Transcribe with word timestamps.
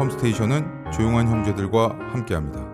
컴스테이션은 0.00 0.92
조용한 0.92 1.28
형제들과 1.28 1.90
함께합니다. 2.12 2.64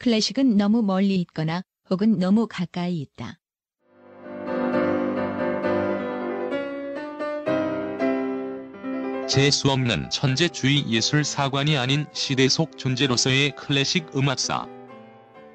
클래식은 0.00 0.56
너무 0.56 0.82
멀리 0.82 1.20
있거나 1.20 1.62
혹은 1.88 2.18
너무 2.18 2.48
가까이 2.48 3.00
있다. 3.00 3.38
재수 9.28 9.70
없는 9.70 10.10
천재주의 10.10 10.88
예술 10.88 11.22
사관이 11.22 11.78
아닌 11.78 12.06
시대 12.12 12.48
속 12.48 12.76
존재로서의 12.76 13.54
클래식 13.54 14.16
음악사. 14.16 14.81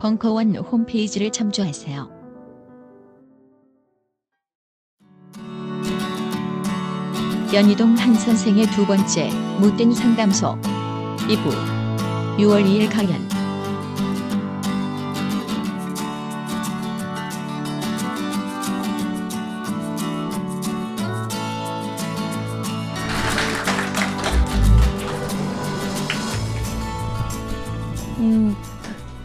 벙커원 0.00 0.56
홈페이지를 0.56 1.30
참조하세요. 1.30 2.08
연희동 7.52 7.94
한 7.96 8.14
선생의 8.14 8.66
두 8.68 8.86
번째 8.86 9.28
못된 9.60 9.92
상담소 9.92 10.56
2부 10.62 12.38
6월 12.38 12.64
2일 12.64 12.90
강연 12.90 13.39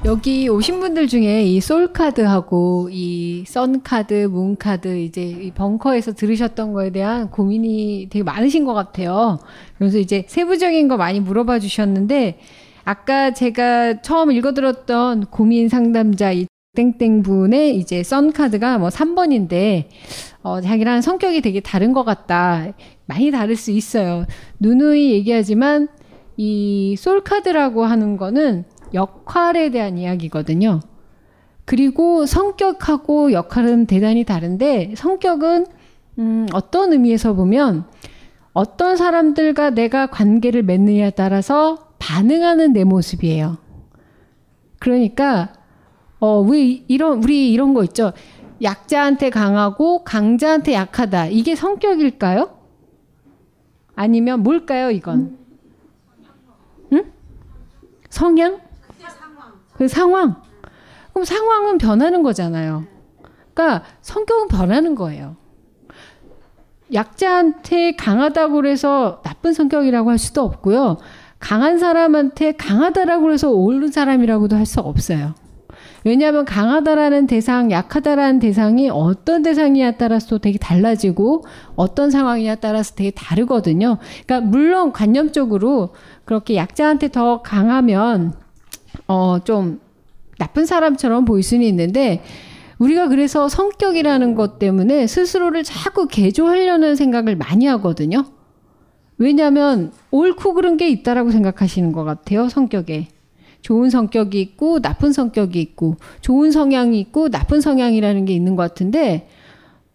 여기 0.06 0.48
오신 0.50 0.82
분들 0.82 1.08
중에 1.08 1.44
이 1.46 1.60
솔카드하고 1.60 2.90
이 2.92 3.44
선카드, 3.48 4.28
문카드 4.30 5.00
이제 5.00 5.24
이 5.24 5.50
벙커에서 5.50 6.14
들으셨던 6.14 6.74
거에 6.74 6.92
대한 6.92 7.32
고민이 7.32 8.10
되게 8.12 8.22
많으신 8.22 8.66
것 8.66 8.76
같아요. 8.76 9.40
그래서 9.80 9.98
이제 9.98 10.24
세부적인 10.28 10.88
거 10.90 10.98
많이 10.98 11.20
물어봐 11.20 11.58
주셨는데 11.58 12.38
아까 12.84 13.34
제가 13.34 14.04
처음 14.04 14.32
읽어들었던 14.32 15.26
고민 15.32 15.70
상담자 15.70 16.34
이 16.34 16.46
땡땡 16.76 17.24
분의 17.24 17.76
이제 17.78 18.04
선카드가 18.04 18.78
뭐 18.78 18.90
3번인데 18.90 19.86
어, 20.44 20.62
자기랑 20.62 21.02
성격이 21.02 21.42
되게 21.42 21.62
다른 21.62 21.94
것 21.94 22.04
같다. 22.04 22.68
많이 23.08 23.32
다를 23.32 23.56
수 23.56 23.72
있어요. 23.72 24.26
누누이 24.60 25.14
얘기하지만 25.14 25.88
이 26.38 26.96
솔 27.00 27.24
카드라고 27.24 27.86
하는 27.86 28.18
거는 28.18 28.66
역할에 28.94 29.72
대한 29.72 29.98
이야기거든요. 29.98 30.80
그리고 31.66 32.26
성격하고 32.26 33.32
역할은 33.32 33.88
대단히 33.88 34.24
다른데 34.24 34.94
성격은 34.96 35.66
음, 36.20 36.48
어떤 36.54 36.94
의미에서 36.94 37.34
보면 37.34 37.86
어떤 38.54 38.96
사람들과 38.96 39.72
내가 39.72 40.08
관계를 40.08 40.64
맺느냐에 40.64 41.12
따라서 41.12 41.90
반응하는 42.00 42.74
내 42.74 42.84
모습이에요. 42.84 43.58
그러니까 44.80 45.54
어, 46.20 46.40
왜 46.42 46.84
이런 46.88 47.24
우리 47.24 47.52
이런 47.52 47.74
거 47.74 47.84
있죠. 47.84 48.14
약자한테 48.62 49.30
강하고 49.30 50.04
강자한테 50.04 50.74
약하다. 50.74 51.28
이게 51.28 51.56
성격일까요? 51.56 52.58
아니면 53.96 54.42
뭘까요, 54.42 54.92
이건? 54.92 55.38
응? 56.94 57.12
성향? 58.10 58.65
그 59.78 59.88
상황. 59.88 60.36
그럼 61.14 61.26
상황은 61.26 61.78
변하는 61.78 62.24
거잖아요. 62.24 62.86
그러니까 63.54 63.84
성격은 64.02 64.48
변하는 64.48 64.96
거예요. 64.96 65.36
약자한테 66.94 67.96
강하다고 67.96 68.56
그래서 68.56 69.22
나쁜 69.24 69.54
성격이라고 69.54 70.10
할 70.10 70.18
수도 70.18 70.42
없고요. 70.44 70.98
강한 71.40 71.80
사람한테 71.80 72.54
강하다라고 72.54 73.24
그래서 73.24 73.52
옳은 73.52 73.92
사람이라고도 73.92 74.56
할 74.56 74.66
수 74.66 74.80
없어요. 74.82 75.34
왜냐하면 76.04 76.46
강하다라는 76.46 77.26
대상, 77.26 77.72
약하다라는 77.72 78.40
대상이 78.40 78.90
어떤 78.92 79.42
대상이냐에 79.42 79.98
따라서 79.98 80.38
되게 80.38 80.60
달라지고 80.60 81.44
어떤 81.76 82.12
상황이냐에 82.12 82.56
따라서 82.56 82.94
되게 82.94 83.10
다르거든요. 83.10 83.98
그러니까 84.26 84.48
물론 84.48 84.92
관념적으로 84.92 85.96
그렇게 86.24 86.56
약자한테 86.56 87.10
더 87.10 87.42
강하면 87.42 88.34
어, 89.08 89.40
좀 89.44 89.80
나쁜 90.38 90.66
사람처럼 90.66 91.26
보일 91.26 91.44
수는 91.44 91.66
있는데 91.68 92.24
우리가 92.78 93.08
그래서 93.08 93.48
성격이라는 93.48 94.36
것 94.36 94.60
때문에 94.60 95.08
스스로를 95.08 95.64
자꾸 95.64 96.08
개조하려는 96.08 96.96
생각을 96.96 97.36
많이 97.36 97.66
하거든요. 97.68 98.26
왜냐하면 99.18 99.94
옳고 100.12 100.54
그른 100.56 100.76
게 100.76 100.90
있다라고 100.90 101.32
생각하시는 101.32 101.92
것 101.94 102.04
같아요, 102.04 102.50
성격에. 102.50 103.08
좋은 103.62 103.90
성격이 103.90 104.40
있고 104.42 104.80
나쁜 104.80 105.12
성격이 105.12 105.60
있고 105.60 105.96
좋은 106.22 106.52
성향이 106.52 107.00
있고 107.00 107.30
나쁜 107.30 107.62
성향이라는 107.62 108.26
게 108.26 108.34
있는 108.34 108.56
것 108.56 108.62
같은데 108.62 109.28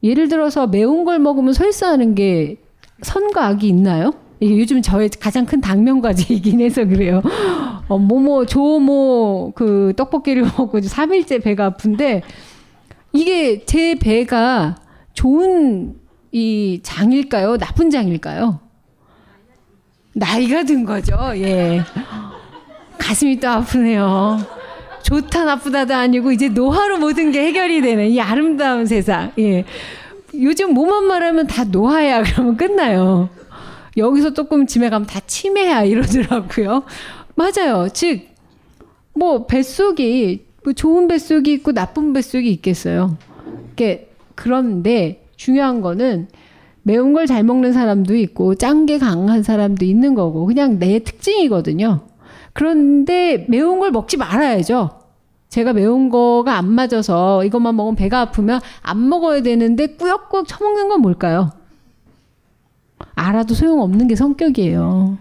예를 0.03 0.29
들어서 0.29 0.67
매운 0.67 1.05
걸 1.05 1.21
먹으면 1.21 1.53
설사하는 1.53 2.17
게 2.17 2.56
선과 3.03 3.47
악이 3.47 3.69
있나요? 3.69 4.13
이게 4.41 4.59
요즘 4.59 4.81
저의 4.81 5.11
가장 5.21 5.45
큰 5.45 5.61
당면 5.61 6.01
과제이긴 6.01 6.61
해서 6.61 6.85
그래요. 6.87 7.23
어, 7.89 7.99
뭐뭐 7.99 8.47
조모 8.47 9.53
그 9.55 9.93
떡볶이를 9.97 10.43
먹고 10.57 10.81
3일째 10.81 11.43
배가 11.43 11.67
아픈데 11.67 12.23
이게 13.13 13.65
제 13.67 13.97
배가 13.97 14.77
좋은 15.13 15.95
이 16.33 16.81
장일까요? 16.83 17.59
나쁜 17.59 17.91
장일까요? 17.91 18.61
나이가 20.15 20.63
든 20.65 20.85
거죠. 20.85 21.17
예. 21.35 21.83
가슴이 22.99 23.41
또 23.41 23.49
아프네요. 23.49 24.39
좋다 25.03 25.45
나쁘다도 25.45 25.95
아니고 25.95 26.31
이제 26.33 26.49
노화로 26.49 26.99
모든 26.99 27.33
게 27.33 27.45
해결이 27.47 27.81
되는 27.83 28.09
이 28.09 28.21
아름다운 28.21 28.87
세상. 28.87 29.33
예. 29.39 29.65
요즘 30.35 30.75
뭐만 30.75 31.05
말하면 31.05 31.47
다 31.47 31.65
노화야 31.65 32.23
그러면 32.25 32.57
끝나요. 32.57 33.29
여기서 33.97 34.35
조금 34.35 34.67
짐에 34.67 34.91
가면 34.91 35.07
다 35.07 35.21
치매야 35.27 35.85
이러더라고요. 35.85 36.85
맞아요. 37.35 37.89
즉, 37.93 38.23
뭐 39.15 39.47
뱃속이 39.47 40.45
뭐 40.65 40.73
좋은 40.73 41.09
뱃속이 41.09 41.53
있고 41.55 41.73
나쁜 41.73 42.13
뱃속이 42.13 42.51
있겠어요. 42.53 43.17
이게 43.73 44.11
그런데 44.35 45.25
중요한 45.37 45.81
거는 45.81 46.29
매운 46.83 47.13
걸 47.13 47.27
잘 47.27 47.43
먹는 47.45 47.73
사람도 47.73 48.15
있고 48.17 48.55
짠 48.55 48.87
게 48.87 48.99
강한 48.99 49.43
사람도 49.43 49.85
있는 49.85 50.15
거고 50.15 50.47
그냥 50.47 50.79
내 50.79 50.99
특징이거든요. 51.01 52.01
그런데 52.53 53.47
매운 53.49 53.79
걸 53.79 53.91
먹지 53.91 54.17
말아야죠. 54.17 54.91
제가 55.49 55.73
매운 55.73 56.09
거가 56.11 56.57
안 56.57 56.71
맞아서 56.71 57.45
이것만 57.45 57.75
먹으면 57.77 57.97
배가 57.97 58.21
아프면 58.21 58.61
안 58.83 59.09
먹어야 59.09 59.43
되는데 59.43 59.89
꾸역꾸역 59.97 60.47
처먹는 60.47 60.89
건 60.89 61.01
뭘까요? 61.01 61.51
알아도 63.20 63.55
소용없는 63.55 64.08
게 64.08 64.17
성격이에요. 64.17 65.19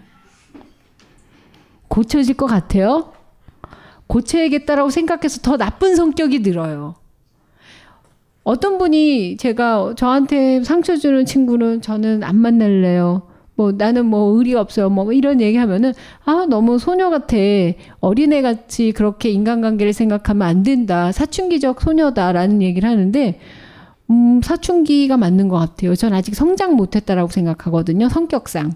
고쳐질 1.88 2.34
것 2.36 2.46
같아요? 2.46 3.12
고쳐야겠다라고 4.06 4.90
생각해서 4.90 5.40
더 5.42 5.56
나쁜 5.56 5.94
성격이 5.94 6.40
늘어요. 6.40 6.94
어떤 8.42 8.78
분이 8.78 9.36
제가 9.36 9.94
저한테 9.96 10.64
상처 10.64 10.96
주는 10.96 11.24
친구는 11.26 11.82
저는 11.82 12.24
안 12.24 12.36
만날래요. 12.36 13.22
뭐 13.54 13.72
나는 13.72 14.06
뭐 14.06 14.36
의리가 14.38 14.60
없어요. 14.60 14.88
뭐 14.88 15.12
이런 15.12 15.40
얘기 15.40 15.58
하면은 15.58 15.92
아 16.24 16.46
너무 16.48 16.78
소녀 16.78 17.10
같아. 17.10 17.36
어린애 18.00 18.40
같이 18.40 18.92
그렇게 18.92 19.28
인간관계를 19.28 19.92
생각하면 19.92 20.48
안 20.48 20.62
된다. 20.62 21.12
사춘기적 21.12 21.82
소녀다라는 21.82 22.62
얘기를 22.62 22.88
하는데 22.88 23.38
음 24.10 24.40
사춘기가 24.42 25.16
맞는 25.16 25.48
것 25.48 25.56
같아요. 25.58 25.94
전 25.94 26.12
아직 26.12 26.34
성장 26.34 26.74
못했다라고 26.74 27.30
생각하거든요. 27.30 28.08
성격상 28.08 28.72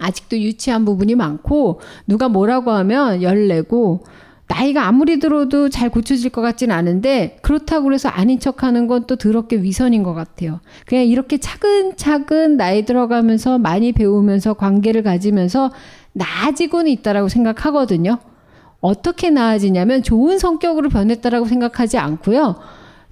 아직도 0.00 0.38
유치한 0.38 0.84
부분이 0.84 1.14
많고 1.14 1.80
누가 2.06 2.28
뭐라고 2.28 2.72
하면 2.72 3.22
열내고 3.22 4.04
나이가 4.48 4.86
아무리 4.86 5.18
들어도 5.18 5.68
잘 5.68 5.90
고쳐질 5.90 6.30
것 6.30 6.40
같진 6.40 6.70
않은데 6.70 7.38
그렇다고 7.42 7.92
해서 7.92 8.08
아닌 8.08 8.40
척 8.40 8.62
하는 8.62 8.86
건 8.86 9.06
또 9.06 9.16
더럽게 9.16 9.56
위선인 9.62 10.02
것 10.02 10.14
같아요. 10.14 10.60
그냥 10.86 11.04
이렇게 11.04 11.38
차근차근 11.38 12.56
나이 12.56 12.84
들어가면서 12.84 13.58
많이 13.58 13.92
배우면서 13.92 14.54
관계를 14.54 15.02
가지면서 15.02 15.70
나아지고는 16.14 16.90
있다라고 16.90 17.28
생각하거든요. 17.28 18.18
어떻게 18.80 19.30
나아지냐면 19.30 20.02
좋은 20.02 20.38
성격으로 20.38 20.88
변했다라고 20.88 21.46
생각하지 21.46 21.98
않고요. 21.98 22.56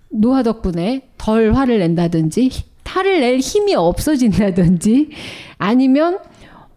노화 0.09 0.43
덕분에 0.43 1.09
덜 1.19 1.55
화를 1.55 1.79
낸다든지 1.79 2.51
탈을 2.85 3.21
낼 3.21 3.39
힘이 3.39 3.75
없어진다든지 3.75 5.11
아니면 5.59 6.19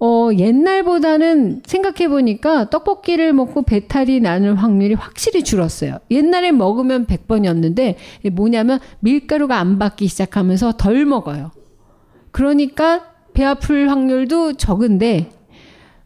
어, 0.01 0.29
옛날보다는 0.33 1.61
생각해보니까 1.65 2.69
떡볶이를 2.69 3.33
먹고 3.33 3.63
배탈이 3.63 4.21
나는 4.21 4.55
확률이 4.55 4.93
확실히 4.93 5.43
줄었어요. 5.43 5.97
옛날에 6.09 6.53
먹으면 6.53 7.05
100번이었는데 7.05 7.95
뭐냐면 8.31 8.79
밀가루가 9.01 9.57
안 9.59 9.77
받기 9.77 10.07
시작하면서 10.07 10.73
덜 10.77 11.05
먹어요. 11.05 11.51
그러니까 12.31 13.07
배 13.33 13.43
아플 13.43 13.89
확률도 13.89 14.53
적은데 14.53 15.31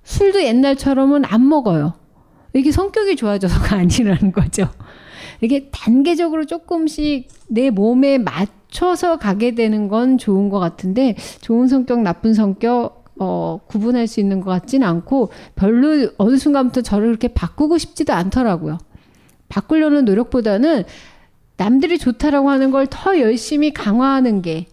술도 0.04 0.44
옛날처럼은 0.44 1.24
안 1.26 1.48
먹어요. 1.48 1.94
이게 2.54 2.72
성격이 2.72 3.16
좋아져서가 3.16 3.78
아니라는 3.78 4.32
거죠. 4.32 4.70
이게 5.44 5.70
단계적으로 5.72 6.46
조금씩 6.46 7.28
내 7.50 7.70
몸에 7.70 8.18
맞춰서 8.18 9.18
가게 9.18 9.56
되는 9.56 9.88
건 9.88 10.18
좋은 10.18 10.50
것 10.50 10.60
같은데 10.60 11.16
좋은 11.42 11.68
성격, 11.68 12.02
나쁜 12.02 12.34
성격 12.34 13.04
어, 13.20 13.60
구분할 13.68 14.08
수 14.08 14.20
있는 14.20 14.42
것 14.42 14.50
같진 14.50 14.84
않고 14.84 15.32
별로 15.56 16.10
어느 16.18 16.38
순간부터 16.38 16.82
저를 16.82 17.08
그렇게 17.08 17.28
바꾸고 17.30 17.78
싶지도 17.78 18.14
않더라고요. 18.14 18.80
바꾸려는 19.50 20.06
노력보다는 20.06 20.84
남들이 21.58 21.98
좋다라고 22.00 22.50
하는 22.50 22.72
걸 22.72 22.88
더 22.90 23.20
열심히 23.20 23.72
강화하는 23.74 24.42
게, 24.42 24.66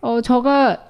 어, 0.00 0.20
저가 0.20 0.88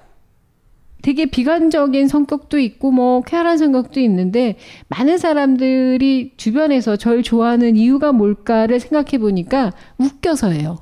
되게 1.05 1.27
비관적인 1.27 2.07
성격도 2.07 2.57
있고, 2.57 2.89
뭐, 2.89 3.21
쾌활한 3.21 3.59
성격도 3.59 3.99
있는데, 3.99 4.57
많은 4.87 5.19
사람들이 5.19 6.33
주변에서 6.35 6.95
절 6.95 7.21
좋아하는 7.21 7.75
이유가 7.75 8.11
뭘까를 8.11 8.79
생각해 8.79 9.19
보니까 9.19 9.71
웃겨서예요. 9.99 10.79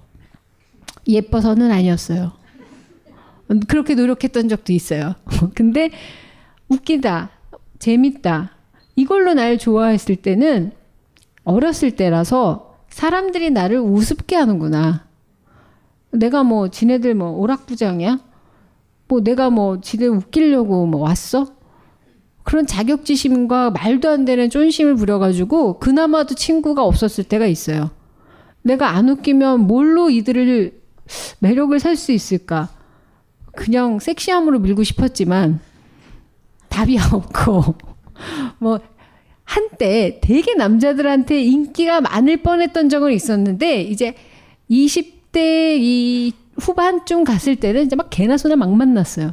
예뻐서는 1.10 1.72
아니었어요. 1.72 2.32
그렇게 3.68 3.96
노력했던 3.96 4.48
적도 4.48 4.72
있어요. 4.72 5.16
근데 5.56 5.90
웃기다, 6.70 7.30
재밌다. 7.80 8.52
이걸로 8.96 9.34
날 9.34 9.58
좋아했을 9.58 10.16
때는 10.16 10.72
어렸을 11.44 11.98
때라서 11.98 12.78
사람들이 12.88 13.50
나를 13.50 13.78
우습게 13.80 14.38
하는구나. 14.38 15.06
내가 16.12 16.44
뭐 16.44 16.70
지네들 16.70 17.14
뭐 17.14 17.32
오락부장이야? 17.32 18.33
뭐 19.14 19.22
내가 19.22 19.52
뭐 19.52 19.80
지들 19.80 20.10
웃기려고 20.10 20.88
뭐 20.88 21.02
왔어? 21.02 21.54
그런 22.42 22.66
자격지심과 22.66 23.70
말도 23.70 24.10
안 24.10 24.26
되는 24.26 24.50
쫀심을 24.50 24.96
부려가지고 24.96 25.78
그나마도 25.78 26.34
친구가 26.34 26.84
없었을 26.84 27.24
때가 27.24 27.46
있어요. 27.46 27.92
내가 28.64 28.90
안 28.90 29.10
웃기면 29.10 29.68
뭘로 29.68 30.10
이들을 30.10 30.82
매력을 31.40 31.80
살 31.80 31.96
수 31.96 32.12
있을까? 32.12 32.70
그냥 33.56 34.00
섹시함으로 34.00 34.58
밀고 34.60 34.84
싶었지만 34.84 35.60
답이 36.70 36.98
없고 37.14 37.76
뭐 38.58 38.80
한때 39.44 40.20
되게 40.24 40.56
남자들한테 40.56 41.44
인기가 41.44 42.02
많을 42.02 42.38
뻔했던 42.38 42.90
적은 42.90 43.12
있었는데 43.12 43.84
이제 43.84 44.16
20대 44.72 45.78
이 45.80 46.34
후반쯤 46.60 47.24
갔을 47.24 47.56
때는 47.56 47.84
이제 47.84 47.96
막 47.96 48.08
개나 48.10 48.38
소나 48.38 48.56
막 48.56 48.72
만났어요. 48.74 49.32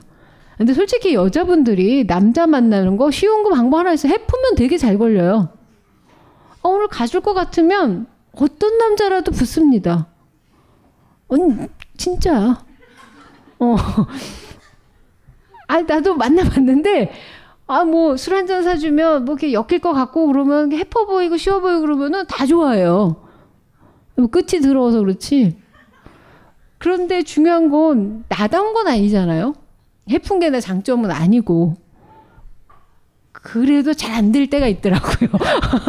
근데 0.59 0.75
솔직히 0.75 1.15
여자분들이 1.15 2.07
남자 2.07 2.47
만나는 2.47 2.97
거 2.97 3.11
쉬운 3.11 3.43
거 3.45 3.51
방법 3.51 3.79
하나 3.79 3.93
있어. 3.93 4.09
해프면 4.09 4.55
되게 4.57 4.77
잘 4.77 4.99
걸려요. 4.99 5.49
어, 6.63 6.69
오늘 6.69 6.89
가줄 6.89 7.21
것 7.21 7.33
같으면 7.35 8.07
어떤 8.33 8.77
남자라도 8.79 9.33
붙습니다. 9.33 10.09
음, 11.33 11.69
진짜. 11.97 12.63
어. 13.59 13.77
아, 15.69 15.83
나도 15.83 16.15
만나봤는데, 16.17 17.13
아, 17.67 17.85
뭐, 17.85 18.17
술 18.17 18.35
한 18.35 18.47
잔 18.47 18.63
사주면, 18.65 19.25
뭐, 19.25 19.35
이렇게 19.35 19.53
엮일 19.53 19.79
것 19.81 19.93
같고, 19.93 20.27
그러면, 20.27 20.73
해퍼 20.73 21.07
보이고, 21.07 21.37
쉬워 21.37 21.61
보이고, 21.61 21.81
그러면은 21.83 22.27
다 22.27 22.45
좋아해요. 22.47 23.17
뭐 24.17 24.27
끝이 24.29 24.61
들어와서 24.61 24.99
그렇지. 25.01 25.57
그런데 26.81 27.23
중요한 27.23 27.69
건, 27.69 28.25
나다운 28.31 28.73
건 28.73 28.89
아니잖아요? 28.89 29.55
내 30.49 30.61
장점은 30.61 31.11
아니고. 31.11 31.77
그래도 33.33 33.93
잘 33.93 34.15
안 34.15 34.33
될 34.33 34.49
때가 34.49 34.67
있더라고요. 34.67 35.29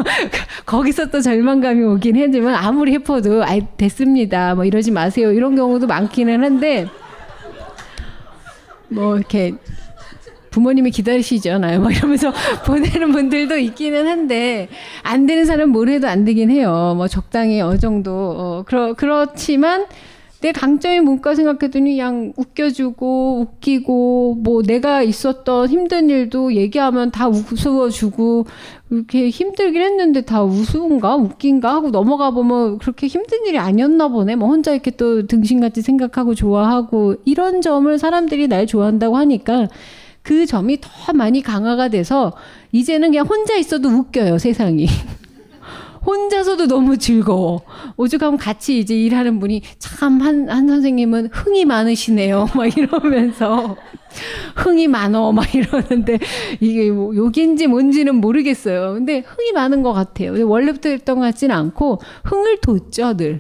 거기서 0.66 1.10
또 1.12 1.22
절망감이 1.22 1.82
오긴 1.84 2.18
하지만 2.18 2.56
아무리 2.56 2.92
해퍼도 2.94 3.44
아 3.44 3.58
됐습니다. 3.78 4.54
뭐 4.54 4.66
이러지 4.66 4.92
마세요. 4.92 5.32
이런 5.32 5.56
경우도 5.56 5.88
많기는 5.88 6.44
한데 6.44 6.88
뭐 8.90 9.18
이렇게 9.18 9.54
부모님이 10.50 10.92
기다리시잖아요. 10.92 11.80
막 11.80 11.96
이러면서 11.96 12.34
보내는 12.68 13.14
분들도 13.14 13.58
있기는 13.58 14.08
한데 14.08 14.68
안 15.04 15.26
되는 15.26 15.46
사람 15.46 15.70
뭘 15.70 15.88
해도 15.88 16.10
안 16.10 16.26
되긴 16.26 16.52
해요. 16.52 16.94
뭐 16.98 17.08
적당히 17.08 17.62
어느 17.62 17.78
정도 17.80 18.12
어 18.12 18.64
그렇 18.66 18.94
그렇지만 18.94 19.86
내 20.42 20.52
강점이 20.52 21.02
뭔가 21.02 21.36
생각했더니 21.36 21.92
그냥 21.98 22.34
웃겨주고 22.36 23.42
웃기고 23.42 24.40
뭐 24.42 24.64
내가 24.64 25.04
있었던 25.04 25.70
힘든 25.70 26.10
일도 26.10 26.56
얘기하면 26.56 27.12
다 27.12 27.28
웃어주고 27.28 28.48
이렇게 28.90 29.30
힘들긴 29.30 29.82
했는데 29.84 30.22
다 30.22 30.44
우스운가? 30.44 31.16
웃긴가? 31.16 31.72
하고 31.74 31.92
넘어가 31.92 32.32
보면 32.32 32.80
그렇게 32.80 33.06
힘든 33.06 33.46
일이 33.46 33.60
아니었나 33.60 34.08
보네. 34.08 34.36
뭐 34.36 34.50
혼자 34.50 34.72
이렇게 34.74 34.92
또 34.92 35.28
등신같이 35.28 35.84
생각하고 35.84 36.34
좋아하고 36.34 37.16
이런 37.24 37.62
점을 37.62 37.98
사람들이 37.98 38.48
날 38.48 38.66
좋아한다고 38.66 39.18
하니까 39.18 39.68
그 40.24 40.48
점이 40.48 40.80
더 40.82 41.14
많이 41.14 41.42
강화가 41.42 41.88
돼서 41.88 42.34
이제는 42.72 43.12
그냥 43.12 43.28
혼자 43.28 43.56
있어도 43.56 43.90
웃겨요 43.90 44.40
세상이 44.40 44.88
혼자서도 46.06 46.68
너무 46.68 46.98
즐거워. 46.98 47.62
오죽하면 47.98 48.38
같이 48.40 48.80
이제 48.80 48.96
일하는 48.96 49.40
분이 49.40 49.62
참 49.80 50.22
한 50.22 50.50
한 50.50 50.68
선생님은 50.68 51.30
흥이 51.32 51.66
많으시네요. 51.66 52.48
막 52.56 52.78
이러면서 52.78 53.76
흥이 54.56 54.88
많어 54.88 55.32
막 55.32 55.54
이러는데 55.54 56.18
이게 56.60 56.90
뭐 56.92 57.16
욕인지 57.16 57.68
뭔지는 57.68 58.16
모르겠어요. 58.16 58.94
근데 58.94 59.20
흥이 59.26 59.52
많은 59.54 59.84
것 59.84 59.94
같아요. 59.94 60.48
원래부터 60.48 60.90
했던 60.90 61.16
것 61.18 61.22
같지는 61.22 61.56
않고 61.56 62.00
흥을 62.26 62.58
돋죠 62.62 63.16
늘. 63.16 63.40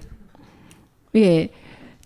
예. 1.15 1.50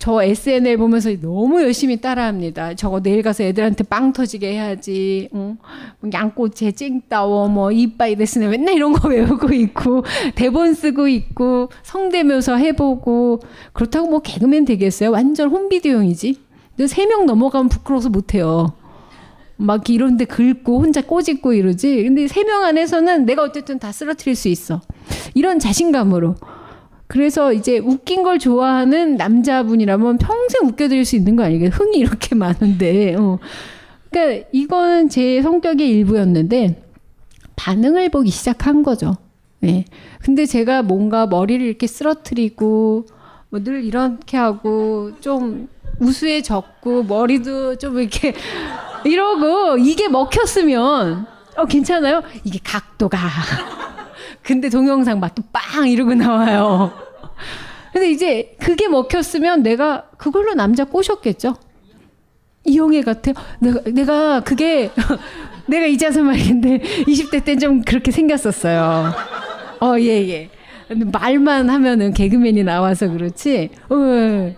저 0.05 0.21
SNL 0.21 0.77
보면서 0.77 1.09
너무 1.19 1.63
열심히 1.63 1.97
따라합니다. 1.97 2.75
저거 2.75 3.01
내일 3.01 3.23
가서 3.23 3.41
애들한테 3.43 3.83
빵 3.85 4.13
터지게 4.13 4.53
해야지. 4.53 5.29
응? 5.33 5.57
뭐 5.99 6.11
양꼬치에 6.13 6.73
찡따워, 6.73 7.47
뭐 7.47 7.71
이빠이 7.71 8.15
데스네 8.15 8.47
맨날 8.49 8.75
이런 8.75 8.93
거 8.93 9.09
외우고 9.09 9.51
있고 9.51 10.03
대본 10.35 10.75
쓰고 10.75 11.07
있고 11.07 11.69
성대묘서 11.81 12.57
해보고 12.57 13.39
그렇다고 13.73 14.07
뭐 14.07 14.19
개그맨 14.19 14.65
되겠어요? 14.65 15.09
완전 15.09 15.49
홈비디오용이지. 15.49 16.37
근데 16.77 16.87
세 16.87 17.07
명 17.07 17.25
넘어가면 17.25 17.69
부끄러워서 17.69 18.09
못해요. 18.09 18.73
막 19.57 19.89
이런데 19.89 20.25
긁고 20.25 20.81
혼자 20.81 21.01
꼬집고 21.01 21.53
이러지. 21.53 22.03
근데 22.03 22.27
세 22.27 22.43
명 22.43 22.63
안에서는 22.63 23.25
내가 23.25 23.41
어쨌든 23.41 23.79
다 23.79 23.91
쓰러뜨릴 23.91 24.35
수 24.35 24.49
있어. 24.49 24.81
이런 25.33 25.57
자신감으로. 25.57 26.35
그래서 27.07 27.53
이제 27.53 27.77
웃긴 27.77 28.23
걸 28.23 28.39
좋아하는 28.39 29.15
남자분이라면 29.15 30.17
평생 30.17 30.67
웃겨드릴 30.67 31.05
수 31.05 31.15
있는 31.15 31.35
거 31.35 31.43
아니겠어요? 31.43 31.75
흥이 31.77 31.97
이렇게 31.97 32.33
많은데. 32.35 33.15
어. 33.15 33.39
그러니까 34.09 34.47
이거는 34.51 35.09
제 35.09 35.41
성격의 35.41 35.89
일부였는데 35.89 36.81
반응을 37.55 38.09
보기 38.09 38.31
시작한 38.31 38.81
거죠. 38.83 39.17
예. 39.63 39.85
근데 40.23 40.45
제가 40.45 40.81
뭔가 40.83 41.27
머리를 41.27 41.65
이렇게 41.65 41.87
쓰러뜨리고 41.87 43.05
뭐 43.49 43.59
늘 43.63 43.83
이렇게 43.85 44.37
하고 44.37 45.11
좀 45.21 45.69
우수해졌고 45.99 47.03
머리도 47.03 47.77
좀 47.77 47.99
이렇게 47.99 48.33
이러고 49.05 49.77
이게 49.77 50.09
먹혔으면 50.09 51.25
어 51.55 51.65
괜찮아요? 51.65 52.21
이게 52.43 52.59
각도가 52.63 53.17
근데 54.45 54.69
동영상 54.69 55.19
막또빵 55.19 55.89
이러고 55.89 56.13
나와요. 56.13 56.91
근데 57.91 58.11
이제 58.11 58.55
그게 58.59 58.87
먹혔으면 58.87 59.63
내가 59.63 60.09
그걸로 60.17 60.53
남자 60.53 60.85
꼬셨겠죠? 60.85 61.55
이용해 62.65 63.01
같아. 63.01 63.31
내가, 63.59 63.81
내가 63.89 64.39
그게, 64.41 64.91
내가 65.67 65.85
이자서 65.87 66.21
말인데 66.21 66.79
20대 66.79 67.43
때좀 67.43 67.81
그렇게 67.81 68.11
생겼었어요. 68.11 69.13
어, 69.81 69.99
예, 69.99 70.29
예. 70.29 70.49
말만 70.89 71.69
하면은 71.69 72.13
개그맨이 72.13 72.63
나와서 72.63 73.09
그렇지. 73.09 73.69
어, 73.89 74.55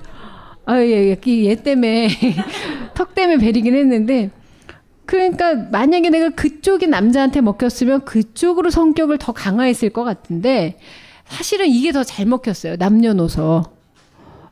아, 0.65 0.81
예, 0.81 1.15
예. 1.25 1.45
얘 1.45 1.55
때문에, 1.55 2.09
턱 2.93 3.15
때문에 3.15 3.37
베리긴 3.37 3.73
했는데, 3.73 4.31
그러니까 5.07 5.55
만약에 5.55 6.09
내가 6.09 6.29
그쪽이 6.29 6.87
남자한테 6.87 7.41
먹혔으면 7.41 8.05
그쪽으로 8.05 8.69
성격을 8.69 9.17
더 9.17 9.31
강화했을 9.31 9.89
것 9.89 10.03
같은데 10.03 10.77
사실은 11.25 11.67
이게 11.67 11.91
더 11.91 12.03
잘 12.03 12.25
먹혔어요. 12.25 12.75
남녀노소. 12.77 13.63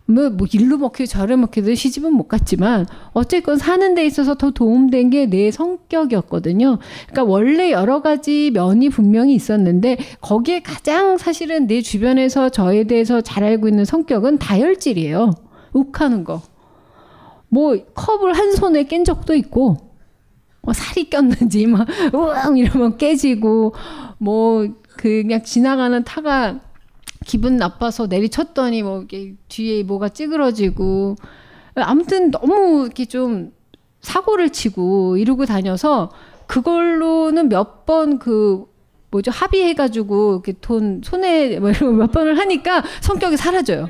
뭐, 0.07 0.29
뭐 0.29 0.45
일로 0.53 0.77
먹히고 0.77 1.07
저로 1.07 1.35
먹히든 1.35 1.73
시집은 1.73 2.13
못 2.13 2.27
갔지만 2.27 2.85
어쨌건 3.13 3.57
사는 3.57 3.95
데 3.95 4.05
있어서 4.05 4.35
더 4.35 4.51
도움된 4.51 5.09
게 5.09 5.25
내 5.25 5.49
성격이었거든요. 5.51 6.77
그러니까 7.07 7.23
원래 7.23 7.71
여러 7.71 8.01
가지 8.03 8.51
면이 8.53 8.89
분명히 8.89 9.33
있었는데 9.33 9.97
거기에 10.21 10.59
가장 10.61 11.17
사실은 11.17 11.65
내 11.67 11.81
주변에서 11.81 12.49
저에 12.49 12.83
대해서 12.83 13.21
잘 13.21 13.43
알고 13.43 13.67
있는 13.67 13.83
성격은 13.83 14.37
다혈질이에요. 14.37 15.31
욱하는 15.73 16.23
거. 16.23 16.41
뭐 17.49 17.75
컵을 17.95 18.33
한 18.33 18.51
손에 18.53 18.83
깬 18.83 19.03
적도 19.05 19.33
있고 19.33 19.77
뭐 20.65 20.73
살이 20.73 21.09
꼈는지 21.09 21.67
막 21.67 21.87
우엉 22.13 22.57
이러면 22.57 22.97
깨지고 22.97 23.73
뭐 24.17 24.67
그냥 24.97 25.43
지나가는 25.43 26.03
타가 26.03 26.59
기분 27.25 27.57
나빠서 27.57 28.07
내리쳤더니 28.07 28.83
뭐 28.83 29.03
이게 29.03 29.35
뒤에 29.47 29.83
뭐가 29.83 30.09
찌그러지고 30.09 31.15
아무튼 31.75 32.31
너무 32.31 32.83
이렇게 32.85 33.05
좀 33.05 33.51
사고를 34.01 34.49
치고 34.51 35.17
이러고 35.17 35.45
다녀서 35.45 36.11
그걸로는 36.47 37.49
몇 37.49 37.85
번 37.85 38.19
그 38.19 38.65
뭐죠 39.11 39.31
합의해가지고 39.31 40.33
이렇게 40.33 40.53
돈 40.59 41.01
손에 41.03 41.59
뭐 41.59 41.69
이런 41.69 41.97
몇 41.97 42.11
번을 42.11 42.37
하니까 42.39 42.83
성격이 43.01 43.37
사라져요. 43.37 43.87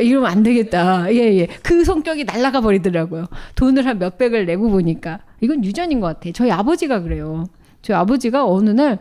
이러면 0.00 0.30
안 0.30 0.42
되겠다. 0.42 1.12
예, 1.12 1.38
예. 1.38 1.46
그 1.62 1.84
성격이 1.84 2.24
날아가 2.24 2.60
버리더라고요. 2.60 3.26
돈을 3.54 3.86
한 3.86 3.98
몇백을 3.98 4.46
내고 4.46 4.70
보니까. 4.70 5.20
이건 5.40 5.64
유전인 5.64 6.00
것 6.00 6.06
같아. 6.06 6.30
저희 6.32 6.50
아버지가 6.50 7.00
그래요. 7.02 7.46
저희 7.82 7.96
아버지가 7.96 8.46
어느 8.46 8.70
날 8.70 8.98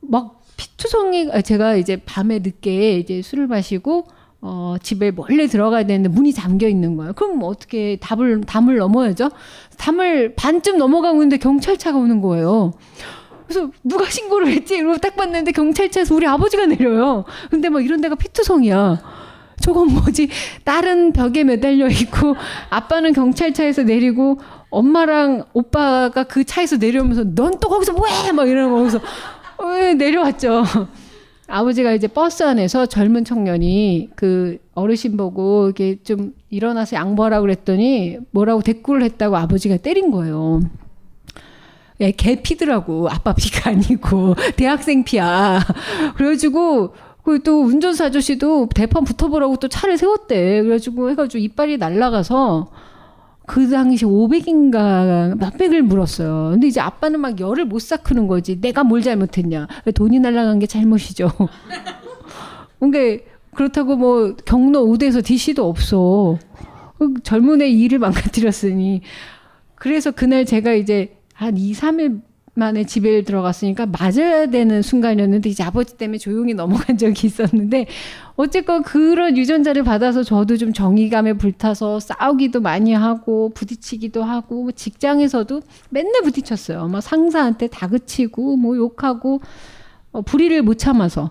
막 0.00 0.40
피투성이, 0.56 1.30
아, 1.32 1.40
제가 1.40 1.76
이제 1.76 1.96
밤에 2.04 2.40
늦게 2.40 2.98
이제 2.98 3.22
술을 3.22 3.46
마시고 3.46 4.06
어, 4.42 4.76
집에 4.82 5.10
몰래 5.10 5.46
들어가야 5.46 5.84
되는데 5.84 6.08
문이 6.08 6.32
잠겨 6.32 6.66
있는 6.66 6.96
거예요. 6.96 7.12
그럼 7.12 7.38
뭐 7.38 7.50
어떻게 7.50 7.96
답을, 8.00 8.40
담을 8.42 8.78
넘어야죠? 8.78 9.30
담을 9.76 10.34
반쯤 10.34 10.78
넘어가고 10.78 11.16
있는데 11.18 11.36
경찰차가 11.36 11.98
오는 11.98 12.20
거예요. 12.22 12.72
그래서 13.46 13.70
누가 13.84 14.08
신고를 14.08 14.48
했지? 14.48 14.76
이러고 14.76 14.98
딱 14.98 15.16
봤는데 15.16 15.52
경찰차에서 15.52 16.14
우리 16.14 16.26
아버지가 16.26 16.66
내려요. 16.66 17.24
근데 17.50 17.68
막 17.68 17.84
이런 17.84 18.00
데가 18.00 18.14
피투성이야. 18.14 19.02
저건 19.60 19.88
뭐지? 19.92 20.28
딸은 20.64 21.12
벽에 21.12 21.44
매달려 21.44 21.88
있고 21.88 22.34
아빠는 22.70 23.12
경찰차에서 23.12 23.82
내리고 23.82 24.40
엄마랑 24.70 25.44
오빠가 25.52 26.24
그 26.24 26.44
차에서 26.44 26.76
내려오면서 26.76 27.24
넌 27.34 27.58
또 27.60 27.68
거기서 27.68 27.92
뭐해? 27.92 28.32
막 28.32 28.48
이러는 28.48 28.70
거기서 28.70 29.00
왜 29.62 29.94
내려왔죠. 29.94 30.64
아버지가 31.46 31.92
이제 31.92 32.06
버스 32.06 32.44
안에서 32.44 32.86
젊은 32.86 33.24
청년이 33.24 34.10
그 34.14 34.58
어르신 34.74 35.16
보고 35.16 35.70
이게 35.70 35.98
좀 36.02 36.32
일어나서 36.48 36.96
양보하라고 36.96 37.42
그랬더니 37.42 38.18
뭐라고 38.30 38.62
대꾸를 38.62 39.02
했다고 39.02 39.36
아버지가 39.36 39.78
때린 39.78 40.10
거예요. 40.12 40.60
예, 42.00 42.12
개 42.12 42.40
피더라고. 42.40 43.08
아빠 43.10 43.34
피가 43.34 43.70
아니고 43.70 44.34
대학생 44.56 45.04
피야. 45.04 45.60
그래가지고 46.16 46.94
그또 47.24 47.62
운전사 47.62 48.06
아저씨도 48.06 48.68
대판 48.74 49.04
붙어보라고 49.04 49.56
또 49.56 49.68
차를 49.68 49.98
세웠대. 49.98 50.62
그래가지고 50.62 51.10
해가지고 51.10 51.42
이빨이 51.42 51.76
날라가서 51.76 52.70
그 53.46 53.68
당시 53.68 54.04
500인가 54.04 55.36
몇백을 55.36 55.82
물었어요. 55.82 56.50
근데 56.52 56.68
이제 56.68 56.80
아빠는 56.80 57.20
막 57.20 57.40
열을 57.40 57.64
못 57.64 57.80
삭히는 57.80 58.26
거지. 58.26 58.60
내가 58.60 58.84
뭘 58.84 59.02
잘못했냐. 59.02 59.66
돈이 59.94 60.20
날라간 60.20 60.60
게 60.60 60.66
잘못이죠. 60.66 61.30
그러니까 62.78 63.24
그렇다고 63.54 63.96
뭐 63.96 64.36
경로 64.44 64.86
5대에서 64.86 65.24
DC도 65.24 65.68
없어. 65.68 66.38
그 66.98 67.14
젊은 67.22 67.60
애 67.60 67.68
일을 67.68 67.98
망가뜨렸으니. 67.98 69.02
그래서 69.74 70.10
그날 70.10 70.44
제가 70.44 70.74
이제 70.74 71.16
한 71.34 71.56
2, 71.56 71.72
3일 71.72 72.20
만에 72.54 72.84
집에 72.84 73.22
들어갔으니까 73.22 73.86
맞아야 73.86 74.46
되는 74.46 74.82
순간이었는데 74.82 75.48
이제 75.48 75.62
아버지 75.62 75.96
때문에 75.96 76.18
조용히 76.18 76.52
넘어간 76.52 76.98
적이 76.98 77.26
있었는데 77.26 77.86
어쨌건 78.36 78.82
그런 78.82 79.36
유전자를 79.36 79.84
받아서 79.84 80.22
저도 80.22 80.56
좀 80.56 80.72
정의감에 80.72 81.34
불타서 81.34 82.00
싸우기도 82.00 82.60
많이 82.60 82.92
하고 82.92 83.50
부딪히기도 83.54 84.24
하고 84.24 84.62
뭐 84.64 84.72
직장에서도 84.72 85.62
맨날 85.90 86.22
부딪혔어요. 86.22 86.88
막 86.88 87.00
상사한테 87.00 87.68
다그치고 87.68 88.56
뭐 88.56 88.76
욕하고 88.76 89.40
어, 90.12 90.22
불의를 90.22 90.62
못 90.62 90.78
참아서. 90.78 91.30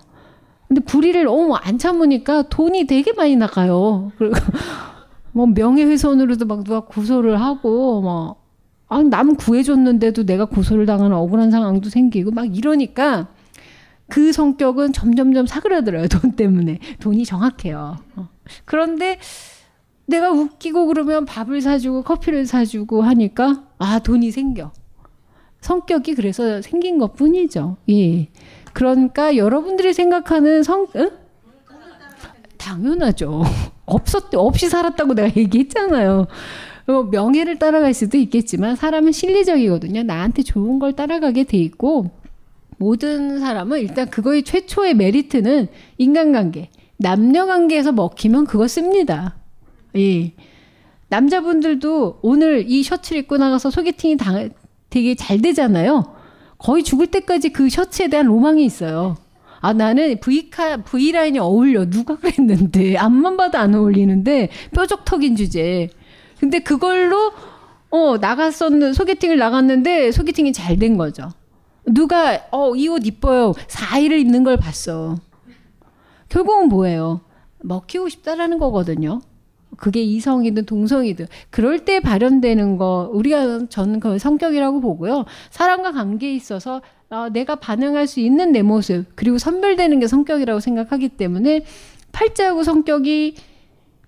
근데 0.68 0.80
불의를 0.82 1.24
너무 1.24 1.54
안 1.56 1.78
참으니까 1.78 2.42
돈이 2.42 2.86
되게 2.86 3.12
많이 3.12 3.36
나가요. 3.36 4.12
그리고 4.16 4.36
뭐 5.32 5.46
명예훼손으로도 5.46 6.46
막 6.46 6.64
누가 6.64 6.80
고소를 6.80 7.40
하고 7.40 8.00
뭐 8.00 8.39
아, 8.90 9.02
남 9.04 9.36
구해줬는데도 9.36 10.26
내가 10.26 10.44
고소를 10.44 10.84
당하는 10.84 11.16
억울한 11.16 11.52
상황도 11.52 11.88
생기고 11.88 12.32
막 12.32 12.56
이러니까 12.56 13.28
그 14.08 14.32
성격은 14.32 14.92
점점점 14.92 15.46
사그라들어요. 15.46 16.08
돈 16.08 16.32
때문에. 16.32 16.80
돈이 17.00 17.24
정확해요. 17.24 17.98
어. 18.16 18.28
그런데 18.64 19.18
내가 20.06 20.32
웃기고 20.32 20.86
그러면 20.86 21.24
밥을 21.24 21.60
사주고 21.60 22.02
커피를 22.02 22.44
사주고 22.46 23.02
하니까 23.02 23.64
아, 23.78 24.00
돈이 24.00 24.32
생겨. 24.32 24.72
성격이 25.60 26.16
그래서 26.16 26.60
생긴 26.60 26.98
것 26.98 27.14
뿐이죠. 27.14 27.76
예. 27.90 28.28
그러니까 28.72 29.36
여러분들이 29.36 29.92
생각하는 29.94 30.64
성, 30.64 30.88
응? 30.96 31.10
당연하죠. 32.56 33.42
없었, 33.86 34.34
없이 34.34 34.68
살았다고 34.68 35.14
내가 35.14 35.28
얘기했잖아요. 35.36 36.26
뭐 36.90 37.04
명예를 37.04 37.58
따라갈 37.58 37.94
수도 37.94 38.18
있겠지만 38.18 38.76
사람은 38.76 39.12
실리적이거든요. 39.12 40.02
나한테 40.02 40.42
좋은 40.42 40.78
걸 40.78 40.92
따라가게 40.94 41.44
돼 41.44 41.58
있고 41.58 42.10
모든 42.78 43.40
사람은 43.40 43.80
일단 43.80 44.08
그거의 44.08 44.42
최초의 44.42 44.94
메리트는 44.94 45.68
인간관계, 45.98 46.70
남녀관계에서 46.96 47.92
먹히면 47.92 48.46
그거 48.46 48.66
씁니다. 48.68 49.36
예. 49.96 50.32
남자분들도 51.08 52.20
오늘 52.22 52.64
이 52.68 52.82
셔츠를 52.82 53.22
입고 53.22 53.36
나가서 53.36 53.70
소개팅이 53.70 54.16
당, 54.16 54.50
되게 54.88 55.14
잘 55.14 55.42
되잖아요. 55.42 56.14
거의 56.58 56.82
죽을 56.82 57.08
때까지 57.08 57.50
그 57.50 57.68
셔츠에 57.68 58.08
대한 58.08 58.26
로망이 58.26 58.64
있어요. 58.64 59.16
아, 59.60 59.72
나는 59.72 60.18
V카, 60.20 60.78
V라인이 60.84 61.38
어울려. 61.38 61.88
누가 61.88 62.16
그랬는데. 62.16 62.96
앞만 62.96 63.36
봐도 63.36 63.58
안 63.58 63.74
어울리는데, 63.74 64.48
뾰족턱인 64.72 65.36
주제. 65.36 65.90
근데 66.40 66.58
그걸로, 66.60 67.32
어, 67.90 68.16
나갔었는, 68.18 68.94
소개팅을 68.94 69.36
나갔는데, 69.38 70.10
소개팅이 70.12 70.52
잘 70.52 70.78
된 70.78 70.96
거죠. 70.96 71.30
누가, 71.86 72.40
어, 72.50 72.74
이 72.74 72.88
옷 72.88 73.06
이뻐요. 73.06 73.52
4일을 73.68 74.18
입는 74.20 74.42
걸 74.44 74.56
봤어. 74.56 75.16
결국은 76.28 76.68
뭐예요? 76.68 77.20
먹히고 77.62 78.08
싶다라는 78.08 78.58
거거든요. 78.58 79.20
그게 79.76 80.02
이성이든 80.02 80.66
동성이든 80.66 81.26
그럴 81.50 81.84
때 81.84 82.00
발현되는 82.00 82.76
거 82.76 83.08
우리가 83.12 83.66
저는 83.68 84.00
그 84.00 84.18
성격이라고 84.18 84.80
보고요. 84.80 85.24
사람과 85.50 85.92
관계에 85.92 86.34
있어서 86.34 86.82
어, 87.08 87.28
내가 87.32 87.56
반응할 87.56 88.06
수 88.06 88.20
있는 88.20 88.52
내 88.52 88.62
모습 88.62 89.04
그리고 89.16 89.38
선별되는 89.38 90.00
게 90.00 90.06
성격이라고 90.06 90.60
생각하기 90.60 91.10
때문에 91.10 91.64
팔자하고 92.12 92.62
성격이 92.62 93.36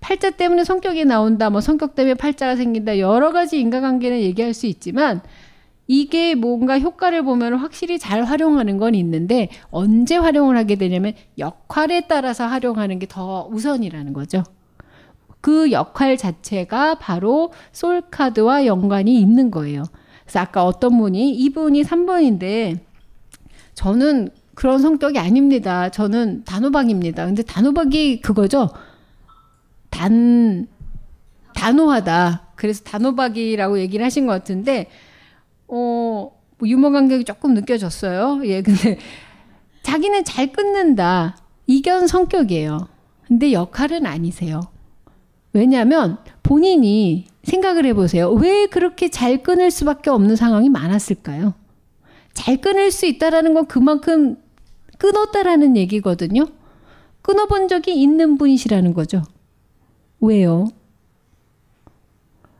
팔자 0.02 0.30
때문에 0.32 0.64
성격이 0.64 1.06
나온다, 1.06 1.48
뭐 1.48 1.62
성격 1.62 1.94
때문에 1.94 2.14
팔자가 2.14 2.56
생긴다 2.56 2.98
여러 2.98 3.32
가지 3.32 3.58
인과관계는 3.60 4.20
얘기할 4.20 4.52
수 4.52 4.66
있지만 4.66 5.22
이게 5.86 6.34
뭔가 6.34 6.78
효과를 6.78 7.22
보면 7.22 7.54
확실히 7.54 7.98
잘 7.98 8.24
활용하는 8.24 8.78
건 8.78 8.94
있는데 8.94 9.48
언제 9.70 10.16
활용을 10.16 10.56
하게 10.56 10.76
되냐면 10.76 11.14
역할에 11.38 12.02
따라서 12.08 12.46
활용하는 12.46 12.98
게 12.98 13.06
더 13.06 13.48
우선이라는 13.50 14.12
거죠. 14.12 14.42
그 15.40 15.70
역할 15.72 16.16
자체가 16.16 16.96
바로 16.96 17.52
솔카드와 17.72 18.66
연관이 18.66 19.20
있는 19.20 19.50
거예요. 19.50 19.84
그래서 20.24 20.40
아까 20.40 20.64
어떤 20.64 20.98
분이 20.98 21.32
이분이 21.32 21.82
3번인데 21.82 22.78
저는 23.74 24.30
그런 24.54 24.78
성격이 24.78 25.18
아닙니다. 25.18 25.90
저는 25.90 26.44
단호박입니다. 26.44 27.26
근데 27.26 27.42
단호박이 27.42 28.20
그거죠. 28.20 28.68
단 29.92 30.66
단호하다. 31.54 32.48
그래서 32.56 32.82
단호박이라고 32.82 33.78
얘기를 33.78 34.04
하신 34.04 34.26
것 34.26 34.32
같은데 34.32 34.88
어, 35.68 36.32
뭐 36.58 36.68
유머 36.68 36.90
감각이 36.90 37.24
조금 37.24 37.54
느껴졌어요. 37.54 38.40
예, 38.44 38.62
근데 38.62 38.98
자기는 39.84 40.24
잘 40.24 40.52
끊는다. 40.52 41.36
이견 41.66 42.08
성격이에요. 42.08 42.88
근데 43.28 43.52
역할은 43.52 44.06
아니세요. 44.06 44.60
왜냐하면 45.52 46.18
본인이 46.42 47.26
생각을 47.44 47.86
해보세요. 47.86 48.30
왜 48.30 48.66
그렇게 48.66 49.08
잘 49.08 49.42
끊을 49.42 49.70
수밖에 49.70 50.10
없는 50.10 50.36
상황이 50.36 50.68
많았을까요? 50.68 51.54
잘 52.32 52.56
끊을 52.58 52.90
수 52.90 53.06
있다라는 53.06 53.54
건 53.54 53.66
그만큼 53.66 54.36
끊었다라는 54.98 55.76
얘기거든요. 55.76 56.46
끊어본 57.22 57.68
적이 57.68 58.00
있는 58.00 58.38
분이시라는 58.38 58.94
거죠. 58.94 59.22
왜요? 60.22 60.68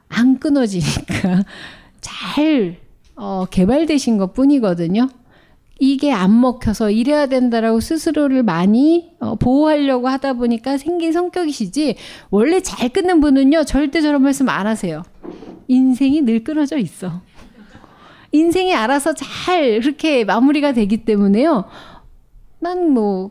안 0.09 0.39
끊어지니까 0.39 1.45
잘 2.03 2.77
어, 3.17 3.47
개발되신 3.51 4.19
것 4.19 4.35
뿐이거든요. 4.35 5.09
이게 5.79 6.13
안 6.13 6.39
먹혀서 6.41 6.91
이래야 6.91 7.27
된다라고 7.27 7.81
스스로를 7.81 8.43
많이 8.43 9.13
어, 9.21 9.37
보호하려고 9.37 10.09
하다 10.09 10.35
보니까 10.35 10.77
생긴 10.77 11.13
성격이시지 11.13 11.97
원래 12.31 12.61
잘 12.61 12.89
끊는 12.89 13.21
분은요 13.21 13.65
절대 13.65 14.01
저런 14.01 14.23
말씀 14.23 14.49
안 14.49 14.67
하세요. 14.67 15.03
인생이 15.69 16.23
늘 16.23 16.45
끊어져 16.45 16.77
있어. 16.79 17.23
인생이 18.33 18.75
알아서 18.75 19.15
잘 19.15 19.81
그렇게 19.81 20.25
마무리가 20.25 20.73
되기 20.73 21.05
때문에요. 21.05 21.65
난뭐 22.61 23.31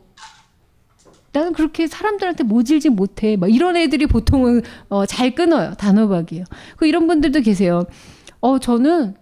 나는 1.32 1.52
그렇게 1.52 1.86
사람들한테 1.86 2.44
모질지 2.44 2.90
못해. 2.90 3.36
막 3.36 3.52
이런 3.52 3.76
애들이 3.76 4.06
보통은 4.06 4.62
어, 4.88 5.06
잘 5.06 5.34
끊어요. 5.34 5.74
단호박이에요. 5.74 6.44
그 6.76 6.86
이런 6.86 7.06
분들도 7.06 7.40
계세요. 7.40 7.84
어 8.40 8.58
저는 8.58 9.14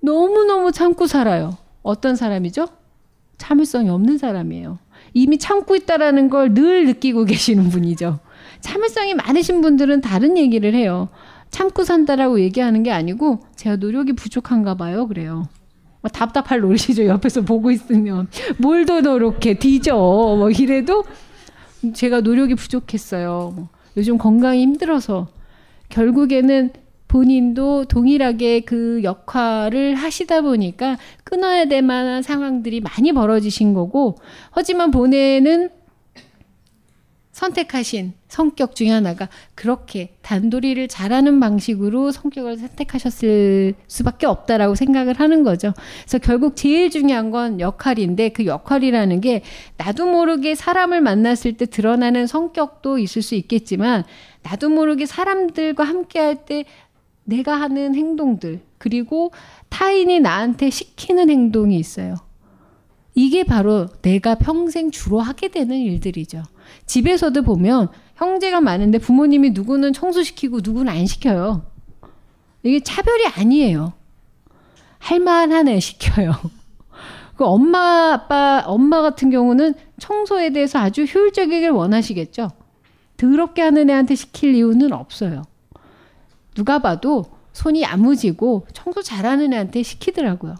너무너무 0.00 0.72
참고 0.72 1.06
살아요. 1.06 1.56
어떤 1.82 2.16
사람이죠? 2.16 2.66
참을성이 3.38 3.90
없는 3.90 4.18
사람이에요. 4.18 4.78
이미 5.14 5.38
참고 5.38 5.76
있다라는 5.76 6.30
걸 6.30 6.54
늘 6.54 6.86
느끼고 6.86 7.24
계시는 7.26 7.68
분이죠. 7.70 8.18
참을성이 8.60 9.14
많으신 9.14 9.60
분들은 9.60 10.00
다른 10.00 10.36
얘기를 10.36 10.74
해요. 10.74 11.08
참고 11.50 11.84
산다라고 11.84 12.40
얘기하는 12.40 12.82
게 12.82 12.90
아니고 12.90 13.40
제가 13.54 13.76
노력이 13.76 14.14
부족한가 14.14 14.74
봐요. 14.74 15.06
그래요. 15.06 15.48
뭐 16.00 16.10
답답할 16.10 16.60
노릇이죠. 16.60 17.06
옆에서 17.06 17.42
보고 17.42 17.70
있으면 17.70 18.28
뭘 18.58 18.84
더 18.86 19.00
노력해 19.00 19.54
뒤져 19.58 19.94
뭐 19.94 20.50
이래도 20.50 21.04
제가 21.94 22.20
노력이 22.20 22.54
부족했어요. 22.54 23.52
뭐 23.54 23.68
요즘 23.96 24.18
건강이 24.18 24.62
힘들어서 24.62 25.28
결국에는 25.88 26.70
본인도 27.08 27.84
동일하게 27.84 28.60
그 28.60 29.00
역할을 29.04 29.94
하시다 29.94 30.40
보니까 30.40 30.98
끊어야 31.22 31.66
될 31.66 31.82
만한 31.82 32.22
상황들이 32.22 32.80
많이 32.80 33.12
벌어지신 33.12 33.74
거고, 33.74 34.16
하지만 34.50 34.90
본인은 34.90 35.70
선택하신 37.36 38.14
성격 38.28 38.74
중에 38.74 38.88
하나가 38.88 39.28
그렇게 39.54 40.14
단도리를 40.22 40.88
잘하는 40.88 41.38
방식으로 41.38 42.10
성격을 42.10 42.56
선택하셨을 42.56 43.74
수밖에 43.86 44.24
없다라고 44.24 44.74
생각을 44.74 45.20
하는 45.20 45.42
거죠. 45.44 45.74
그래서 46.00 46.16
결국 46.16 46.56
제일 46.56 46.88
중요한 46.88 47.30
건 47.30 47.60
역할인데 47.60 48.30
그 48.30 48.46
역할이라는 48.46 49.20
게 49.20 49.42
나도 49.76 50.06
모르게 50.06 50.54
사람을 50.54 51.02
만났을 51.02 51.58
때 51.58 51.66
드러나는 51.66 52.26
성격도 52.26 52.96
있을 52.96 53.20
수 53.20 53.34
있겠지만 53.34 54.04
나도 54.42 54.70
모르게 54.70 55.04
사람들과 55.04 55.84
함께 55.84 56.18
할 56.18 56.46
때 56.46 56.64
내가 57.24 57.60
하는 57.60 57.94
행동들 57.94 58.60
그리고 58.78 59.30
타인이 59.68 60.20
나한테 60.20 60.70
시키는 60.70 61.28
행동이 61.28 61.76
있어요. 61.76 62.14
이게 63.14 63.44
바로 63.44 63.88
내가 64.00 64.36
평생 64.36 64.90
주로 64.90 65.20
하게 65.20 65.48
되는 65.48 65.76
일들이죠. 65.76 66.44
집에서도 66.86 67.40
보면 67.42 67.88
형제가 68.16 68.60
많은데 68.60 68.98
부모님이 68.98 69.50
누구는 69.50 69.92
청소시키고 69.92 70.60
누구는 70.62 70.92
안 70.92 71.06
시켜요. 71.06 71.66
이게 72.62 72.80
차별이 72.80 73.26
아니에요. 73.26 73.92
할만하네 74.98 75.80
시켜요. 75.80 76.32
그 77.36 77.44
엄마 77.44 78.12
아빠 78.12 78.62
엄마 78.66 79.02
같은 79.02 79.30
경우는 79.30 79.74
청소에 79.98 80.50
대해서 80.50 80.78
아주 80.78 81.04
효율적이길 81.04 81.70
원하시겠죠. 81.70 82.50
더럽게 83.16 83.62
하는 83.62 83.90
애한테 83.90 84.14
시킬 84.14 84.54
이유는 84.54 84.92
없어요. 84.92 85.42
누가 86.54 86.78
봐도 86.78 87.26
손이 87.52 87.82
야무지고 87.82 88.66
청소 88.72 89.02
잘하는 89.02 89.52
애한테 89.52 89.82
시키더라고요. 89.82 90.56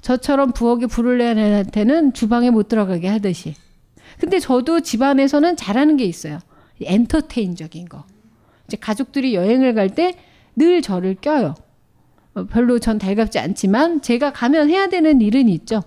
저처럼 0.00 0.52
부엌에 0.52 0.86
불을 0.86 1.18
내는 1.18 1.42
애한테는 1.42 2.12
주방에 2.14 2.50
못 2.50 2.68
들어가게 2.68 3.08
하듯이. 3.08 3.54
근데 4.18 4.38
저도 4.38 4.80
집안에서는 4.80 5.56
잘하는 5.56 5.96
게 5.96 6.04
있어요. 6.04 6.38
엔터테인적인 6.82 7.88
거. 7.88 8.04
이제 8.66 8.76
가족들이 8.76 9.34
여행을 9.34 9.74
갈 9.74 9.88
때 9.90 10.14
늘 10.56 10.82
저를 10.82 11.14
껴요. 11.14 11.54
어, 12.34 12.44
별로 12.46 12.80
전 12.80 12.98
달갑지 12.98 13.38
않지만 13.38 14.02
제가 14.02 14.32
가면 14.32 14.70
해야 14.70 14.88
되는 14.88 15.20
일은 15.20 15.48
있죠. 15.50 15.82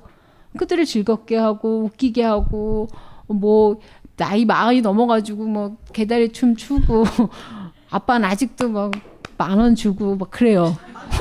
그들을 0.58 0.86
즐겁게 0.86 1.36
하고 1.36 1.84
웃기게 1.84 2.24
하고 2.24 2.88
뭐 3.28 3.82
나이 4.16 4.46
마흔이 4.46 4.80
넘어가지고 4.82 5.44
뭐 5.46 5.76
개다리 5.92 6.32
춤 6.32 6.56
추고 6.56 7.04
아빠는 7.92 8.30
아직도 8.30 8.70
막 8.70 8.92
만 9.38 9.60
원 9.60 9.76
주고 9.76 10.16
막 10.16 10.32
그래요. 10.32 10.78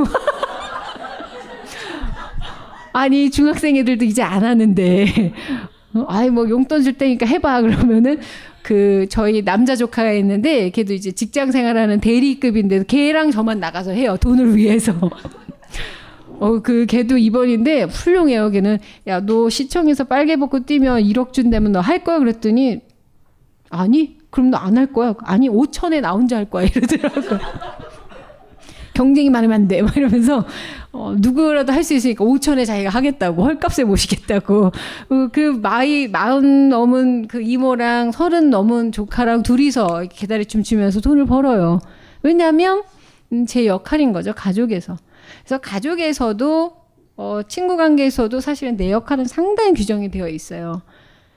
아니 2.93 3.31
중학생 3.31 3.77
애들도 3.77 4.05
이제 4.05 4.23
안 4.23 4.45
하는데 4.45 5.33
아이 6.07 6.31
뭐 6.31 6.49
용돈 6.49 6.83
줄 6.83 6.95
테니까 6.95 7.27
해봐. 7.27 7.63
그러면은 7.63 8.19
그 8.63 9.07
저희 9.11 9.43
남자 9.45 9.75
조카가 9.77 10.13
있는데 10.13 10.71
걔도 10.71 10.93
이제 10.93 11.11
직장 11.13 11.51
생활하는 11.51 12.01
대리급인데 12.01 12.85
걔랑 12.85 13.31
저만 13.31 13.59
나가서 13.61 13.93
해요. 13.93 14.17
돈을 14.21 14.55
위해서. 14.57 14.93
어그 16.39 16.87
걔도 16.87 17.17
2번인데 17.17 17.87
훌륭해요 17.91 18.51
걔는. 18.51 18.79
야 19.07 19.21
너 19.21 19.51
시청에서 19.51 20.05
빨개 20.05 20.37
벗고 20.37 20.65
뛰면 20.65 21.03
1억 21.03 21.33
준다면 21.33 21.73
너 21.73 21.81
할 21.81 22.03
거야? 22.05 22.19
그랬더니 22.19 22.81
아니 23.71 24.17
그럼 24.31 24.51
너 24.51 24.57
안 24.59 24.79
할 24.79 24.87
거야. 24.93 25.15
아니 25.25 25.49
5천에 25.49 26.01
나 26.01 26.13
혼자 26.13 26.37
할 26.37 26.45
거야. 26.47 26.65
이러더라고 26.75 27.21
경쟁이 28.95 29.31
많으면 29.31 29.55
안 29.63 29.69
돼. 29.69 29.81
막 29.83 29.97
이러면서 29.97 30.45
어, 30.93 31.15
누구라도 31.19 31.73
할 31.73 31.85
수 31.85 31.95
있으니까 31.95 32.25
5천에 32.25 32.67
자기가 32.67 32.91
하겠다고 32.91 33.45
헐값에 33.45 33.85
모시겠다고 33.85 34.67
어, 34.67 35.29
그 35.33 35.59
마이 35.63 36.09
마흔 36.09 36.69
넘은 36.69 37.29
그 37.29 37.41
이모랑 37.41 38.13
서른 38.13 38.51
넘은 38.51 38.93
조카랑 38.93 39.43
둘이서 39.43 40.05
개다리 40.11 40.45
춤 40.47 40.63
추면서 40.63 41.01
돈을 41.01 41.27
벌어요. 41.27 41.81
왜냐하면 42.23 42.83
음, 43.33 43.47
제 43.47 43.67
역할인 43.67 44.13
거죠 44.13 44.33
가족에서. 44.35 44.97
그래서 45.45 45.59
가족에서도 45.61 46.77
어, 47.17 47.41
친구 47.49 47.77
관계에서도 47.77 48.41
사실은 48.41 48.77
내 48.77 48.91
역할은 48.91 49.27
상당히 49.27 49.75
규정이 49.75 50.11
되어 50.11 50.29
있어요. 50.29 50.83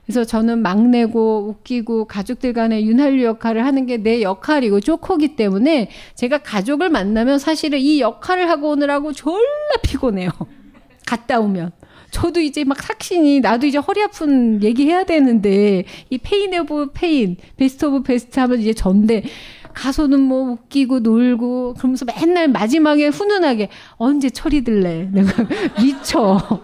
그래서 0.06 0.26
저는 0.26 0.62
막내고 0.62 1.48
웃기고 1.50 2.06
가족들 2.06 2.52
간의 2.54 2.86
윤활유 2.86 3.24
역할을 3.24 3.66
하는 3.66 3.86
게 3.86 3.98
내 4.04 4.22
역할이고 4.22 4.82
쪼코기 4.82 5.36
때문에 5.36 5.90
제가 6.16 6.40
가족을 6.40 6.90
만나면 6.90 7.40
사실은 7.40 7.80
이 7.80 8.02
역할을 8.02 8.50
하고 8.50 8.72
오느라고 8.72 9.14
졸라 9.14 9.40
피곤해요. 9.82 10.30
갔다 11.08 11.40
오면. 11.40 11.72
저도 12.12 12.42
이제 12.42 12.64
막 12.64 12.80
삭신이 12.82 13.40
나도 13.40 13.66
이제 13.66 13.78
허리 13.80 14.02
아픈 14.04 14.62
얘기해야 14.62 15.04
되는데 15.04 15.86
이 16.10 16.18
pain 16.20 16.54
of 16.60 16.92
pain 16.94 17.38
best 17.58 17.86
of 17.86 18.04
best 18.04 18.40
하면 18.40 18.60
이제 18.60 18.74
전데 18.74 19.24
가서는 19.74 20.20
뭐 20.20 20.52
웃기고 20.52 21.00
놀고 21.00 21.74
그러면서 21.76 22.06
맨날 22.06 22.50
마지막에 22.50 23.08
훈훈하게 23.08 23.70
언제 23.96 24.30
철이 24.30 24.63
들래 24.63 25.10
내가 25.12 25.44
미쳐 25.82 26.62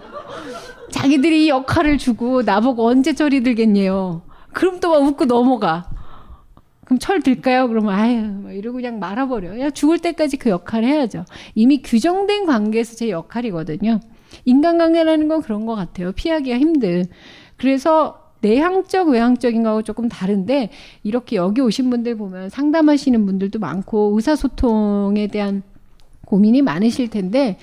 자기들이 0.90 1.46
이 1.46 1.50
역할을 1.50 1.98
주고 1.98 2.42
나보고 2.42 2.86
언제 2.88 3.14
처리 3.14 3.42
들겠냐요 3.44 4.22
그럼 4.54 4.80
또 4.80 4.90
막 4.90 5.02
웃고 5.04 5.26
넘어가 5.26 5.90
그럼 6.86 6.98
철 6.98 7.22
들까요? 7.22 7.68
그러면 7.68 7.94
아유 7.94 8.22
뭐 8.24 8.52
이러고 8.52 8.78
그냥 8.78 8.98
말아버려. 8.98 9.52
그냥 9.52 9.72
죽을 9.72 10.00
때까지 10.00 10.38
그 10.38 10.50
역할을 10.50 10.88
해야죠. 10.88 11.24
이미 11.54 11.84
규정된 11.84 12.48
관계에서 12.48 12.96
제 12.96 13.12
역할이거든요. 13.12 14.00
인간관계라는 14.46 15.28
건 15.28 15.44
그런 15.44 15.68
것 15.68 15.76
같아요. 15.76 16.12
피하기가 16.14 16.58
힘든. 16.58 17.06
그래서 17.58 18.32
내향적 18.42 19.10
외향적인 19.10 19.62
거하고 19.62 19.84
조금 19.84 20.10
다른데 20.10 20.72
이렇게 21.04 21.36
여기 21.36 21.62
오신 21.62 21.92
분들 21.92 22.16
보면 22.18 22.50
상담하시는 22.50 23.24
분들도 23.24 23.60
많고 23.60 24.14
의사소통에 24.16 25.28
대한 25.28 25.62
고민이 26.26 26.64
많으실 26.64 27.10
텐데 27.12 27.60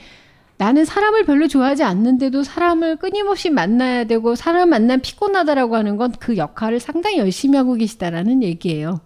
나는 0.59 0.85
사람을 0.85 1.27
별로 1.27 1.49
좋아하지 1.49 1.83
않는데도 1.85 2.43
사람을 2.43 2.97
끊임없이 2.97 3.51
만나야 3.51 4.05
되고 4.05 4.35
사람 4.35 4.71
만나면 4.71 5.03
피곤하다라고 5.03 5.77
하는 5.77 5.97
건 5.97 6.13
그 6.19 6.37
역할을 6.37 6.81
상당히 6.81 7.19
열심히 7.19 7.57
하고 7.59 7.75
계시다라는 7.75 8.43
얘기예요. 8.43 9.01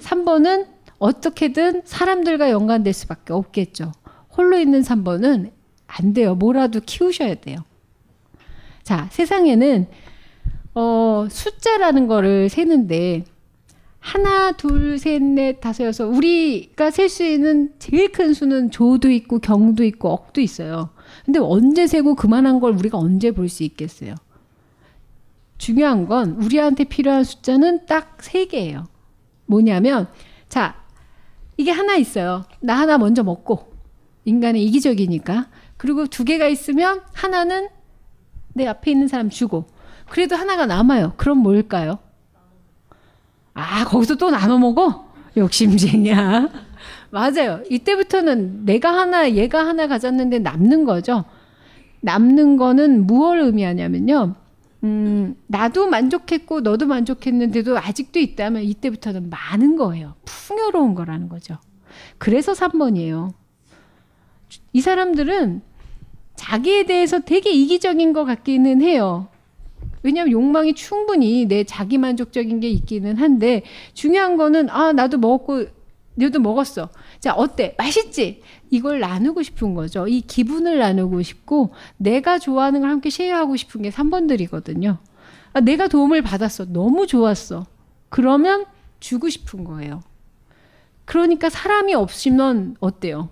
3번은 0.00 0.66
어떻게든 0.98 1.82
사람들과 1.84 2.50
연관될 2.50 2.92
수밖에 2.92 3.32
없겠죠. 3.32 3.92
홀로 4.36 4.58
있는 4.58 4.80
3번은 4.80 5.50
안 5.86 6.12
돼요. 6.12 6.34
뭐라도 6.34 6.80
키우셔야 6.80 7.34
돼요. 7.36 7.58
자, 8.82 9.08
세상에는 9.10 9.86
어, 10.74 11.26
숫자라는 11.30 12.06
거를 12.06 12.48
세는데 12.48 13.24
하나, 14.04 14.52
둘, 14.52 14.98
셋, 14.98 15.22
넷, 15.22 15.60
다섯, 15.60 15.84
여섯. 15.84 16.04
우리가 16.04 16.90
셀 16.90 17.08
수 17.08 17.24
있는 17.24 17.72
제일 17.78 18.12
큰 18.12 18.34
수는 18.34 18.70
조도 18.70 19.10
있고 19.10 19.38
경도 19.38 19.82
있고 19.82 20.10
억도 20.10 20.42
있어요. 20.42 20.90
근데 21.24 21.38
언제 21.38 21.86
세고 21.86 22.14
그만한 22.14 22.60
걸 22.60 22.74
우리가 22.74 22.98
언제 22.98 23.30
볼 23.30 23.48
수 23.48 23.62
있겠어요? 23.62 24.14
중요한 25.56 26.06
건 26.06 26.32
우리한테 26.32 26.84
필요한 26.84 27.24
숫자는 27.24 27.86
딱 27.86 28.18
세 28.20 28.44
개예요. 28.44 28.84
뭐냐면 29.46 30.08
자 30.50 30.74
이게 31.56 31.70
하나 31.70 31.96
있어요. 31.96 32.44
나 32.60 32.78
하나 32.78 32.98
먼저 32.98 33.22
먹고 33.22 33.72
인간의 34.26 34.62
이기적이니까 34.66 35.48
그리고 35.78 36.06
두 36.06 36.24
개가 36.24 36.46
있으면 36.48 37.00
하나는 37.14 37.68
내 38.52 38.66
앞에 38.66 38.90
있는 38.90 39.08
사람 39.08 39.30
주고 39.30 39.64
그래도 40.10 40.36
하나가 40.36 40.66
남아요. 40.66 41.14
그럼 41.16 41.38
뭘까요? 41.38 42.00
아 43.54 43.84
거기서 43.84 44.16
또 44.16 44.30
나눠 44.30 44.58
먹어? 44.58 45.12
욕심쟁이야. 45.36 46.48
맞아요. 47.10 47.62
이때부터는 47.70 48.64
내가 48.64 48.92
하나 48.92 49.30
얘가 49.32 49.66
하나 49.66 49.86
가졌는데 49.86 50.40
남는 50.40 50.84
거죠. 50.84 51.24
남는 52.00 52.56
거는 52.56 53.06
무엇을 53.06 53.40
의미하냐면요. 53.42 54.34
음, 54.82 55.36
나도 55.46 55.86
만족했고 55.86 56.60
너도 56.60 56.86
만족했는데도 56.86 57.78
아직도 57.78 58.18
있다면 58.18 58.64
이때부터는 58.64 59.30
많은 59.30 59.76
거예요. 59.76 60.14
풍요로운 60.24 60.94
거라는 60.94 61.28
거죠. 61.28 61.56
그래서 62.18 62.52
3번이에요. 62.52 63.32
이 64.72 64.80
사람들은 64.80 65.62
자기에 66.36 66.84
대해서 66.84 67.20
되게 67.20 67.50
이기적인 67.50 68.12
것 68.12 68.24
같기는 68.24 68.82
해요. 68.82 69.28
왜냐하면 70.04 70.32
욕망이 70.32 70.74
충분히 70.74 71.46
내 71.46 71.64
자기 71.64 71.98
만족적인 71.98 72.60
게 72.60 72.68
있기는 72.68 73.16
한데 73.16 73.62
중요한 73.94 74.36
거는 74.36 74.68
아 74.70 74.92
나도 74.92 75.18
먹었고 75.18 75.64
너도 76.14 76.38
먹었어. 76.38 76.90
자 77.18 77.34
어때? 77.34 77.74
맛있지? 77.78 78.42
이걸 78.70 79.00
나누고 79.00 79.42
싶은 79.42 79.74
거죠. 79.74 80.06
이 80.06 80.20
기분을 80.20 80.78
나누고 80.78 81.22
싶고 81.22 81.72
내가 81.96 82.38
좋아하는 82.38 82.82
걸 82.82 82.90
함께 82.90 83.10
쉐어하고 83.10 83.56
싶은 83.56 83.82
게 83.82 83.90
3번들이거든요. 83.90 84.98
아, 85.54 85.60
내가 85.60 85.88
도움을 85.88 86.22
받았어. 86.22 86.66
너무 86.66 87.06
좋았어. 87.06 87.64
그러면 88.10 88.66
주고 89.00 89.28
싶은 89.30 89.64
거예요. 89.64 90.02
그러니까 91.06 91.48
사람이 91.48 91.94
없으면 91.94 92.76
어때요? 92.78 93.30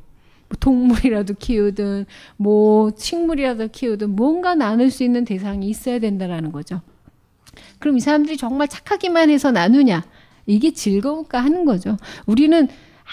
뭐 0.53 0.57
동물이라도 0.61 1.35
키우든 1.39 2.05
뭐 2.37 2.91
식물이라도 2.97 3.69
키우든 3.69 4.11
뭔가 4.17 4.55
나눌 4.55 4.91
수 4.91 5.03
있는 5.03 5.25
대상이 5.25 5.69
있어야 5.69 5.99
된다라는 5.99 6.53
거죠. 6.53 6.81
그럼 7.79 7.97
이 7.97 8.01
사람들이 8.01 8.37
정말 8.37 8.69
착하기만 8.69 9.31
해서 9.31 9.51
나누냐? 9.51 10.05
이게 10.47 10.73
즐거울까 10.73 11.43
하는 11.43 11.65
거죠. 11.65 11.97
우리는 12.27 12.69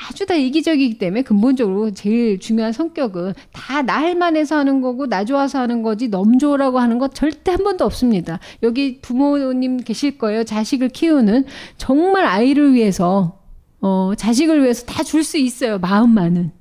아주 0.07 0.25
다 0.25 0.35
이기적이기 0.35 0.97
때문에 0.97 1.23
근본적으로 1.23 1.91
제일 1.91 2.39
중요한 2.39 2.71
성격은 2.71 3.33
다 3.51 3.81
나 3.81 3.99
할 3.99 4.15
만해서 4.15 4.57
하는 4.57 4.81
거고 4.81 5.07
나 5.07 5.25
좋아서 5.25 5.59
하는 5.59 5.81
거지 5.83 6.07
넘줘라고 6.09 6.79
하는 6.79 6.99
것 6.99 7.13
절대 7.15 7.51
한 7.51 7.63
번도 7.63 7.85
없습니다. 7.85 8.39
여기 8.63 8.99
부모님 9.01 9.77
계실 9.77 10.17
거예요. 10.17 10.43
자식을 10.43 10.89
키우는 10.89 11.45
정말 11.77 12.25
아이를 12.25 12.73
위해서 12.73 13.39
어, 13.81 14.13
자식을 14.15 14.61
위해서 14.63 14.85
다 14.85 15.03
줄 15.03 15.23
수 15.23 15.37
있어요. 15.37 15.79
마음만은. 15.79 16.51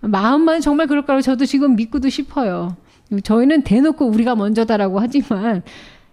마음만 0.00 0.60
정말 0.60 0.86
그럴 0.86 1.04
거라고 1.04 1.22
저도 1.22 1.44
지금 1.44 1.76
믿고도 1.76 2.08
싶어요. 2.08 2.76
저희는 3.22 3.62
대놓고 3.62 4.06
우리가 4.06 4.34
먼저다라고 4.34 5.00
하지만 5.00 5.62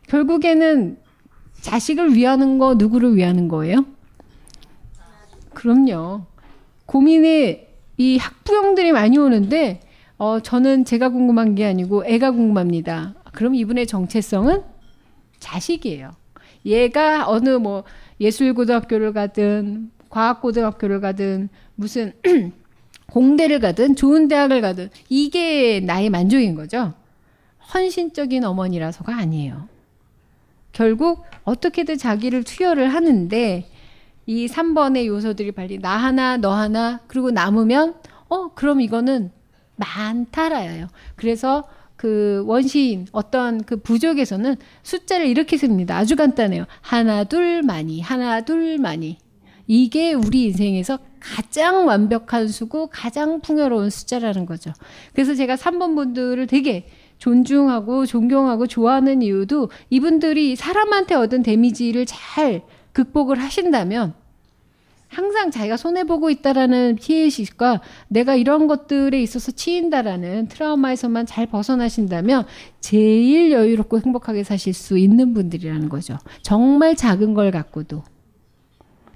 결국에는 0.08 0.98
자식을 1.62 2.16
위하는 2.16 2.58
거 2.58 2.76
누구를 2.76 3.16
위하는 3.16 3.48
거예요? 3.48 3.86
그럼요. 5.54 6.26
고민이 6.86 7.60
이 7.98 8.18
학부형들이 8.18 8.92
많이 8.92 9.18
오는데 9.18 9.82
어, 10.18 10.40
저는 10.40 10.86
제가 10.86 11.10
궁금한 11.10 11.56
게 11.56 11.66
아니고 11.66 12.06
애가 12.06 12.32
궁금합니다. 12.32 13.16
그럼 13.34 13.56
이분의 13.56 13.88
정체성은 13.88 14.64
자식이에요. 15.40 16.12
얘가 16.66 17.28
어느 17.30 17.50
뭐 17.50 17.84
예술고등학교를 18.20 19.14
가든 19.14 19.92
과학고등학교를 20.10 21.02
가든 21.02 21.50
무슨 21.76 22.14
공대를 23.12 23.60
가든 23.60 23.96
좋은 23.96 24.28
대학을 24.28 24.62
가든 24.62 24.90
이게 25.10 25.80
나의 25.80 26.10
만족인 26.10 26.56
거죠. 26.56 26.94
헌신적인 27.74 28.44
어머니라서가 28.44 29.16
아니에요. 29.16 29.68
결국 30.72 31.24
어떻게든 31.44 31.98
자기를 31.98 32.44
투여를 32.44 32.94
하는데 32.94 33.66
이 34.26 34.48
3번의 34.48 35.08
요소들이 35.08 35.54
빨리 35.54 35.80
나 35.80 35.98
하나 35.98 36.38
너 36.38 36.54
하나 36.54 37.00
그리고 37.08 37.32
남으면 37.32 37.96
어 38.30 38.50
그럼 38.54 38.82
이거는 38.82 39.32
많다라예요. 39.78 40.88
그래서 41.16 41.64
그 41.96 42.44
원시인 42.46 43.08
어떤 43.12 43.64
그 43.64 43.78
부족에서는 43.78 44.56
숫자를 44.84 45.26
이렇게 45.26 45.58
씁니다. 45.58 45.98
아주 45.98 46.16
간단해요. 46.16 46.66
하나 46.82 47.24
둘 47.24 47.64
많이 47.64 48.02
하나 48.02 48.42
둘 48.42 48.78
많이 48.78 49.18
이게 49.68 50.14
우리 50.14 50.46
인생에서 50.46 51.00
가장 51.20 51.88
완벽한 51.88 52.48
수고 52.48 52.88
가장 52.88 53.42
풍요로운 53.42 53.90
숫자라는 53.90 54.46
거죠. 54.46 54.72
그래서 55.14 55.36
제가 55.36 55.56
3번 55.56 55.96
분들을 55.96 56.48
되게 56.48 56.88
존중하고 57.18 58.06
존경하고 58.06 58.68
좋아하는 58.68 59.22
이유도 59.22 59.70
이분들이 59.90 60.56
사람한테 60.56 61.16
얻은 61.16 61.44
데미지를 61.44 62.06
잘 62.06 62.62
극복을 62.94 63.40
하신다면 63.40 64.14
항상 65.10 65.52
자기가 65.52 65.78
손해보고 65.78 66.30
있다라는 66.30 66.98
피해의식과 66.98 67.82
내가 68.10 68.36
이런 68.36 68.68
것들에 68.68 69.22
있어서 69.22 69.52
치인다라는 69.52 70.48
트라우마에서만 70.50 71.26
잘 71.26 71.46
벗어나신다면 71.46 72.46
제일 72.82 73.52
여유롭고 73.52 74.02
행복하게 74.02 74.44
사실 74.44 74.74
수 74.74 74.98
있는 74.98 75.34
분들이라는 75.34 75.88
거죠. 75.90 76.18
정말 76.42 76.96
작은 76.96 77.34
걸 77.34 77.52
갖고도. 77.52 78.04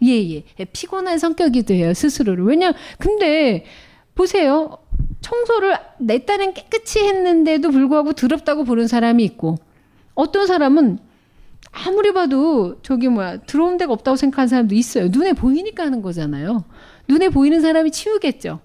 예 0.04 0.36
예. 0.36 0.44
피곤한 0.72 1.18
성격이도 1.18 1.74
해요 1.74 1.94
스스로를. 1.94 2.46
왜냐 2.46 2.74
근데 3.00 3.66
보세요. 4.16 4.78
청소를 5.22 5.76
내 6.00 6.26
딴엔 6.26 6.54
깨끗이 6.54 7.00
했는데도 7.00 7.70
불구하고 7.70 8.14
더럽다고 8.14 8.64
보는 8.64 8.88
사람이 8.88 9.24
있고 9.24 9.58
어떤 10.16 10.48
사람은 10.48 11.00
아무리 11.72 12.12
봐도 12.14 12.82
저기 12.82 13.08
뭐야 13.08 13.38
들어온 13.42 13.78
데가 13.78 13.94
없다고 13.94 14.18
생각하는 14.18 14.48
사람도 14.48 14.76
있어요. 14.76 15.08
눈에 15.08 15.34
보이니까 15.34 15.86
하는 15.86 16.02
거잖아요. 16.02 16.66
눈에 17.08 17.30
보이는 17.30 17.62
사람이 17.62 17.92
치우겠죠. 17.92 18.60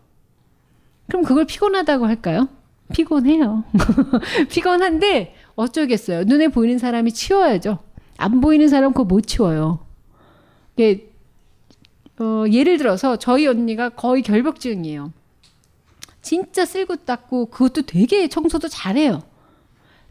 그럼 1.09 1.22
그걸 1.22 1.44
피곤하다고 1.44 2.07
할까요? 2.07 2.49
피곤해요. 2.92 3.64
피곤한데 4.51 5.35
어쩌겠어요? 5.55 6.25
눈에 6.25 6.49
보이는 6.49 6.79
사람이 6.79 7.12
치워야죠. 7.12 7.79
안 8.16 8.40
보이는 8.40 8.68
사람 8.68 8.92
그거 8.92 9.05
못 9.05 9.22
치워요. 9.22 9.87
이게 10.77 11.11
어, 12.18 12.44
예를 12.50 12.79
들어서 12.79 13.16
저희 13.16 13.46
언니가 13.46 13.90
거의 13.90 14.22
결벽증이에요. 14.22 15.12
진짜 16.22 16.64
쓸고 16.64 16.96
닦고 17.05 17.46
그것도 17.46 17.83
되게 17.83 18.29
청소도 18.29 18.68
잘해요. 18.68 19.22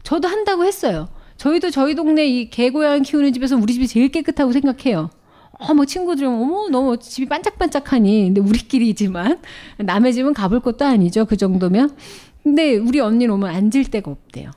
저도 0.02 0.28
한다고 0.28 0.64
했어요. 0.64 1.08
저희도 1.36 1.70
저희 1.70 1.94
동네 1.94 2.26
이 2.26 2.48
개고양 2.48 3.02
키우는 3.02 3.32
집에서 3.32 3.56
우리 3.56 3.74
집이 3.74 3.86
제일 3.86 4.08
깨끗하고 4.08 4.52
생각해요. 4.52 5.10
어머 5.58 5.84
친구들이 5.84 6.26
어머 6.26 6.68
너무 6.68 6.98
집이 6.98 7.28
반짝반짝하니 7.28 8.24
근데 8.26 8.40
우리끼리지만 8.40 9.40
남의 9.78 10.12
집은 10.12 10.34
가볼 10.34 10.60
것도 10.60 10.84
아니죠 10.84 11.24
그 11.24 11.36
정도면 11.36 11.96
근데 12.42 12.76
우리 12.76 13.00
언니는 13.00 13.34
오면 13.34 13.48
앉을 13.48 13.86
데가 13.90 14.10
없대요 14.10 14.50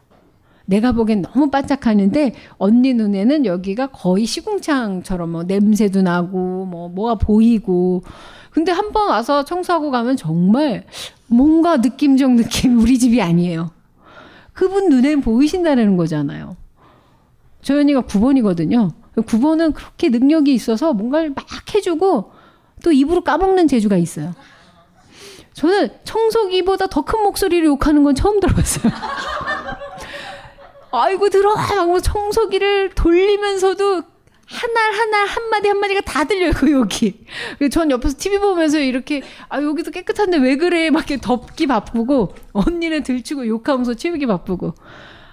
내가 0.70 0.92
보기엔 0.92 1.24
너무 1.24 1.50
반짝하는데 1.50 2.36
언니 2.60 2.94
눈에는 2.94 3.46
여기가 3.46 3.88
거의 3.88 4.26
시궁창처럼 4.28 5.32
뭐 5.32 5.44
냄새도 5.44 6.04
나고 6.04 6.66
뭐 6.66 6.90
뭐가 6.90 7.16
보이고 7.16 8.04
근데 8.52 8.72
한 8.72 8.92
번 8.92 9.10
와서 9.10 9.44
청소하고 9.44 9.90
가면 9.90 10.16
정말 10.16 10.86
뭔가 11.28 11.78
느낌적 11.78 12.32
느낌 12.34 12.80
우리 12.80 13.00
집이 13.00 13.20
아니에요. 13.22 13.72
그분 14.54 14.90
눈엔 14.90 15.22
보이신다는 15.22 15.98
거잖아요. 15.98 16.56
언니가 17.72 18.02
9번이거든요. 18.02 18.92
9번은 19.16 19.74
그렇게 19.74 20.10
능력이 20.10 20.54
있어서 20.54 20.94
뭔가를 20.94 21.32
막 21.32 21.46
해주고 21.74 22.32
또 22.84 22.92
입으로 22.92 23.22
까먹는 23.22 23.68
재주가 23.68 23.98
있어요. 23.98 24.34
저는 25.54 25.90
청소기보다 26.04 26.88
더 26.88 27.02
큰 27.02 27.22
목소리로 27.24 27.68
욕하는 27.68 28.04
건 28.04 28.16
처음 28.16 28.40
들어봤어요. 28.40 28.92
아이고 30.92 31.30
들어와 31.30 31.86
막 31.86 32.02
청소기를 32.02 32.92
돌리면서도 32.96 34.04
하나 34.52 34.82
하나 34.98 35.26
한마디 35.26 35.68
한마디가 35.68 36.02
다 36.02 36.24
들려요 36.24 36.52
그 36.56 36.72
여기. 36.72 37.26
전 37.72 37.92
옆에서 37.92 38.16
TV 38.18 38.40
보면서 38.40 38.80
이렇게 38.80 39.22
아 39.48 39.62
여기도 39.62 39.92
깨끗한데 39.92 40.38
왜 40.38 40.56
그래 40.58 40.90
막 40.90 41.10
이렇게 41.10 41.22
덮기 41.22 41.68
바쁘고 41.68 42.34
언니는 42.54 43.04
들치고 43.04 43.48
욕하면서 43.48 43.94
치우기 43.94 44.26
바쁘고. 44.26 44.74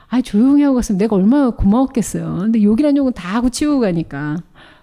아 0.08 0.20
조용히 0.20 0.62
하고 0.62 0.76
갔으면 0.76 0.98
내가 0.98 1.16
얼마나 1.16 1.50
고마웠겠어요. 1.50 2.38
근데 2.40 2.62
욕이란 2.62 2.96
욕은 2.96 3.14
다 3.14 3.34
하고 3.34 3.48
치우고 3.48 3.80
가니까. 3.80 4.36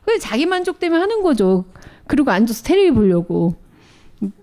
그냥 0.04 0.20
자기 0.20 0.46
만족 0.48 0.80
때문에 0.80 1.00
하는 1.00 1.22
거죠. 1.22 1.66
그리고 2.08 2.32
앉아서 2.32 2.64
테레비 2.64 2.92
보려고. 2.92 3.56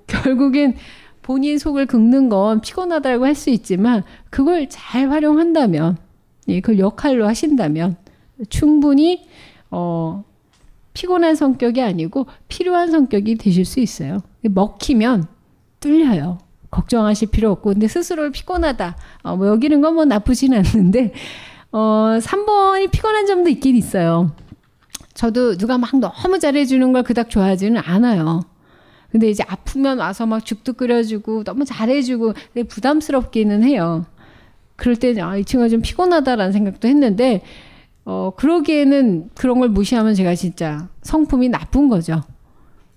결국엔 0.06 0.76
본인 1.22 1.58
속을 1.58 1.86
긁는 1.86 2.28
건 2.28 2.60
피곤하다고 2.60 3.24
할 3.26 3.34
수 3.34 3.50
있지만 3.50 4.02
그걸 4.30 4.68
잘 4.68 5.10
활용한다면 5.10 5.96
예, 6.50 6.60
그걸 6.60 6.78
역할로 6.78 7.26
하신다면 7.26 7.96
충분히 8.48 9.26
어, 9.70 10.24
피곤한 10.94 11.36
성격이 11.36 11.80
아니고 11.80 12.26
필요한 12.48 12.90
성격이 12.90 13.36
되실 13.36 13.64
수 13.64 13.80
있어요. 13.80 14.18
먹히면 14.42 15.26
뚫려요. 15.80 16.38
걱정하실 16.70 17.30
필요 17.30 17.50
없고 17.50 17.70
근데 17.70 17.88
스스로를 17.88 18.30
피곤하다. 18.32 18.96
어, 19.22 19.36
뭐 19.36 19.48
여기는 19.48 19.80
건 19.80 19.94
뭐 19.94 20.04
나쁘진 20.04 20.54
않는데 20.54 21.12
어, 21.72 22.18
3번이 22.20 22.90
피곤한 22.90 23.26
점도 23.26 23.50
있긴 23.50 23.76
있어요. 23.76 24.32
저도 25.14 25.56
누가 25.56 25.78
막 25.78 25.90
너무 25.98 26.38
잘해주는 26.38 26.92
걸 26.92 27.02
그닥 27.02 27.30
좋아하지는 27.30 27.80
않아요. 27.84 28.40
근데 29.10 29.28
이제 29.28 29.44
아프면 29.48 29.98
와서 29.98 30.24
막 30.24 30.44
죽도 30.44 30.74
끓여주고 30.74 31.44
너무 31.44 31.64
잘해주고 31.64 32.34
부담스럽기는 32.68 33.64
해요. 33.64 34.06
그럴 34.80 34.96
때는 34.96 35.22
아, 35.22 35.36
이 35.36 35.44
친구가 35.44 35.68
좀 35.68 35.82
피곤하다라는 35.82 36.52
생각도 36.52 36.88
했는데 36.88 37.42
어, 38.06 38.32
그러기에는 38.34 39.28
그런 39.34 39.60
걸 39.60 39.68
무시하면 39.68 40.14
제가 40.14 40.34
진짜 40.34 40.88
성품이 41.02 41.50
나쁜 41.50 41.90
거죠. 41.90 42.22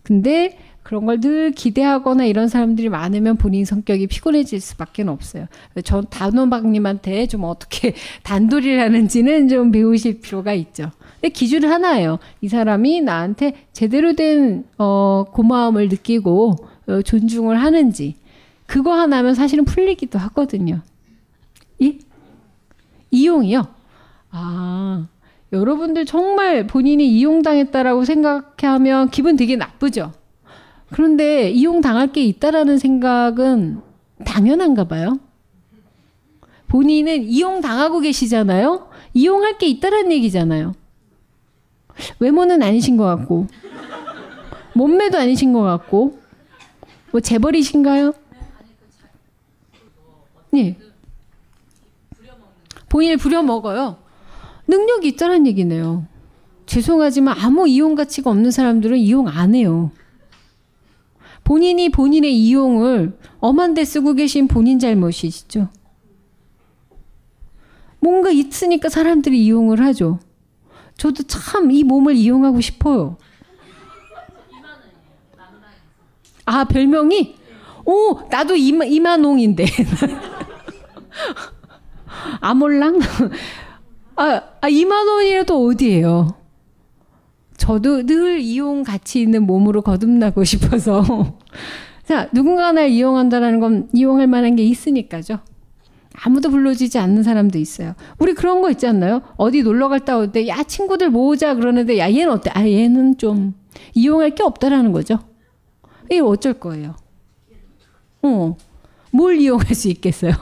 근데 0.01 0.57
그런 0.81 1.05
걸 1.05 1.19
늘 1.19 1.51
기대하거나 1.51 2.23
이런 2.23 2.47
사람들이 2.47 2.87
많으면 2.87 3.35
본인 3.35 3.65
성격이 3.65 4.07
피곤해질 4.07 4.61
수밖에 4.61 5.03
없어요. 5.03 5.47
전 5.83 6.05
단호박님한테 6.09 7.27
좀 7.27 7.43
어떻게 7.43 7.93
단돌이를 8.23 8.79
하는지는 8.79 9.49
좀 9.49 9.71
배우실 9.71 10.21
필요가 10.21 10.53
있죠. 10.53 10.89
기준 11.33 11.65
하나예요. 11.65 12.19
이 12.39 12.47
사람이 12.47 13.01
나한테 13.01 13.55
제대로 13.73 14.13
된 14.13 14.63
어, 14.77 15.25
고마움을 15.33 15.89
느끼고 15.89 16.55
어, 16.87 17.01
존중을 17.01 17.61
하는지 17.61 18.15
그거 18.67 18.93
하나면 18.93 19.35
사실은 19.35 19.65
풀리기도 19.65 20.17
하거든요. 20.19 20.81
이 21.79 21.99
이용이요. 23.11 23.67
아, 24.31 25.07
여러분들 25.51 26.05
정말 26.05 26.65
본인이 26.65 27.07
이용당했다라고 27.07 28.05
생각하면 28.05 29.09
기분 29.09 29.35
되게 29.35 29.55
나쁘죠. 29.55 30.11
그런데 30.91 31.49
이용당할 31.49 32.11
게 32.11 32.23
있다라는 32.23 32.77
생각은 32.77 33.81
당연한가 34.25 34.85
봐요. 34.85 35.19
본인은 36.67 37.23
이용당하고 37.23 37.99
계시잖아요. 37.99 38.89
이용할 39.13 39.57
게 39.59 39.67
있다라는 39.67 40.11
얘기잖아요. 40.11 40.73
외모는 42.19 42.63
아니신 42.63 42.97
것 42.97 43.05
같고, 43.05 43.47
몸매도 44.73 45.19
아니신 45.19 45.53
것 45.53 45.61
같고, 45.61 46.19
뭐 47.11 47.21
재벌이신가요? 47.21 48.13
예. 50.55 50.75
본인을 52.93 53.17
부려먹어요. 53.17 53.97
능력이 54.67 55.07
있다는 55.07 55.47
얘기네요. 55.47 56.05
죄송하지만 56.67 57.35
아무 57.39 57.67
이용 57.67 57.95
가치가 57.95 58.29
없는 58.29 58.51
사람들은 58.51 58.99
이용 58.99 59.27
안 59.27 59.55
해요. 59.55 59.91
본인이 61.43 61.89
본인의 61.89 62.37
이용을 62.37 63.17
엄한 63.39 63.73
데 63.73 63.83
쓰고 63.83 64.13
계신 64.13 64.47
본인 64.47 64.77
잘못이시죠. 64.77 65.69
뭔가 67.99 68.29
있으니까 68.29 68.89
사람들이 68.89 69.43
이용을 69.43 69.83
하죠. 69.85 70.19
저도 70.95 71.23
참 71.23 71.71
이 71.71 71.83
몸을 71.83 72.15
이용하고 72.15 72.61
싶어요. 72.61 73.17
아, 76.45 76.65
별명이? 76.65 77.37
오, 77.85 78.19
나도 78.29 78.55
이마, 78.55 78.85
이만홍인데. 78.85 79.65
아몰랑? 82.39 82.99
아, 84.15 84.41
아 84.61 84.69
2만 84.69 85.07
원이라도 85.07 85.65
어디예요? 85.65 86.35
저도 87.57 88.05
늘 88.05 88.39
이용 88.39 88.83
가치 88.83 89.21
있는 89.21 89.43
몸으로 89.43 89.81
거듭나고 89.81 90.43
싶어서. 90.43 91.37
자, 92.03 92.29
누군가 92.33 92.71
날 92.71 92.89
이용한다라는 92.89 93.59
건 93.59 93.89
이용할 93.93 94.27
만한 94.27 94.55
게 94.55 94.63
있으니까죠. 94.63 95.39
아무도 96.13 96.49
불러주지 96.49 96.99
않는 96.99 97.23
사람도 97.23 97.57
있어요. 97.57 97.95
우리 98.19 98.33
그런 98.33 98.61
거 98.61 98.69
있지 98.69 98.85
않나요? 98.85 99.21
어디 99.37 99.63
놀러 99.63 99.89
갔다 99.89 100.17
올 100.17 100.31
때, 100.31 100.47
야, 100.47 100.61
친구들 100.63 101.09
모으자 101.09 101.55
그러는데, 101.55 101.97
야, 101.97 102.11
얘는 102.11 102.29
어때? 102.29 102.51
아, 102.53 102.67
얘는 102.67 103.17
좀 103.17 103.55
이용할 103.95 104.31
게 104.31 104.43
없다라는 104.43 104.91
거죠. 104.91 105.19
이게 106.05 106.19
어쩔 106.19 106.53
거예요? 106.53 106.95
어, 108.21 108.55
뭘 109.11 109.37
이용할 109.37 109.73
수 109.73 109.89
있겠어요? 109.89 110.33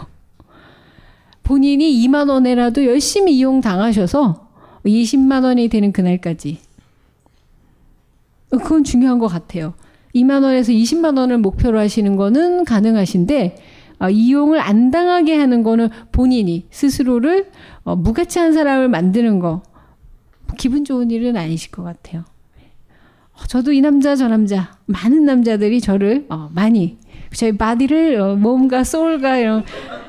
본인이 1.52 2.08
2만 2.08 2.30
원에라도 2.30 2.86
열심히 2.86 3.36
이용 3.36 3.60
당하셔서 3.60 4.48
20만 4.86 5.44
원이 5.44 5.68
되는 5.68 5.92
그날까지. 5.92 6.60
그건 8.52 8.86
중요한 8.86 9.20
것 9.20 9.28
같아요. 9.28 9.74
2만 10.16 10.44
원에서 10.46 10.72
20만 10.72 11.18
원을 11.18 11.40
목표로 11.40 11.78
하시는 11.78 12.16
거는 12.16 12.64
가능하신데 12.64 13.58
어, 14.00 14.10
이용을 14.10 14.62
안 14.62 14.92
당하게 14.92 15.36
하는 15.36 15.62
거는 15.62 15.90
본인이 16.14 16.68
스스로를 16.72 17.52
어, 17.84 17.98
무가치한 17.98 18.54
사람을 18.54 18.88
만드는 18.88 19.40
거 19.40 19.62
기분 20.58 20.86
좋은 20.86 21.12
일은 21.12 21.36
아니실 21.36 21.72
것 21.72 21.84
같아요. 21.84 22.24
어, 23.34 23.46
저도 23.50 23.74
이 23.74 23.82
남자 23.82 24.16
저 24.16 24.30
남자 24.30 24.78
많은 24.86 25.26
남자들이 25.26 25.82
저를 25.82 26.28
어, 26.30 26.50
많이 26.56 26.98
저희 27.34 27.58
바디를 27.58 28.22
어, 28.22 28.36
몸과 28.38 28.86
소울과 28.86 29.38
이런 29.38 29.66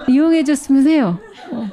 이용해 0.08 0.44
줬으면 0.44 0.86
해요. 0.86 1.18
어. 1.52 1.68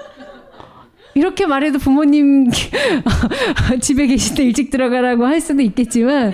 이렇게 1.15 1.45
말해도 1.45 1.79
부모님 1.79 2.49
집에 3.81 4.07
계실 4.07 4.35
때 4.35 4.43
일찍 4.43 4.69
들어가라고 4.69 5.25
할 5.25 5.41
수도 5.41 5.61
있겠지만 5.61 6.33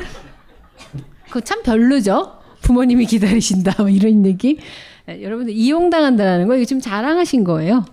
그거 1.27 1.39
참 1.41 1.63
별로죠. 1.63 2.39
부모님이 2.61 3.05
기다리신다 3.05 3.83
뭐 3.83 3.89
이런 3.89 4.25
얘기. 4.25 4.57
예, 5.09 5.21
여러분들 5.23 5.53
이용당한다라는 5.53 6.47
거 6.47 6.55
이거 6.55 6.65
지금 6.65 6.81
자랑하신 6.81 7.43
거예요. 7.43 7.85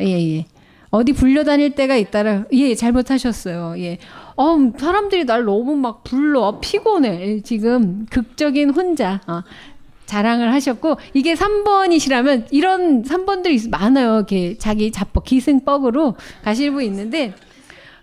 예 0.00 0.36
예. 0.36 0.46
어디 0.90 1.12
불려다닐 1.12 1.74
때가 1.74 1.96
있다라 1.96 2.44
예 2.52 2.74
잘못하셨어요. 2.74 3.74
예. 3.78 3.98
어 4.36 4.56
사람들이 4.76 5.24
날 5.24 5.44
너무 5.44 5.76
막 5.76 6.04
불러 6.04 6.60
피곤해. 6.60 7.20
예, 7.20 7.40
지금 7.42 8.06
극적인 8.10 8.70
혼자 8.70 9.20
어, 9.26 9.42
자랑을 10.08 10.52
하셨고 10.54 10.96
이게 11.12 11.34
3번이시라면 11.34 12.46
이런 12.50 13.02
3번들이 13.04 13.68
많아요. 13.70 14.16
이렇게 14.16 14.56
자기 14.58 14.90
자뻑 14.90 15.24
기승법으로 15.24 16.16
가실 16.42 16.72
분 16.72 16.82
있는데 16.84 17.34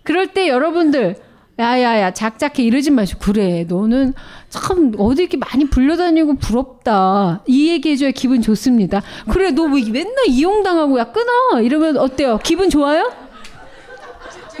그럴 0.04 0.28
때 0.28 0.48
여러분들 0.48 1.16
야야야 1.58 2.12
작작해 2.12 2.62
이러지 2.62 2.90
마시고 2.90 3.18
그래 3.20 3.64
너는 3.66 4.12
참 4.50 4.92
어디 4.98 5.22
이렇게 5.22 5.36
많이 5.36 5.64
불려다니고 5.68 6.36
부럽다. 6.36 7.42
이 7.46 7.70
얘기해줘야 7.70 8.10
기분 8.12 8.40
좋습니다. 8.40 9.02
그래 9.30 9.50
너 9.50 9.64
왜 9.64 9.82
맨날 9.90 10.14
이용당하고 10.28 10.98
야 11.00 11.04
끊어! 11.10 11.60
이러면 11.60 11.96
어때요? 11.96 12.38
기분 12.44 12.70
좋아요? 12.70 13.10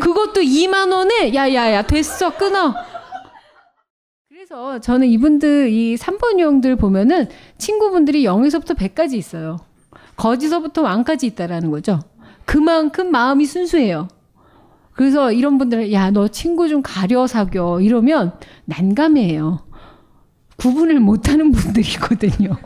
그것도 0.00 0.40
2만 0.40 0.92
원에? 0.92 1.32
야야야 1.32 1.82
됐어 1.82 2.30
끊어 2.36 2.74
그래서 4.56 4.80
저는 4.80 5.06
이분들 5.08 5.68
이 5.68 5.96
3번 5.96 6.38
유형들 6.38 6.76
보면은 6.76 7.26
친구분들이 7.58 8.24
0에서부터 8.24 8.74
100까지 8.74 9.12
있어요 9.12 9.58
거지서부터 10.16 10.80
왕까지 10.80 11.26
있다라는 11.26 11.70
거죠 11.70 12.00
그만큼 12.46 13.10
마음이 13.10 13.44
순수해요 13.44 14.08
그래서 14.94 15.30
이런 15.30 15.58
분들은 15.58 15.92
야 15.92 16.10
너 16.10 16.28
친구 16.28 16.70
좀 16.70 16.80
가려 16.82 17.26
사겨 17.26 17.82
이러면 17.82 18.32
난감해요. 18.64 19.60
구분을 20.56 21.00
못하는 21.00 21.52
분들이거든요. 21.52 22.56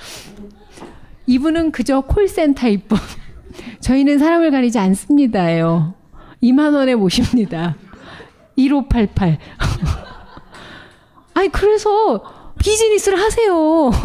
이분은 1.26 1.72
그저 1.72 2.02
콜센터일 2.02 2.80
뿐. 2.80 2.98
저희는 3.80 4.18
사람을 4.18 4.50
가리지 4.50 4.78
않습니다요. 4.78 5.94
2만 6.42 6.74
원에 6.74 6.94
모십니다. 6.96 7.76
1588. 8.56 9.38
아니 11.34 11.48
그래서 11.50 12.22
비즈니스를 12.58 13.20
하세요. 13.20 13.90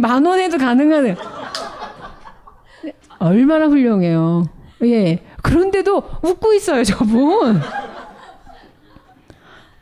만 0.00 0.24
원에도 0.24 0.58
가능하네. 0.58 1.16
얼마나 3.18 3.66
훌륭해요. 3.66 4.44
예. 4.84 5.22
그런데도 5.42 6.02
웃고 6.22 6.54
있어요, 6.54 6.82
저분. 6.84 7.60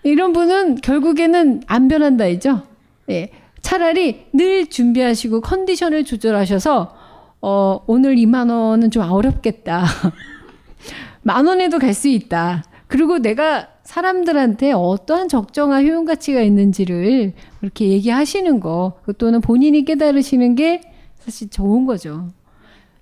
이런 0.02 0.32
분은 0.32 0.76
결국에는 0.76 1.62
안 1.66 1.88
변한다, 1.88 2.26
이죠? 2.26 2.62
예. 3.08 3.30
차라리 3.60 4.26
늘 4.32 4.66
준비하시고 4.66 5.42
컨디션을 5.42 6.04
조절하셔서, 6.04 6.96
어, 7.42 7.84
오늘 7.86 8.16
2만 8.16 8.50
원은 8.50 8.90
좀 8.90 9.10
어렵겠다. 9.10 9.84
만 11.22 11.46
원에도 11.46 11.78
갈 11.78 11.94
수 11.94 12.08
있다. 12.08 12.64
그리고 12.88 13.18
내가 13.18 13.68
사람들한테 13.90 14.70
어떠한 14.70 15.26
적정한 15.26 15.84
효용 15.84 16.04
가치가 16.04 16.40
있는지를 16.42 17.32
그렇게 17.58 17.88
얘기하시는 17.88 18.60
거, 18.60 19.00
또는 19.18 19.40
본인이 19.40 19.84
깨달으시는 19.84 20.54
게 20.54 20.80
사실 21.18 21.50
좋은 21.50 21.86
거죠. 21.86 22.28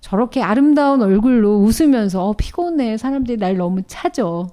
저렇게 0.00 0.40
아름다운 0.40 1.02
얼굴로 1.02 1.58
웃으면서 1.58 2.24
어, 2.24 2.32
피곤해. 2.32 2.96
사람들이 2.96 3.36
날 3.36 3.58
너무 3.58 3.82
차죠. 3.86 4.48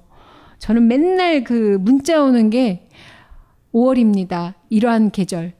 저는 0.58 0.86
맨날 0.86 1.42
그 1.42 1.78
문자 1.80 2.22
오는 2.22 2.50
게 2.50 2.86
5월입니다. 3.72 4.52
이러한 4.68 5.12
계절. 5.12 5.54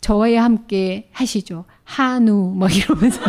저와 0.00 0.28
함께 0.40 1.08
하시죠. 1.10 1.64
한우 1.82 2.54
막 2.54 2.70
이러면서 2.76 3.20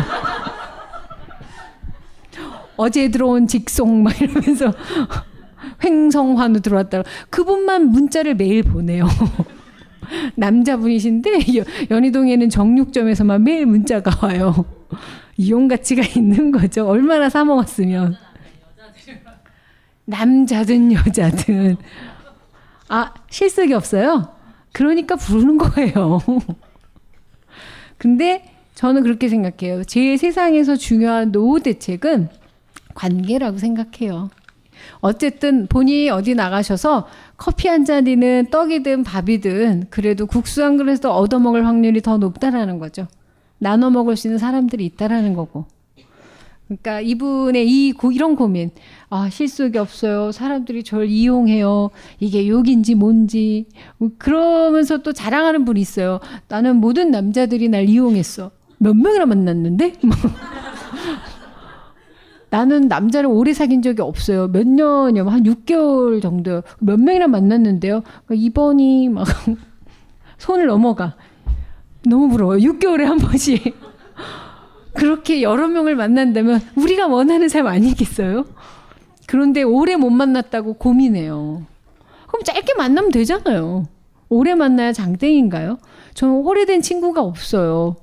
어제 2.76 3.10
들어온 3.10 3.48
직송 3.48 4.04
막 4.04 4.20
이러면서 4.20 4.72
횡성환우 5.84 6.60
들어왔다. 6.60 7.02
그분만 7.30 7.88
문자를 7.88 8.34
매일 8.34 8.62
보내요. 8.62 9.06
남자분이신데 10.36 11.40
연희동에는 11.90 12.48
정육점에서만 12.48 13.44
매일 13.44 13.66
문자가 13.66 14.26
와요. 14.26 14.64
이용 15.36 15.68
가치가 15.68 16.02
있는 16.02 16.50
거죠. 16.50 16.86
얼마나 16.86 17.28
사 17.28 17.44
먹었으면. 17.44 18.16
남자든 20.04 20.92
여자든. 20.92 21.76
아, 22.88 23.12
실속이 23.28 23.74
없어요? 23.74 24.34
그러니까 24.72 25.16
부르는 25.16 25.58
거예요. 25.58 26.20
근데 27.98 28.44
저는 28.74 29.02
그렇게 29.02 29.28
생각해요. 29.28 29.84
제 29.84 30.16
세상에서 30.16 30.76
중요한 30.76 31.32
노후 31.32 31.60
대책은 31.60 32.28
관계라고 32.94 33.58
생각해요. 33.58 34.30
어쨌든 35.00 35.66
본인이 35.66 36.10
어디 36.10 36.34
나가셔서 36.34 37.06
커피 37.36 37.68
한 37.68 37.84
잔이든 37.84 38.46
떡이든 38.50 39.04
밥이든 39.04 39.86
그래도 39.90 40.26
국수 40.26 40.62
한 40.62 40.76
그릇도 40.76 41.12
얻어먹을 41.12 41.66
확률이 41.66 42.00
더 42.02 42.18
높다라는 42.18 42.78
거죠. 42.78 43.06
나눠 43.58 43.90
먹을 43.90 44.16
수 44.16 44.28
있는 44.28 44.38
사람들이 44.38 44.84
있다라는 44.86 45.34
거고. 45.34 45.66
그러니까 46.68 47.00
이분의 47.00 47.66
이 47.66 47.92
고, 47.92 48.12
이런 48.12 48.36
고민. 48.36 48.70
아, 49.08 49.30
실속이 49.30 49.78
없어요. 49.78 50.32
사람들이 50.32 50.84
저를 50.84 51.06
이용해요. 51.06 51.90
이게 52.20 52.46
욕인지 52.46 52.94
뭔지. 52.94 53.66
뭐 53.96 54.10
그러면서 54.18 54.98
또 54.98 55.14
자랑하는 55.14 55.64
분이 55.64 55.80
있어요. 55.80 56.20
나는 56.48 56.76
모든 56.76 57.10
남자들이 57.10 57.70
날 57.70 57.88
이용했어. 57.88 58.50
몇 58.76 58.94
명이나 58.94 59.24
만났는데? 59.24 59.94
뭐. 62.50 62.58
나는 62.58 62.88
남자를 62.88 63.28
오래 63.28 63.52
사귄 63.52 63.82
적이 63.82 64.02
없어요. 64.02 64.48
몇 64.48 64.66
년이요? 64.66 65.28
한 65.28 65.42
6개월 65.42 66.20
정도요. 66.22 66.62
몇 66.80 66.98
명이나 66.98 67.26
만났는데요. 67.28 68.02
그러니까 68.26 68.34
이번이 68.34 69.08
막 69.08 69.26
손을 70.38 70.66
넘어가. 70.66 71.16
너무 72.06 72.28
부러워요. 72.28 72.58
6개월에 72.58 73.04
한 73.04 73.18
번씩. 73.18 73.76
그렇게 74.94 75.42
여러 75.42 75.68
명을 75.68 75.94
만난다면 75.94 76.60
우리가 76.76 77.06
원하는 77.06 77.48
삶 77.48 77.66
아니겠어요? 77.66 78.44
그런데 79.26 79.62
오래 79.62 79.96
못 79.96 80.10
만났다고 80.10 80.74
고민해요. 80.74 81.62
그럼 82.26 82.44
짧게 82.44 82.74
만나면 82.74 83.10
되잖아요. 83.10 83.86
오래 84.30 84.54
만나야 84.54 84.92
장땡인가요? 84.92 85.78
저는 86.14 86.34
오래된 86.34 86.82
친구가 86.82 87.22
없어요. 87.22 87.96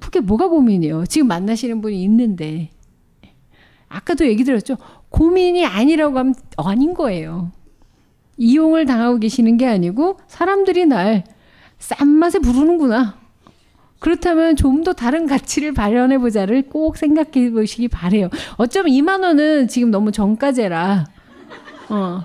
그게 0.00 0.20
뭐가 0.20 0.48
고민이에요? 0.48 1.06
지금 1.06 1.28
만나시는 1.28 1.80
분이 1.80 2.02
있는데. 2.04 2.70
아까도 3.88 4.26
얘기 4.26 4.44
들었죠? 4.44 4.76
고민이 5.10 5.64
아니라고 5.64 6.18
하면 6.18 6.34
아닌 6.56 6.94
거예요. 6.94 7.52
이용을 8.36 8.86
당하고 8.86 9.18
계시는 9.18 9.56
게 9.56 9.66
아니고 9.66 10.18
사람들이 10.26 10.86
날 10.86 11.24
싼 11.78 12.08
맛에 12.08 12.38
부르는구나. 12.38 13.16
그렇다면 13.98 14.56
좀 14.56 14.84
더 14.84 14.92
다른 14.92 15.26
가치를 15.26 15.72
발현해 15.72 16.18
보자를 16.18 16.62
꼭 16.62 16.96
생각해 16.96 17.50
보시기 17.50 17.88
바래요. 17.88 18.28
어쩌면 18.56 18.92
2만 18.92 19.22
원은 19.22 19.68
지금 19.68 19.90
너무 19.90 20.12
정가제라. 20.12 21.06
어. 21.90 22.22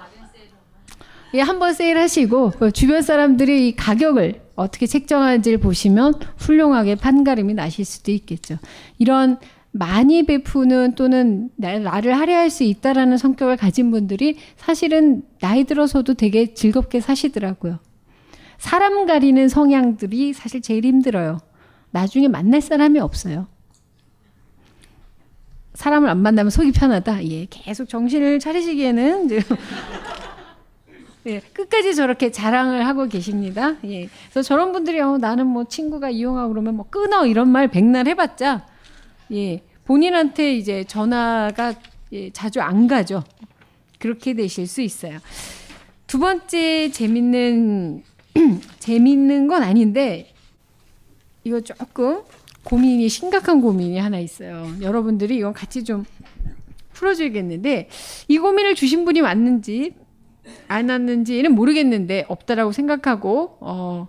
예, 1.34 1.42
한번 1.42 1.74
세일하시고 1.74 2.52
그 2.60 2.72
주변 2.72 3.02
사람들이 3.02 3.68
이 3.70 3.76
가격을 3.76 4.42
어떻게 4.56 4.88
책정하는지를 4.88 5.60
보시면 5.60 6.16
훌륭하게 6.38 6.96
판가름이 6.96 7.54
나실 7.54 7.86
수도 7.86 8.12
있겠죠. 8.12 8.58
이런 8.98 9.38
많이 9.72 10.24
베푸는 10.24 10.96
또는 10.96 11.50
나를 11.56 12.18
할애할 12.18 12.50
수 12.50 12.64
있다라는 12.64 13.18
성격을 13.18 13.58
가진 13.58 13.92
분들이 13.92 14.38
사실은 14.58 15.22
나이 15.40 15.64
들어서도 15.64 16.16
되게 16.16 16.54
즐겁게 16.54 17.00
사시더라고요. 17.00 17.80
사람 18.58 19.06
가리는 19.06 19.48
성향들이 19.48 20.34
사실 20.34 20.62
제일 20.62 20.86
힘들어요. 20.86 21.40
나중에 21.92 22.28
만날 22.28 22.62
사람이 22.62 23.00
없어요. 23.00 23.48
사람을 25.76 26.10
안 26.10 26.18
만나면 26.18 26.50
속이 26.50 26.72
편하다. 26.72 27.26
예, 27.30 27.46
계속 27.50 27.88
정신을 27.88 28.40
차리시기에는 28.40 29.30
예, 31.28 31.40
끝까지 31.54 31.96
저렇게 31.96 32.32
자랑을 32.32 32.86
하고 32.86 33.08
계십니다. 33.08 33.76
예, 33.86 34.10
그래서 34.30 34.42
저런 34.42 34.74
분들이 34.74 35.00
어, 35.00 35.18
나는 35.18 35.48
뭐 35.48 35.64
친구가 35.66 36.10
이용하고 36.10 36.50
그러면 36.50 36.76
뭐 36.76 36.86
끊어 36.90 37.26
이런 37.26 37.48
말 37.50 37.70
백날 37.70 38.08
해봤자 38.08 38.66
예, 39.32 39.62
본인한테 39.86 40.56
이제 40.56 40.84
전화가 40.84 41.76
예, 42.14 42.30
자주 42.32 42.62
안 42.62 42.88
가죠. 42.88 43.24
그렇게 44.00 44.34
되실 44.34 44.68
수 44.68 44.82
있어요. 44.82 45.20
두 46.08 46.20
번째 46.20 46.90
재밌는 46.92 48.04
재밌는 48.80 49.48
건 49.48 49.62
아닌데 49.62 50.34
이거 51.44 51.62
조금 51.62 52.24
고민이 52.64 53.10
심각한 53.10 53.62
고민이 53.62 53.98
하나 54.00 54.20
있어요. 54.20 54.68
여러분들이 54.82 55.38
이건 55.38 55.54
같이 55.54 55.84
좀 55.84 56.06
풀어줘야겠는데 56.94 57.90
이 58.28 58.38
고민을 58.38 58.76
주신 58.76 59.06
분이 59.06 59.22
맞는지 59.22 59.94
안 60.68 60.90
왔는지는 60.90 61.54
모르겠는데 61.54 62.26
없다라고 62.28 62.72
생각하고 62.72 63.58
어 63.62 64.08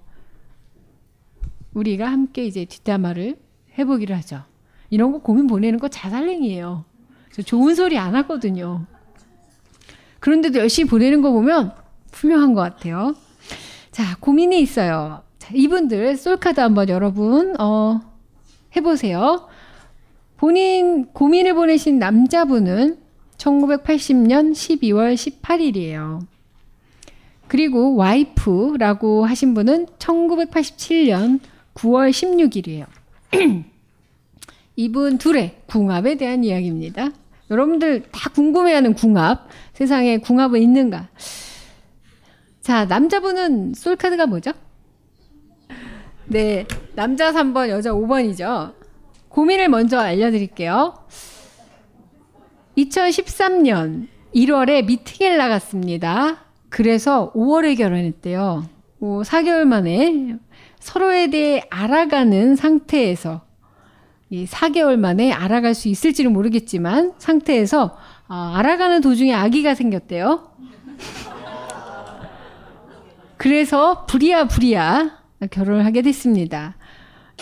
우리가 1.75 2.11
함께 2.11 2.45
이제 2.45 2.65
뒷담화를 2.65 3.37
해보기로 3.79 4.15
하죠. 4.17 4.50
이런 4.91 5.13
거 5.13 5.19
고민 5.19 5.47
보내는 5.47 5.79
거 5.79 5.89
자살행위예요. 5.89 6.85
저 7.33 7.43
좋은 7.43 7.75
소리 7.75 7.97
안 7.97 8.15
하거든요. 8.17 8.85
그런데도 10.19 10.59
열심히 10.59 10.89
보내는 10.89 11.23
거 11.23 11.31
보면 11.31 11.73
훌륭한 12.13 12.55
것 12.55 12.61
같아요. 12.61 13.15
자, 13.91 14.17
고민이 14.21 14.61
있어요. 14.61 15.23
자, 15.39 15.53
이분들 15.55 16.17
솔카드 16.17 16.61
한번 16.61 16.89
여러분 16.89 17.59
어, 17.61 18.01
해보세요. 18.77 19.49
본인 20.37 21.07
고민을 21.07 21.55
보내신 21.55 21.99
남자분은 21.99 22.99
1980년 23.37 24.53
12월 24.53 25.15
18일이에요. 25.15 26.21
그리고 27.49 27.97
와이프라고 27.97 29.25
하신 29.27 29.55
분은 29.55 29.87
1987년 29.99 31.41
9월 31.75 32.11
16일이에요. 32.11 32.87
이분 34.81 35.19
둘의 35.19 35.57
궁합에 35.67 36.15
대한 36.15 36.43
이야기입니다. 36.43 37.11
여러분들 37.51 38.05
다 38.11 38.31
궁금해하는 38.31 38.95
궁합. 38.95 39.47
세상에 39.75 40.17
궁합은 40.17 40.59
있는가? 40.63 41.11
자, 42.63 42.87
남자분은 42.87 43.75
솔카드가 43.75 44.25
뭐죠? 44.25 44.53
네, 46.25 46.67
남자 46.95 47.31
3번, 47.31 47.69
여자 47.69 47.91
5번이죠. 47.91 48.73
고민을 49.29 49.69
먼저 49.69 49.99
알려드릴게요. 49.99 50.95
2013년 52.79 54.07
1월에 54.35 54.87
미팅을 54.87 55.37
나갔습니다. 55.37 56.47
그래서 56.71 57.31
5월에 57.35 57.77
결혼했대요. 57.77 58.65
뭐 58.97 59.21
4개월 59.25 59.67
만에 59.67 60.37
서로에 60.79 61.29
대해 61.29 61.65
알아가는 61.69 62.57
상태에서 62.57 63.50
이 64.31 64.47
4개월 64.47 64.97
만에 64.97 65.33
알아갈 65.33 65.75
수 65.75 65.89
있을지는 65.89 66.33
모르겠지만 66.33 67.15
상태에서 67.19 67.97
어, 68.29 68.35
알아가는 68.55 69.01
도중에 69.01 69.35
아기가 69.35 69.75
생겼대요. 69.75 70.53
그래서 73.37 74.07
부리야 74.07 74.45
부리야 74.45 75.19
결혼을 75.51 75.85
하게 75.85 76.03
됐습니다. 76.03 76.77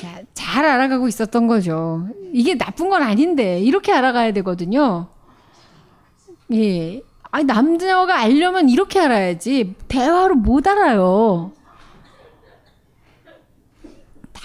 야, 0.04 0.20
잘 0.32 0.64
알아가고 0.64 1.08
있었던 1.08 1.46
거죠. 1.46 2.08
이게 2.32 2.56
나쁜 2.56 2.88
건 2.88 3.02
아닌데 3.02 3.60
이렇게 3.60 3.92
알아가야 3.92 4.32
되거든요. 4.32 5.08
예. 6.54 7.02
아니 7.30 7.44
남자가 7.44 8.18
알려면 8.18 8.70
이렇게 8.70 9.00
알아야지 9.00 9.74
대화로 9.88 10.36
못 10.36 10.66
알아요. 10.66 11.52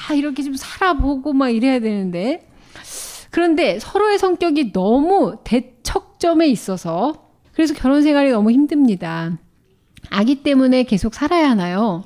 다 0.04 0.14
이렇게 0.14 0.44
좀 0.44 0.56
살아보고 0.56 1.32
막 1.32 1.50
이래야 1.50 1.80
되는데 1.80 2.46
그런데 3.32 3.80
서로의 3.80 4.20
성격이 4.20 4.74
너무 4.74 5.38
대척점에 5.46 6.48
있어서 6.48 7.30
그래서 7.54 7.74
결혼 7.74 8.02
생활이 8.02 8.30
너무 8.30 8.52
힘듭니다. 8.52 9.38
아기 10.10 10.44
때문에 10.44 10.84
계속 10.84 11.14
살아야 11.14 11.50
하나요? 11.50 12.04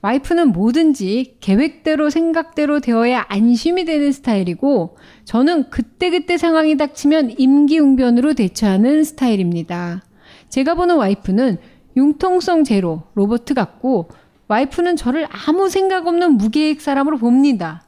와이프는 0.00 0.52
뭐든지 0.52 1.36
계획대로 1.40 2.08
생각대로 2.08 2.80
되어야 2.80 3.26
안심이 3.28 3.84
되는 3.84 4.10
스타일이고 4.12 4.96
저는 5.24 5.70
그때그때 5.70 6.38
상황이 6.38 6.76
닥치면 6.76 7.34
임기응변으로 7.38 8.34
대처하는 8.34 9.04
스타일입니다. 9.04 10.02
제가 10.48 10.74
보는 10.74 10.96
와이프는 10.96 11.58
융통성 11.96 12.64
제로, 12.64 13.02
로버트 13.14 13.54
같고 13.54 14.08
와이프는 14.48 14.96
저를 14.96 15.26
아무 15.30 15.68
생각 15.68 16.06
없는 16.06 16.32
무계획 16.32 16.80
사람으로 16.80 17.18
봅니다. 17.18 17.82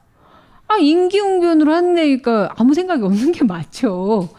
아, 0.67 0.77
임기응변으로 0.77 1.73
한다니까 1.73 2.53
아무 2.57 2.73
생각이 2.73 3.03
없는 3.03 3.31
게 3.31 3.43
맞죠. 3.45 4.29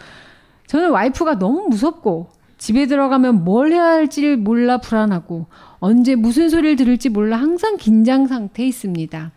저는 0.67 0.91
와이프가 0.91 1.39
너무 1.39 1.69
무섭고 1.69 2.31
집에 2.59 2.87
들어가면 2.87 3.45
뭘 3.45 3.73
해야 3.73 3.85
할지 3.85 4.37
몰라 4.37 4.79
불안하고 4.79 5.47
언제 5.79 6.17
무슨 6.17 6.49
소리를 6.49 6.77
들을지 6.77 7.09
몰라 7.09 7.37
항상 7.37 7.77
긴장 7.77 8.27
상태에 8.27 8.67
있습니다. 8.67 9.33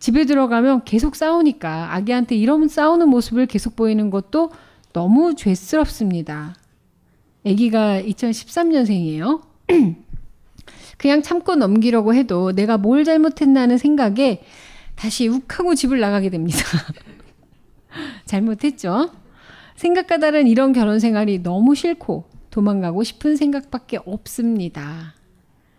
집에 0.00 0.24
들어가면 0.24 0.82
계속 0.84 1.14
싸우니까 1.14 1.94
아기한테 1.94 2.34
이런 2.34 2.66
싸우는 2.66 3.08
모습을 3.08 3.46
계속 3.46 3.76
보이는 3.76 4.10
것도 4.10 4.50
너무 4.92 5.34
죄스럽습니다. 5.36 6.56
아기가 7.46 8.02
2013년생이에요. 8.02 9.40
그냥 11.02 11.20
참고 11.20 11.56
넘기려고 11.56 12.14
해도 12.14 12.52
내가 12.52 12.78
뭘 12.78 13.02
잘못했나는 13.02 13.76
생각에 13.76 14.40
다시 14.94 15.26
욱하고 15.26 15.74
집을 15.74 15.98
나가게 15.98 16.30
됩니다. 16.30 16.60
잘못했죠? 18.24 19.10
생각과 19.74 20.18
다른 20.18 20.46
이런 20.46 20.72
결혼 20.72 21.00
생활이 21.00 21.42
너무 21.42 21.74
싫고 21.74 22.26
도망가고 22.50 23.02
싶은 23.02 23.34
생각밖에 23.34 23.98
없습니다. 24.04 25.14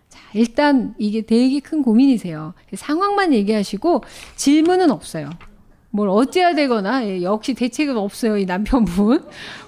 자, 0.10 0.20
일단 0.34 0.94
이게 0.98 1.22
되게 1.22 1.62
큰 1.62 1.84
고민이세요. 1.84 2.54
상황만 2.76 3.34
얘기하시고 3.34 4.04
질문은 4.36 4.92
없어요. 4.92 5.30
뭘 5.90 6.10
어찌해야 6.10 6.54
되거나 6.56 7.06
예, 7.06 7.22
역시 7.22 7.54
대책은 7.54 7.96
없어요 7.96 8.38
이 8.38 8.46
남편분 8.46 9.26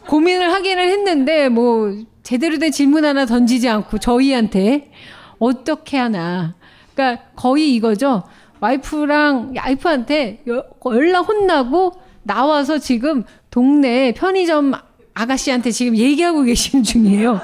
고민을 0.08 0.52
하기는 0.52 0.84
했는데 0.84 1.50
뭐 1.50 1.96
제대로 2.24 2.58
된 2.58 2.72
질문 2.72 3.06
하나 3.06 3.28
던지지 3.28 3.70
않고 3.70 4.00
저희한테 4.00 4.92
어떻게 5.40 5.98
하나 5.98 6.56
그러니까 6.94 7.24
거의 7.36 7.76
이거죠 7.76 8.24
와이프랑 8.60 9.54
와이프한테 9.58 10.44
연락 10.86 11.28
혼나고 11.28 11.94
나와서 12.24 12.80
지금 12.80 13.24
동네 13.52 14.12
편의점 14.14 14.74
아가씨한테 15.14 15.72
지금 15.72 15.96
얘기하고 15.96 16.44
계시는 16.44 16.84
중이에요. 16.84 17.40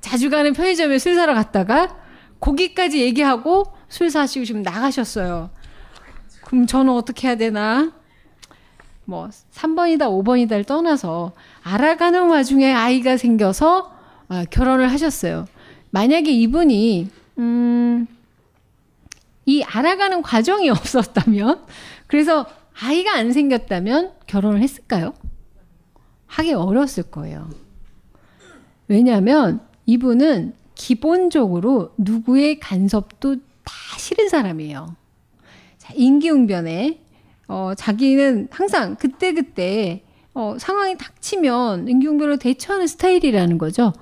자주 0.00 0.30
가는 0.30 0.52
편의점에 0.52 0.98
술 0.98 1.14
사러 1.14 1.34
갔다가 1.34 1.96
거기까지 2.40 3.00
얘기하고 3.00 3.64
술 3.88 4.10
사시고 4.10 4.44
지금 4.44 4.62
나가셨어요. 4.62 5.50
그럼 6.44 6.66
저는 6.66 6.92
어떻게 6.92 7.28
해야 7.28 7.36
되나? 7.36 7.92
뭐 9.04 9.28
3번이다 9.52 10.00
5번이다를 10.00 10.66
떠나서 10.66 11.32
알아가는 11.62 12.28
와중에 12.28 12.72
아이가 12.72 13.16
생겨서 13.16 13.92
아, 14.28 14.44
결혼을 14.50 14.90
하셨어요. 14.90 15.46
만약에 15.92 16.30
이분이 16.32 17.08
음, 17.38 18.06
이 19.46 19.62
알아가는 19.62 20.22
과정이 20.22 20.68
없었다면 20.70 21.64
그래서 22.06 22.46
아이가 22.80 23.14
안 23.14 23.32
생겼다면 23.32 24.12
결혼을 24.26 24.60
했을까요? 24.62 25.14
하기 26.26 26.54
어려웠을 26.54 27.04
거예요. 27.04 27.50
왜냐하면 28.88 29.60
이분은 29.86 30.54
기본적으로 30.74 31.92
누구의 31.98 32.58
간섭도 32.58 33.36
다 33.36 33.72
싫은 33.98 34.28
사람이에요. 34.30 34.96
자, 35.76 35.92
인기응변에 35.94 37.00
어, 37.48 37.72
자기는 37.76 38.48
항상 38.50 38.96
그때그때 38.96 40.02
어, 40.32 40.56
상황이 40.58 40.96
닥치면 40.96 41.88
인기응변으로 41.88 42.36
대처하는 42.38 42.86
스타일이라는 42.86 43.58
거죠. 43.58 43.92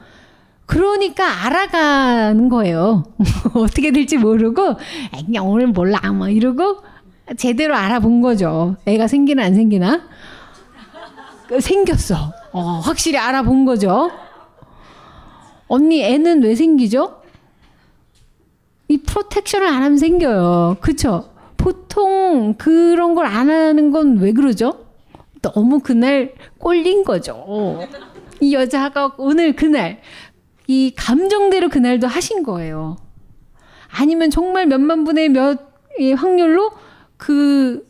그러니까 0.75 1.47
알아가는 1.47 2.49
거예요. 2.49 3.03
어떻게 3.55 3.91
될지 3.91 4.17
모르고, 4.17 4.77
그냥 5.27 5.49
오늘 5.51 5.67
몰라, 5.67 5.99
뭐 6.13 6.29
이러고 6.29 6.77
제대로 7.37 7.75
알아본 7.75 8.21
거죠. 8.21 8.77
애가 8.87 9.09
생기나 9.09 9.43
안 9.47 9.55
생기나? 9.57 10.03
생겼어. 11.59 12.33
어, 12.53 12.61
확실히 12.85 13.19
알아본 13.19 13.65
거죠. 13.65 14.13
언니 15.67 16.05
애는 16.05 16.45
왜 16.45 16.55
생기죠? 16.55 17.21
이 18.87 18.99
프로텍션을 18.99 19.67
안 19.67 19.83
하면 19.83 19.99
생겨요. 19.99 20.77
그쵸? 20.81 21.31
보통 21.57 22.55
그런 22.57 23.17
걸 23.17 23.27
안 23.27 23.51
하는 23.51 23.91
건 23.91 24.19
왜 24.19 24.31
그러죠? 24.33 24.85
너무 25.43 25.81
그날 25.81 26.33
꼴린 26.59 27.03
거죠. 27.03 27.81
이 28.41 28.55
여자가 28.55 29.15
오늘 29.19 29.55
그날 29.57 30.01
이 30.71 30.93
감정대로 30.97 31.69
그날도 31.69 32.07
하신 32.07 32.45
거예요. 32.45 32.97
아니면 33.91 34.31
정말 34.31 34.67
몇만 34.67 35.03
분의 35.03 35.31
몇 35.31 35.59
확률로 36.17 36.71
그 37.17 37.85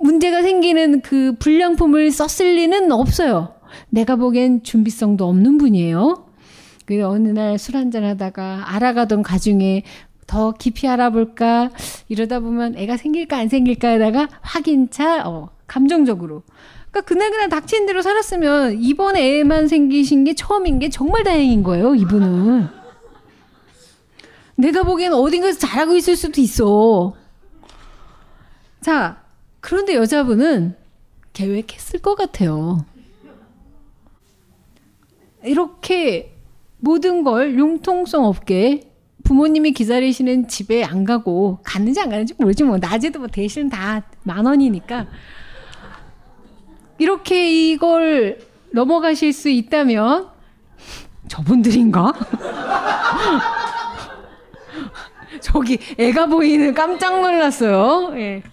문제가 0.00 0.40
생기는 0.40 1.02
그 1.02 1.34
불량품을 1.38 2.10
썼을 2.10 2.54
리는 2.54 2.90
없어요. 2.92 3.56
내가 3.90 4.16
보기엔 4.16 4.62
준비성도 4.62 5.28
없는 5.28 5.58
분이에요. 5.58 6.28
그 6.86 7.02
어느 7.04 7.28
날 7.28 7.58
술 7.58 7.76
한잔 7.76 8.04
하다가 8.04 8.74
알아가던 8.74 9.22
가중에 9.22 9.82
더 10.26 10.52
깊이 10.52 10.88
알아볼까 10.88 11.72
이러다 12.08 12.40
보면 12.40 12.74
애가 12.78 12.96
생길까 12.96 13.36
안 13.36 13.50
생길까 13.50 13.92
하다가 13.92 14.28
확인차 14.40 15.28
어, 15.28 15.50
감정적으로 15.66 16.42
그러니까 16.92 17.00
그날 17.08 17.30
그날 17.30 17.48
닥치는 17.48 17.86
대로 17.86 18.02
살았으면 18.02 18.82
이번에 18.82 19.40
애만 19.40 19.66
생기신 19.66 20.24
게 20.24 20.34
처음인 20.34 20.78
게 20.78 20.90
정말 20.90 21.24
다행인 21.24 21.62
거예요, 21.62 21.94
이분은. 21.94 22.68
내가 24.56 24.82
보기엔 24.82 25.14
어딘가에서 25.14 25.58
잘하고 25.58 25.96
있을 25.96 26.14
수도 26.16 26.40
있어. 26.42 27.14
자, 28.82 29.22
그런데 29.60 29.94
여자분은 29.94 30.76
계획했을 31.32 32.00
것 32.00 32.14
같아요. 32.14 32.84
이렇게 35.44 36.36
모든 36.78 37.24
걸 37.24 37.58
융통성 37.58 38.24
없게 38.26 38.92
부모님이 39.24 39.72
기다리시는 39.72 40.46
집에 40.48 40.84
안 40.84 41.04
가고 41.04 41.58
갔는지 41.62 42.00
안 42.00 42.10
갔는지 42.10 42.34
모르지 42.38 42.64
뭐 42.64 42.76
낮에도 42.78 43.18
뭐 43.20 43.28
대신 43.28 43.70
다 43.70 44.02
만 44.24 44.46
원이니까 44.46 45.06
이렇게 47.02 47.50
이걸 47.50 48.38
넘어가실 48.70 49.32
수 49.32 49.48
있다면 49.48 50.28
저분들인가? 51.26 52.12
저기 55.40 55.80
애가 55.98 56.26
보이는 56.26 56.72
깜짝 56.74 57.20
놀랐어요. 57.20 58.12
예. 58.18 58.44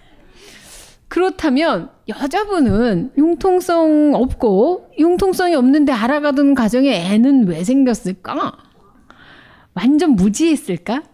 그렇다면 1.06 1.90
여자분은 2.08 3.12
융통성 3.16 4.14
없고 4.14 4.90
융통성이 4.98 5.54
없는데 5.54 5.92
알아가던 5.92 6.54
가정에 6.54 7.12
애는 7.12 7.46
왜 7.46 7.62
생겼을까? 7.62 8.52
완전 9.74 10.16
무지했을까? 10.16 11.04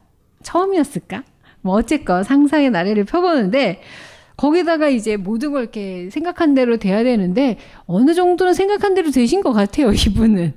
처음이었을까? 0.43 1.23
뭐 1.61 1.77
어쨌건 1.77 2.23
상상의 2.25 2.71
나래를 2.71 3.05
펴보는데 3.05 3.83
거기다가 4.37 4.89
이제 4.89 5.17
모든 5.17 5.53
걸 5.53 5.63
이렇게 5.63 6.11
생각한 6.11 6.55
대로 6.55 6.77
돼야 6.77 7.03
되는데 7.03 7.57
어느 7.87 8.15
정도는 8.15 8.55
생각한 8.55 8.95
대로 8.95 9.11
되신 9.11 9.41
것 9.41 9.53
같아요 9.53 9.93
이분은. 9.93 10.55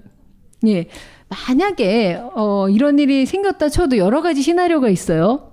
예. 0.67 0.88
만약에 1.30 2.19
어 2.36 2.67
이런 2.69 2.99
일이 2.99 3.25
생겼다 3.25 3.69
쳐도 3.69 3.97
여러 3.97 4.21
가지 4.21 4.41
시나리오가 4.41 4.89
있어요. 4.89 5.51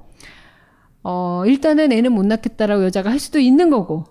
어 1.02 1.44
일단은 1.46 1.92
애는 1.92 2.12
못 2.12 2.26
낳겠다라고 2.26 2.84
여자가 2.84 3.10
할 3.10 3.18
수도 3.18 3.38
있는 3.38 3.70
거고. 3.70 4.04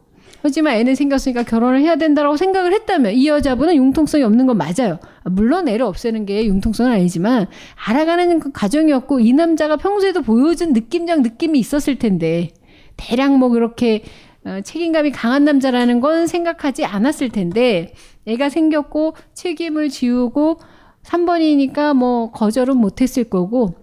하지만 0.44 0.76
애는 0.76 0.94
생겼으니까 0.94 1.42
결혼을 1.42 1.82
해야 1.82 1.96
된다라고 1.96 2.38
생각을 2.38 2.72
했다면 2.72 3.14
이 3.14 3.28
여자분은 3.28 3.76
융통성이 3.78 4.24
없는 4.24 4.46
건 4.46 4.58
맞아요. 4.58 5.00
물론 5.24 5.68
애를 5.68 5.88
없애는 5.88 6.28
게 6.28 6.46
융통성은 6.46 6.92
아니지만 6.92 7.48
알아가는 7.84 8.40
그 8.40 8.52
과정이었고 8.52 9.22
이 9.22 9.34
남자가 9.34 9.76
평소에도 9.76 10.22
보여준 10.22 10.74
느낌적 10.74 11.22
느낌이 11.22 11.58
있었을 11.58 11.98
텐데 11.98 12.52
대략 12.98 13.38
뭐 13.38 13.50
그렇게 13.50 14.04
어, 14.46 14.62
책임감이 14.62 15.12
강한 15.12 15.44
남자라는 15.44 16.02
건 16.02 16.28
생각하지 16.28 16.86
않았을 16.86 17.30
텐데 17.30 17.94
애가 18.26 18.50
생겼고 18.50 19.16
책임을 19.34 19.90
지우고 19.90 20.60
3번이니까 21.04 21.96
뭐 21.96 22.32
거절은 22.32 22.78
못했을 22.78 23.26
거고 23.26 23.76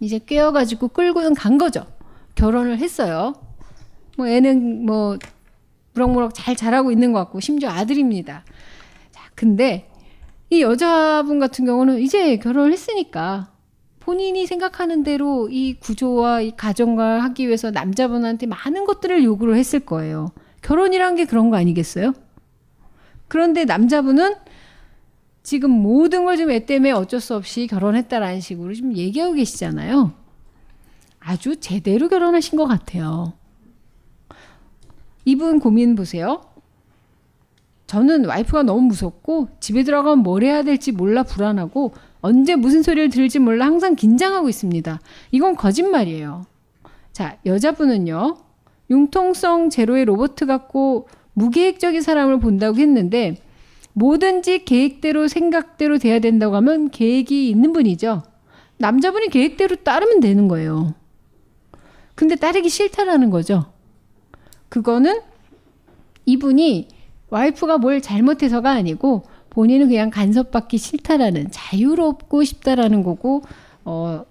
이제 0.00 0.18
깨어가지고 0.18 0.88
끌고는 0.88 1.34
간 1.34 1.58
거죠. 1.58 1.84
결혼을 2.34 2.78
했어요. 2.78 3.34
뭐 4.16 4.26
애는 4.26 4.86
뭐 4.86 5.18
무럭무럭 5.92 6.32
잘 6.34 6.56
자라고 6.56 6.90
있는 6.90 7.12
것 7.12 7.18
같고 7.20 7.40
심지어 7.40 7.70
아들입니다. 7.70 8.44
자, 9.10 9.22
근데 9.34 9.90
이 10.48 10.62
여자분 10.62 11.38
같은 11.38 11.64
경우는 11.64 12.00
이제 12.00 12.36
결혼을 12.38 12.72
했으니까 12.72 13.52
본인이 14.10 14.44
생각하는 14.44 15.04
대로 15.04 15.48
이 15.48 15.74
구조와 15.74 16.40
이 16.40 16.56
가정과 16.56 17.22
하기 17.22 17.46
위해서 17.46 17.70
남자분한테 17.70 18.46
많은 18.46 18.84
것들을 18.84 19.22
요구를 19.22 19.54
했을 19.54 19.78
거예요. 19.78 20.32
결혼이란 20.62 21.14
게 21.14 21.26
그런 21.26 21.48
거 21.48 21.56
아니겠어요? 21.56 22.12
그런데 23.28 23.64
남자분은 23.64 24.34
지금 25.44 25.70
모든 25.70 26.24
걸좀애 26.24 26.66
때문에 26.66 26.90
어쩔 26.90 27.20
수 27.20 27.36
없이 27.36 27.68
결혼했다라는 27.68 28.40
식으로 28.40 28.74
지금 28.74 28.96
얘기하고 28.96 29.34
계시잖아요. 29.34 30.12
아주 31.20 31.60
제대로 31.60 32.08
결혼하신 32.08 32.58
것 32.58 32.66
같아요. 32.66 33.34
이분 35.24 35.60
고민 35.60 35.94
보세요. 35.94 36.46
저는 37.86 38.24
와이프가 38.24 38.64
너무 38.64 38.82
무섭고 38.88 39.50
집에 39.60 39.84
들어가면 39.84 40.24
뭘 40.24 40.42
해야 40.42 40.64
될지 40.64 40.90
몰라 40.90 41.22
불안하고 41.22 41.92
언제 42.20 42.56
무슨 42.56 42.82
소리를 42.82 43.08
들을지 43.10 43.38
몰라 43.38 43.66
항상 43.66 43.96
긴장하고 43.96 44.48
있습니다. 44.48 45.00
이건 45.30 45.56
거짓말이에요. 45.56 46.44
자, 47.12 47.38
여자분은요. 47.46 48.36
융통성 48.90 49.70
제로의 49.70 50.04
로봇 50.04 50.34
같고 50.36 51.08
무계획적인 51.34 52.02
사람을 52.02 52.40
본다고 52.40 52.78
했는데 52.78 53.36
뭐든지 53.92 54.64
계획대로 54.64 55.28
생각대로 55.28 55.98
돼야 55.98 56.18
된다고 56.18 56.56
하면 56.56 56.90
계획이 56.90 57.48
있는 57.48 57.72
분이죠. 57.72 58.22
남자분이 58.78 59.28
계획대로 59.28 59.76
따르면 59.76 60.20
되는 60.20 60.48
거예요. 60.48 60.94
근데 62.14 62.34
따르기 62.34 62.68
싫다라는 62.68 63.30
거죠. 63.30 63.72
그거는 64.68 65.20
이분이 66.26 66.88
와이프가 67.30 67.78
뭘 67.78 68.00
잘못해서가 68.00 68.70
아니고 68.70 69.24
본인은 69.60 69.88
그냥 69.88 70.08
간섭받기 70.08 70.78
싫다라는 70.78 71.48
자유롭고 71.50 72.44
싶다라는 72.44 73.02
거고 73.02 73.42
어 73.84 74.24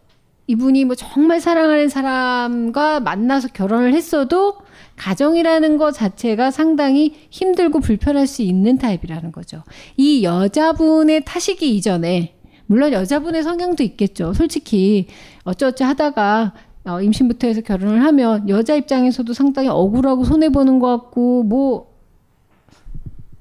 이분이 0.48 0.86
뭐 0.86 0.96
정말 0.96 1.40
사랑하는 1.40 1.88
사람과 1.88 3.00
만나서 3.00 3.50
결혼을 3.50 3.94
했어도 3.94 4.56
가정이라는 4.96 5.78
것 5.78 5.92
자체가 5.92 6.50
상당히 6.50 7.14
힘들고 7.30 7.80
불편할 7.80 8.26
수 8.26 8.42
있는 8.42 8.80
타입이라는 8.80 9.32
거죠. 9.32 9.62
이 9.98 10.24
여자분의 10.24 11.26
타시기 11.26 11.76
이전에 11.76 12.34
물론 12.66 12.92
여자분의 12.92 13.44
성향도 13.44 13.84
있겠죠. 13.84 14.34
솔직히 14.34 15.06
어쩌어쩌 15.44 15.86
하다가 15.86 16.54
어, 16.86 17.02
임신부터 17.04 17.46
해서 17.46 17.62
결혼을 17.62 18.04
하면 18.04 18.50
여자 18.50 18.74
입장에서도 18.74 19.32
상당히 19.34 19.70
억울하고 19.70 20.24
손해 20.24 20.50
보는 20.50 20.80
것 20.80 20.88
같고 20.88 21.44
뭐 21.44 21.94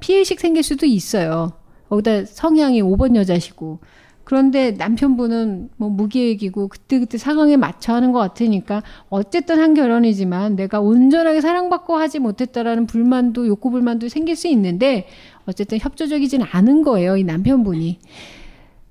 피해식 0.01 0.39
생길 0.39 0.62
수도 0.62 0.84
있어요. 0.84 1.58
거기다 1.89 2.24
성향이 2.24 2.82
5번 2.82 3.16
여자시고 3.16 3.78
그런데 4.24 4.72
남편분은 4.72 5.70
뭐 5.78 5.89
무계획이고 5.89 6.68
그때그때 6.68 7.16
상황에 7.16 7.57
맞춰 7.57 7.95
하는 7.95 8.12
것 8.12 8.18
같으니까 8.18 8.82
어쨌든 9.09 9.59
한 9.59 9.72
결혼이지만 9.72 10.55
내가 10.55 10.80
온전하게 10.80 11.41
사랑받고 11.41 11.97
하지 11.97 12.18
못했다라는 12.18 12.86
불만도 12.86 13.47
욕구 13.47 13.70
불만도 13.70 14.09
생길 14.09 14.36
수 14.36 14.47
있는데 14.49 15.07
어쨌든 15.47 15.78
협조적이진 15.78 16.43
않은 16.43 16.82
거예요 16.82 17.16
이 17.16 17.24
남편분이 17.24 18.01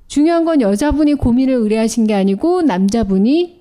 중요한 0.07 0.45
건 0.45 0.61
여자분이 0.61 1.15
고민을 1.15 1.53
의뢰하신 1.53 2.07
게 2.07 2.15
아니고 2.15 2.63
남자분이 2.63 3.57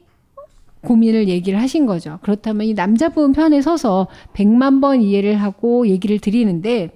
고민을 0.82 1.28
얘기를 1.28 1.60
하신 1.60 1.84
거죠. 1.84 2.18
그렇다면 2.22 2.66
이 2.66 2.74
남자분 2.74 3.32
편에 3.32 3.60
서서 3.60 4.06
100만 4.34 4.80
번 4.80 5.02
이해를 5.02 5.36
하고 5.36 5.88
얘기를 5.88 6.18
드리는데 6.18 6.90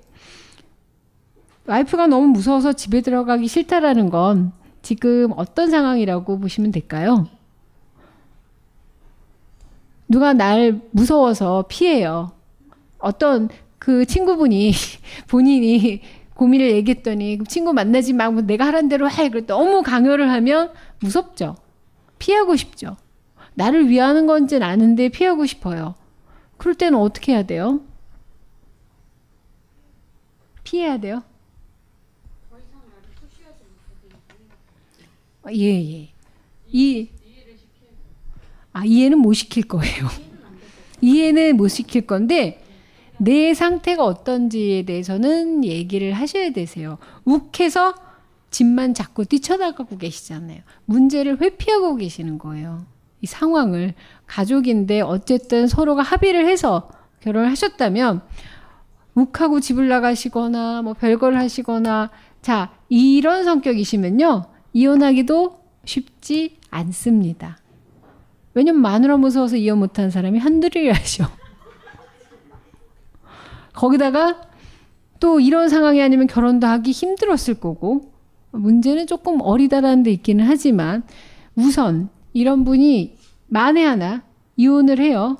와이프가 1.67 2.07
너무 2.07 2.29
무서워서 2.29 2.73
집에 2.73 3.01
들어가기 3.01 3.47
싫다라는 3.47 4.11
건 4.11 4.53
지금 4.83 5.33
어떤 5.37 5.71
상황이라고 5.71 6.39
보시면 6.39 6.73
될까요? 6.73 7.29
누가 10.09 10.33
날 10.33 10.81
무서워서 10.91 11.67
피해요. 11.69 12.33
어떤 12.99 13.49
그 13.79 14.05
친구분이 14.05 14.73
본인이 15.29 16.03
고민을 16.35 16.71
얘기했더니 16.73 17.39
친구 17.49 17.73
만나지 17.73 18.13
말고 18.15 18.43
내가 18.43 18.67
하란 18.67 18.89
대로 18.89 19.09
해. 19.11 19.29
그랬 19.29 19.47
너무 19.47 19.83
강요를 19.83 20.31
하면 20.31 20.73
무섭죠. 21.01 21.57
피하고 22.19 22.57
싶죠. 22.57 22.97
나를 23.55 23.89
위하는 23.89 24.27
건지는 24.27 24.67
아는데 24.67 25.09
피하고 25.11 25.47
싶어요. 25.47 25.95
그럴 26.57 26.75
때는 26.75 26.99
어떻게 26.99 27.33
해야 27.33 27.43
돼요? 27.43 27.81
피해야 30.65 30.99
돼요? 30.99 31.23
예, 35.53 35.93
예. 35.93 36.09
이, 36.69 37.09
아, 38.73 38.85
이해는 38.85 39.19
못 39.19 39.33
시킬 39.35 39.65
거예요. 39.65 40.07
이해는 41.01 41.57
못 41.57 41.69
시킬 41.69 42.07
건데, 42.07 42.63
내 43.19 43.53
상태가 43.53 44.05
어떤지에 44.05 44.85
대해서는 44.85 45.65
얘기를 45.65 46.13
하셔야 46.13 46.53
되세요. 46.53 46.99
욱해서 47.25 47.95
집만 48.51 48.95
자꾸 48.95 49.25
뛰쳐나가고 49.25 49.99
계시잖아요. 49.99 50.61
문제를 50.87 51.41
회피하고 51.41 51.97
계시는 51.97 52.39
거예요. 52.39 52.87
이 53.21 53.27
상황을 53.27 53.95
가족인데 54.27 55.03
어쨌든 55.03 55.67
서로가 55.69 56.03
합의를 56.03 56.49
해서 56.49 56.91
결혼을 57.21 57.51
하셨다면 57.51 58.23
욱하고 59.15 59.61
집을 59.61 59.89
나가시거나 59.89 60.83
뭐 60.83 60.95
별걸 60.95 61.37
하시거나 61.37 62.11
자 62.41 62.73
이런 62.89 63.45
성격이시면요 63.45 64.45
이혼하기도 64.73 65.61
쉽지 65.85 66.57
않습니다. 66.71 67.59
왜냐면 68.55 68.83
마누라 68.83 69.17
무서워서 69.17 69.57
이혼 69.57 69.79
못한 69.79 70.11
사람이 70.11 70.39
한둘이라죠. 70.39 71.25
거기다가 73.73 74.43
또 75.21 75.41
이런 75.41 75.69
상황이 75.69 76.03
아니면 76.03 76.27
결혼도 76.27 76.67
하기 76.67 76.91
힘들었을 76.91 77.61
거고 77.61 78.13
문제는 78.53 79.07
조금 79.07 79.41
어리다라는 79.41 80.03
데 80.03 80.11
있기는 80.13 80.45
하지만 80.47 81.05
우선 81.55 82.09
이런 82.33 82.65
분이 82.65 83.17
만에 83.47 83.85
하나 83.85 84.23
이혼을 84.57 84.99
해요. 84.99 85.37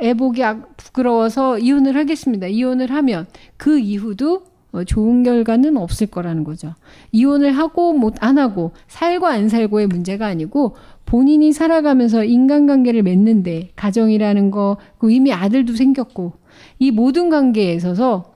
애 0.00 0.14
보기 0.14 0.42
아- 0.44 0.62
부끄러워서 0.76 1.58
이혼을 1.58 1.96
하겠습니다. 1.96 2.46
이혼을 2.46 2.90
하면 2.92 3.26
그 3.56 3.78
이후도 3.78 4.36
어, 4.36 4.50
좋은 4.84 5.22
결과는 5.22 5.76
없을 5.76 6.06
거라는 6.06 6.44
거죠. 6.44 6.74
이혼을 7.12 7.52
하고 7.52 7.92
못 7.92 8.16
안 8.20 8.38
하고 8.38 8.72
살고 8.88 9.26
안 9.26 9.48
살고의 9.48 9.86
문제가 9.86 10.26
아니고 10.26 10.76
본인이 11.04 11.52
살아가면서 11.52 12.24
인간관계를 12.24 13.02
맺는데 13.02 13.70
가정이라는 13.76 14.50
거, 14.50 14.78
그 14.98 15.10
이미 15.10 15.32
아들도 15.32 15.74
생겼고 15.74 16.32
이 16.78 16.90
모든 16.90 17.30
관계에 17.30 17.72
있어서 17.74 18.34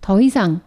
더 0.00 0.20
이상 0.20 0.60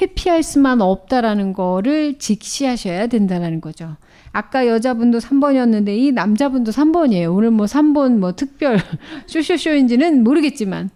회피할 0.00 0.42
수만 0.42 0.80
없다라는 0.80 1.52
거를 1.52 2.18
직시하셔야 2.18 3.06
된다라는 3.06 3.60
거죠. 3.60 3.96
아까 4.32 4.66
여자분도 4.66 5.18
3번이었는데 5.18 5.96
이 5.96 6.10
남자분도 6.10 6.72
3번이에요. 6.72 7.32
오늘 7.34 7.50
뭐 7.52 7.66
3번 7.66 8.18
뭐 8.18 8.32
특별 8.34 8.78
쇼쇼쇼인지는 9.26 10.24
모르겠지만 10.24 10.90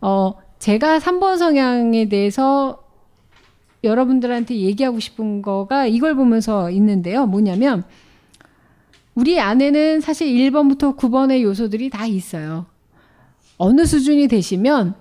어 0.00 0.34
제가 0.58 0.98
3번 0.98 1.38
성향에 1.38 2.08
대해서 2.08 2.84
여러분들한테 3.84 4.56
얘기하고 4.56 4.98
싶은 4.98 5.42
거가 5.42 5.86
이걸 5.86 6.14
보면서 6.14 6.70
있는데요. 6.70 7.26
뭐냐면 7.26 7.84
우리 9.14 9.40
안에는 9.40 10.00
사실 10.00 10.28
1번부터 10.28 10.96
9번의 10.96 11.42
요소들이 11.42 11.90
다 11.90 12.06
있어요. 12.06 12.66
어느 13.56 13.84
수준이 13.84 14.28
되시면 14.28 14.94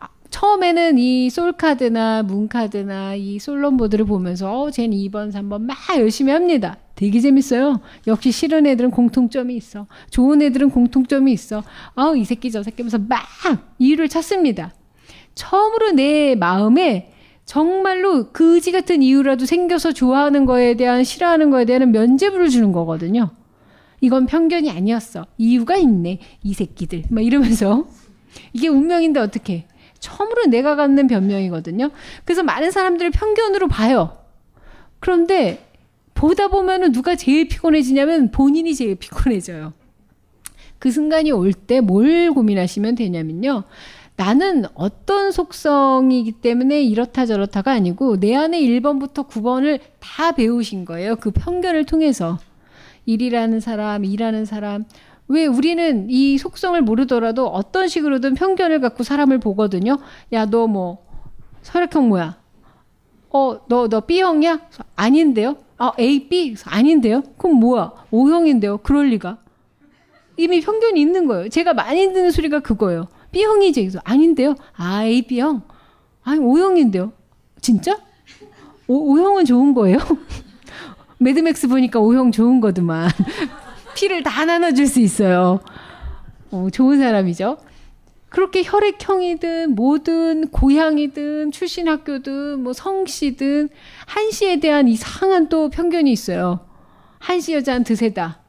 아, 0.00 0.08
처음에는 0.30 0.98
이 0.98 1.30
솔카드나 1.30 2.22
문카드나 2.24 3.14
이 3.14 3.38
솔론보드를 3.38 4.04
보면서 4.06 4.62
어, 4.62 4.70
쟤는 4.70 4.96
2번, 4.96 5.32
3번 5.32 5.62
막 5.62 5.76
열심히 5.98 6.32
합니다. 6.32 6.78
되게 6.94 7.20
재밌어요. 7.20 7.80
역시 8.06 8.30
싫은 8.30 8.66
애들은 8.66 8.90
공통점이 8.90 9.54
있어. 9.56 9.86
좋은 10.10 10.42
애들은 10.42 10.70
공통점이 10.70 11.32
있어. 11.32 11.62
아, 11.94 12.12
이 12.16 12.24
새끼 12.24 12.50
저 12.50 12.62
새끼 12.62 12.82
하면서 12.82 12.98
막 12.98 13.20
이유를 13.78 14.08
찾습니다. 14.08 14.72
처음으로 15.34 15.92
내 15.92 16.34
마음에 16.36 17.12
정말로 17.44 18.30
그지 18.32 18.72
같은 18.72 19.02
이유라도 19.02 19.44
생겨서 19.44 19.92
좋아하는 19.92 20.46
거에 20.46 20.74
대한 20.76 21.04
싫어하는 21.04 21.50
거에 21.50 21.64
대한 21.64 21.90
면죄부를 21.92 22.48
주는 22.48 22.72
거거든요. 22.72 23.30
이건 24.00 24.26
편견이 24.26 24.70
아니었어. 24.70 25.26
이유가 25.38 25.76
있네. 25.76 26.18
이 26.42 26.54
새끼들. 26.54 27.04
막 27.10 27.24
이러면서 27.24 27.86
이게 28.52 28.68
운명인데 28.68 29.20
어떻게? 29.20 29.66
처음으로 29.98 30.46
내가 30.46 30.76
갖는 30.76 31.06
변명이거든요. 31.06 31.90
그래서 32.24 32.42
많은 32.42 32.70
사람들을 32.70 33.10
편견으로 33.10 33.68
봐요. 33.68 34.18
그런데 35.00 35.66
보다 36.24 36.48
보면은 36.48 36.92
누가 36.92 37.16
제일 37.16 37.48
피곤해지냐면 37.48 38.30
본인이 38.30 38.74
제일 38.74 38.94
피곤해져요. 38.94 39.74
그 40.78 40.90
순간이 40.90 41.30
올 41.32 41.52
때 41.52 41.82
뭘 41.82 42.32
고민하시면 42.32 42.94
되냐면요. 42.94 43.64
나는 44.16 44.64
어떤 44.72 45.32
속성이기 45.32 46.32
때문에 46.32 46.82
이렇다 46.82 47.26
저렇다가 47.26 47.72
아니고 47.72 48.20
내 48.20 48.34
안에 48.34 48.58
1번부터 48.58 49.28
9번을 49.28 49.80
다 50.00 50.32
배우신 50.32 50.86
거예요. 50.86 51.16
그 51.16 51.30
편견을 51.30 51.84
통해서. 51.84 52.38
일이라는 53.04 53.60
사람, 53.60 54.06
일하는 54.06 54.46
사람. 54.46 54.86
왜 55.28 55.44
우리는 55.44 56.06
이 56.08 56.38
속성을 56.38 56.80
모르더라도 56.80 57.48
어떤 57.48 57.86
식으로든 57.86 58.32
편견을 58.32 58.80
갖고 58.80 59.02
사람을 59.02 59.40
보거든요. 59.40 59.98
야, 60.32 60.46
너 60.46 60.68
뭐, 60.68 61.04
혈액형 61.64 62.08
뭐야? 62.08 62.38
어, 63.28 63.60
너, 63.68 63.88
너 63.88 64.00
B형이야? 64.00 64.60
아닌데요? 64.96 65.56
아, 65.84 65.92
A, 65.98 66.28
B? 66.28 66.54
아닌데요? 66.64 67.22
그럼 67.36 67.56
뭐야? 67.56 67.92
O형인데요? 68.10 68.78
그럴 68.78 69.08
리가. 69.08 69.36
이미 70.38 70.62
편견이 70.62 70.98
있는 70.98 71.26
거예요. 71.26 71.50
제가 71.50 71.74
많이 71.74 72.10
듣는 72.10 72.30
소리가 72.30 72.60
그거예요. 72.60 73.08
B형이지. 73.32 73.82
그래서 73.82 74.00
아닌데요? 74.02 74.54
아, 74.76 75.04
A, 75.04 75.20
B형? 75.22 75.60
아니, 76.22 76.40
O형인데요? 76.40 77.12
진짜? 77.60 77.98
오, 78.86 79.12
O형은 79.12 79.44
좋은 79.44 79.74
거예요? 79.74 79.98
매드맥스 81.20 81.68
보니까 81.68 82.00
O형 82.00 82.32
좋은 82.32 82.60
거더만. 82.60 83.10
피를 83.94 84.22
다 84.22 84.46
나눠줄 84.46 84.86
수 84.86 85.00
있어요. 85.00 85.60
어, 86.50 86.68
좋은 86.72 86.98
사람이죠. 86.98 87.58
그렇게 88.34 88.64
혈액형이든 88.64 89.76
뭐든 89.76 90.48
고향이든 90.48 91.52
출신 91.52 91.86
학교든 91.86 92.64
뭐 92.64 92.72
성씨든 92.72 93.68
한씨에 94.06 94.58
대한 94.58 94.88
이상한 94.88 95.48
또 95.48 95.70
편견이 95.70 96.10
있어요. 96.10 96.66
한씨 97.20 97.54
여자는 97.54 97.84
드세다. 97.84 98.40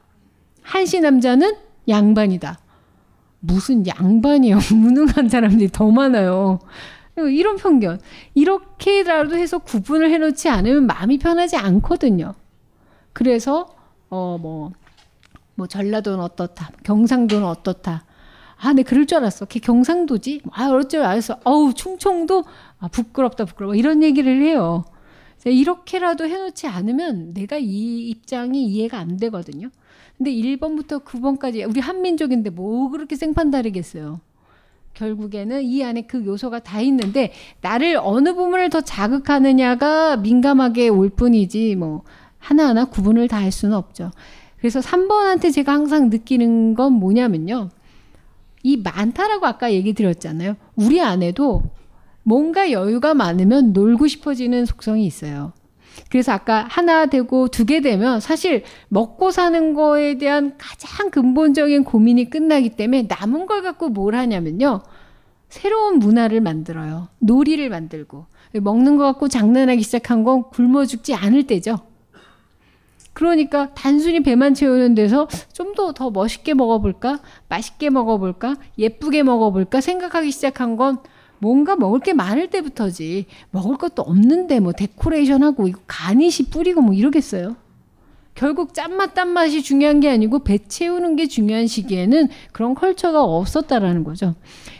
한씨 0.62 0.98
남자는 0.98 1.54
양반이다. 1.88 2.58
무슨 3.38 3.86
양반이요? 3.86 4.58
무능한 4.74 5.28
사람들이 5.28 5.70
더 5.70 5.88
많아요. 5.88 6.58
이런 7.16 7.54
편견. 7.54 8.00
이렇게라도 8.34 9.36
해서 9.36 9.58
구분을 9.58 10.10
해놓지 10.10 10.48
않으면 10.48 10.86
마음이 10.88 11.18
편하지 11.18 11.56
않거든요. 11.58 12.34
그래서 13.12 13.68
어 14.10 14.36
뭐 14.36 14.72
뭐 15.54 15.66
전라도는 15.68 16.20
어떻다, 16.20 16.70
경상도는 16.82 17.46
어떻다. 17.46 18.04
아, 18.58 18.72
내 18.72 18.82
그럴 18.82 19.06
줄 19.06 19.18
알았어. 19.18 19.44
걔 19.46 19.60
경상도지? 19.60 20.42
아, 20.52 20.68
어쩔 20.68 20.88
줄 20.88 21.02
알았어. 21.02 21.38
어우, 21.44 21.74
충청도? 21.74 22.44
아, 22.78 22.88
부끄럽다, 22.88 23.44
부끄러워. 23.44 23.74
이런 23.74 24.02
얘기를 24.02 24.42
해요. 24.42 24.84
이렇게라도 25.44 26.26
해놓지 26.26 26.66
않으면 26.66 27.32
내가 27.34 27.56
이 27.58 28.08
입장이 28.08 28.64
이해가 28.66 28.98
안 28.98 29.16
되거든요. 29.18 29.68
근데 30.16 30.32
1번부터 30.32 31.04
9번까지 31.04 31.68
우리 31.68 31.78
한민족인데 31.80 32.50
뭐 32.50 32.88
그렇게 32.90 33.14
생판 33.16 33.50
다르겠어요. 33.50 34.20
결국에는 34.94 35.62
이 35.62 35.84
안에 35.84 36.02
그 36.02 36.24
요소가 36.24 36.60
다 36.60 36.80
있는데 36.80 37.32
나를 37.60 37.98
어느 38.02 38.34
부분을 38.34 38.70
더 38.70 38.80
자극하느냐가 38.80 40.16
민감하게 40.16 40.88
올 40.88 41.10
뿐이지 41.10 41.76
뭐 41.76 42.02
하나하나 42.38 42.86
구분을 42.86 43.28
다 43.28 43.36
할 43.36 43.52
수는 43.52 43.76
없죠. 43.76 44.10
그래서 44.58 44.80
3번한테 44.80 45.52
제가 45.52 45.72
항상 45.72 46.08
느끼는 46.08 46.74
건 46.74 46.94
뭐냐면요. 46.94 47.68
이 48.66 48.76
많다라고 48.78 49.46
아까 49.46 49.72
얘기 49.72 49.92
드렸잖아요. 49.92 50.56
우리 50.74 51.00
안에도 51.00 51.62
뭔가 52.24 52.72
여유가 52.72 53.14
많으면 53.14 53.72
놀고 53.72 54.08
싶어지는 54.08 54.66
속성이 54.66 55.06
있어요. 55.06 55.52
그래서 56.10 56.32
아까 56.32 56.66
하나 56.68 57.06
되고 57.06 57.46
두 57.46 57.64
개 57.64 57.80
되면 57.80 58.18
사실 58.18 58.64
먹고 58.88 59.30
사는 59.30 59.72
거에 59.72 60.18
대한 60.18 60.54
가장 60.58 61.10
근본적인 61.10 61.84
고민이 61.84 62.28
끝나기 62.28 62.70
때문에 62.70 63.06
남은 63.08 63.46
걸 63.46 63.62
갖고 63.62 63.88
뭘 63.88 64.16
하냐면요. 64.16 64.82
새로운 65.48 66.00
문화를 66.00 66.40
만들어요. 66.40 67.06
놀이를 67.20 67.68
만들고. 67.70 68.26
먹는 68.54 68.96
거 68.96 69.04
갖고 69.04 69.28
장난하기 69.28 69.82
시작한 69.82 70.24
건 70.24 70.42
굶어 70.50 70.86
죽지 70.86 71.14
않을 71.14 71.44
때죠. 71.44 71.78
그러니까 73.16 73.70
단순히 73.74 74.20
배만 74.22 74.52
채우는 74.52 74.94
데서 74.94 75.26
좀 75.54 75.74
더 75.74 75.92
더 75.92 76.10
멋있게 76.10 76.52
먹어볼까? 76.52 77.20
맛있게 77.48 77.88
먹어볼까? 77.88 78.56
예쁘게 78.78 79.22
먹어볼까? 79.22 79.80
생각하기 79.80 80.30
시작한 80.30 80.76
건 80.76 80.98
뭔가 81.38 81.76
먹을 81.76 82.00
게 82.00 82.12
많을 82.12 82.48
때부터지. 82.48 83.24
먹을 83.50 83.78
것도 83.78 84.02
없는데 84.02 84.60
뭐 84.60 84.72
데코레이션 84.72 85.42
하고 85.42 85.66
이거 85.66 85.80
가니시 85.86 86.50
뿌리고 86.50 86.82
뭐 86.82 86.92
이러겠어요. 86.92 87.56
결국 88.34 88.74
짠맛 88.74 89.14
딴맛이 89.14 89.62
중요한 89.62 90.00
게 90.00 90.10
아니고 90.10 90.40
배 90.40 90.58
채우는 90.58 91.16
게 91.16 91.26
중요한 91.26 91.66
시기에는 91.66 92.28
그런 92.52 92.74
컬처가 92.74 93.22
없었다라는 93.24 94.04
거죠. 94.04 94.34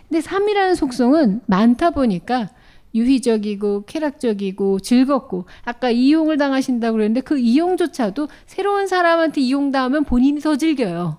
근데 0.09 0.21
3이라는 0.21 0.77
속성은 0.77 1.41
많다 1.47 1.91
보니까 1.91 2.51
유희적이고 2.97 3.85
쾌락적이고 3.87 4.81
즐겁고 4.81 5.45
아까 5.65 5.91
이용을 5.91 6.39
당하신다고 6.39 6.97
그랬는데 6.97 7.21
그 7.21 7.39
이용조차도 7.39 8.29
새로운 8.47 8.87
사람한테 8.87 9.41
이용당하면 9.43 10.05
본인이 10.05 10.41
더 10.41 10.57
즐겨요. 10.57 11.19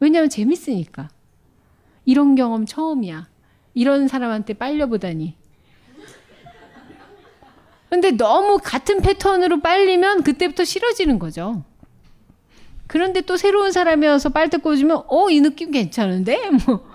왜냐하면 0.00 0.30
재밌으니까. 0.30 1.10
이런 2.06 2.34
경험 2.34 2.66
처음이야. 2.66 3.28
이런 3.74 4.08
사람한테 4.08 4.54
빨려보다니. 4.54 5.36
근데 7.90 8.12
너무 8.12 8.58
같은 8.62 9.00
패턴으로 9.02 9.60
빨리면 9.60 10.22
그때부터 10.22 10.64
싫어지는 10.64 11.18
거죠. 11.18 11.64
그런데 12.86 13.20
또 13.20 13.36
새로운 13.36 13.70
사람이 13.72 14.06
와서 14.06 14.30
빨대 14.30 14.56
꽂으면 14.56 15.02
어 15.08 15.28
이 15.30 15.40
느낌 15.40 15.70
괜찮은데 15.70 16.50
뭐 16.66 16.88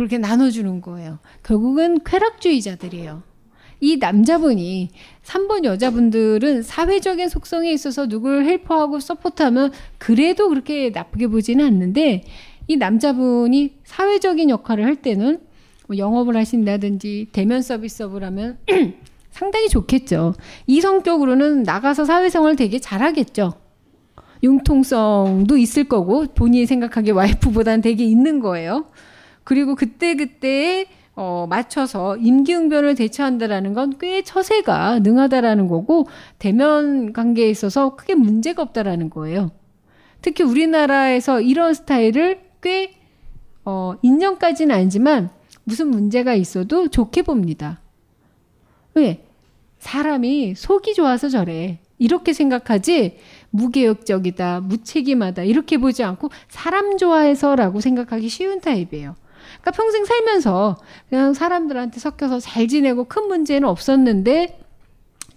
그렇게 0.00 0.16
나눠주는 0.16 0.80
거예요. 0.80 1.18
결국은 1.42 2.02
쾌락주의자들이에요. 2.04 3.22
이 3.80 3.98
남자분이 3.98 4.88
3번 5.22 5.64
여자분들은 5.64 6.62
사회적인 6.62 7.28
속성에 7.28 7.70
있어서 7.70 8.06
누구를 8.06 8.46
헬퍼하고 8.46 8.98
서포트하면 8.98 9.72
그래도 9.98 10.48
그렇게 10.48 10.88
나쁘게 10.88 11.26
보지는 11.26 11.66
않는데 11.66 12.24
이 12.66 12.76
남자분이 12.76 13.74
사회적인 13.84 14.48
역할을 14.48 14.86
할 14.86 14.96
때는 14.96 15.40
뭐 15.86 15.98
영업을 15.98 16.34
하신다든지 16.34 17.28
대면 17.32 17.60
서비스업을 17.60 18.24
하면 18.24 18.56
상당히 19.30 19.68
좋겠죠. 19.68 20.32
이성적으로는 20.66 21.64
나가서 21.64 22.06
사회생활 22.06 22.56
되게 22.56 22.78
잘하겠죠. 22.78 23.52
융통성도 24.42 25.58
있을 25.58 25.84
거고 25.84 26.24
본인이 26.34 26.64
생각하기에 26.64 27.12
와이프보다는 27.12 27.82
되게 27.82 28.04
있는 28.04 28.40
거예요. 28.40 28.86
그리고 29.50 29.74
그때 29.74 30.14
그때 30.14 30.86
어, 31.16 31.44
맞춰서 31.50 32.16
임기응변을 32.18 32.94
대처한다라는 32.94 33.74
건 33.74 33.98
꽤 33.98 34.22
처세가 34.22 35.00
능하다라는 35.00 35.66
거고 35.66 36.06
대면 36.38 37.12
관계에 37.12 37.50
있어서 37.50 37.96
크게 37.96 38.14
문제가 38.14 38.62
없다라는 38.62 39.10
거예요. 39.10 39.50
특히 40.22 40.44
우리나라에서 40.44 41.40
이런 41.40 41.74
스타일을 41.74 42.42
꽤 42.62 42.94
어, 43.64 43.94
인정까지는 44.02 44.72
아니지만 44.72 45.30
무슨 45.64 45.88
문제가 45.88 46.34
있어도 46.34 46.86
좋게 46.86 47.22
봅니다. 47.22 47.80
왜? 48.94 49.24
사람이 49.80 50.54
속이 50.54 50.94
좋아서 50.94 51.28
저래. 51.28 51.80
이렇게 51.98 52.32
생각하지 52.32 53.18
무계획적이다, 53.50 54.60
무책임하다 54.60 55.42
이렇게 55.42 55.76
보지 55.76 56.04
않고 56.04 56.30
사람 56.48 56.98
좋아해서라고 56.98 57.80
생각하기 57.80 58.28
쉬운 58.28 58.60
타입이에요. 58.60 59.16
그러니까 59.60 59.70
평생 59.72 60.04
살면서 60.04 60.76
그냥 61.08 61.34
사람들한테 61.34 62.00
섞여서 62.00 62.40
잘 62.40 62.68
지내고 62.68 63.04
큰 63.04 63.28
문제는 63.28 63.68
없었는데 63.68 64.60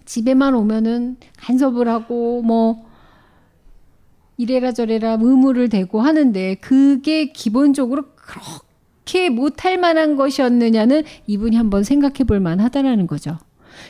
집에만 0.06 0.56
오면은 0.56 1.18
간섭을 1.38 1.88
하고 1.88 2.42
뭐 2.42 2.86
이래라 4.38 4.72
저래라 4.72 5.18
의무를 5.22 5.70
대고 5.70 6.02
하는데 6.02 6.56
그게 6.56 7.32
기본적으로 7.32 8.06
그렇게 8.16 9.30
못할 9.30 9.78
만한 9.78 10.16
것이었느냐는 10.16 11.04
이분이 11.28 11.56
한번 11.56 11.84
생각해 11.84 12.24
볼 12.26 12.40
만하다라는 12.40 13.08
거죠. 13.08 13.38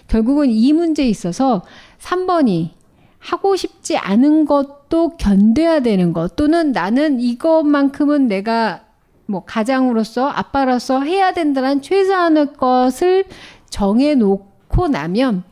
결국은 0.07 0.49
이 0.49 0.73
문제에 0.73 1.07
있어서 1.07 1.63
3번이 1.99 2.71
하고 3.19 3.55
싶지 3.55 3.97
않은 3.97 4.45
것도 4.45 5.15
견뎌야 5.17 5.79
되는 5.81 6.11
것 6.11 6.36
또는 6.36 6.71
나는 6.71 7.21
이것만큼은 7.21 8.27
내가 8.27 8.82
뭐 9.26 9.43
가장으로서 9.45 10.28
아빠로서 10.28 11.01
해야 11.01 11.34
된다는 11.34 11.82
최소한의 11.82 12.53
것을 12.53 13.26
정해 13.69 14.15
놓고 14.15 14.88
나면 14.89 15.43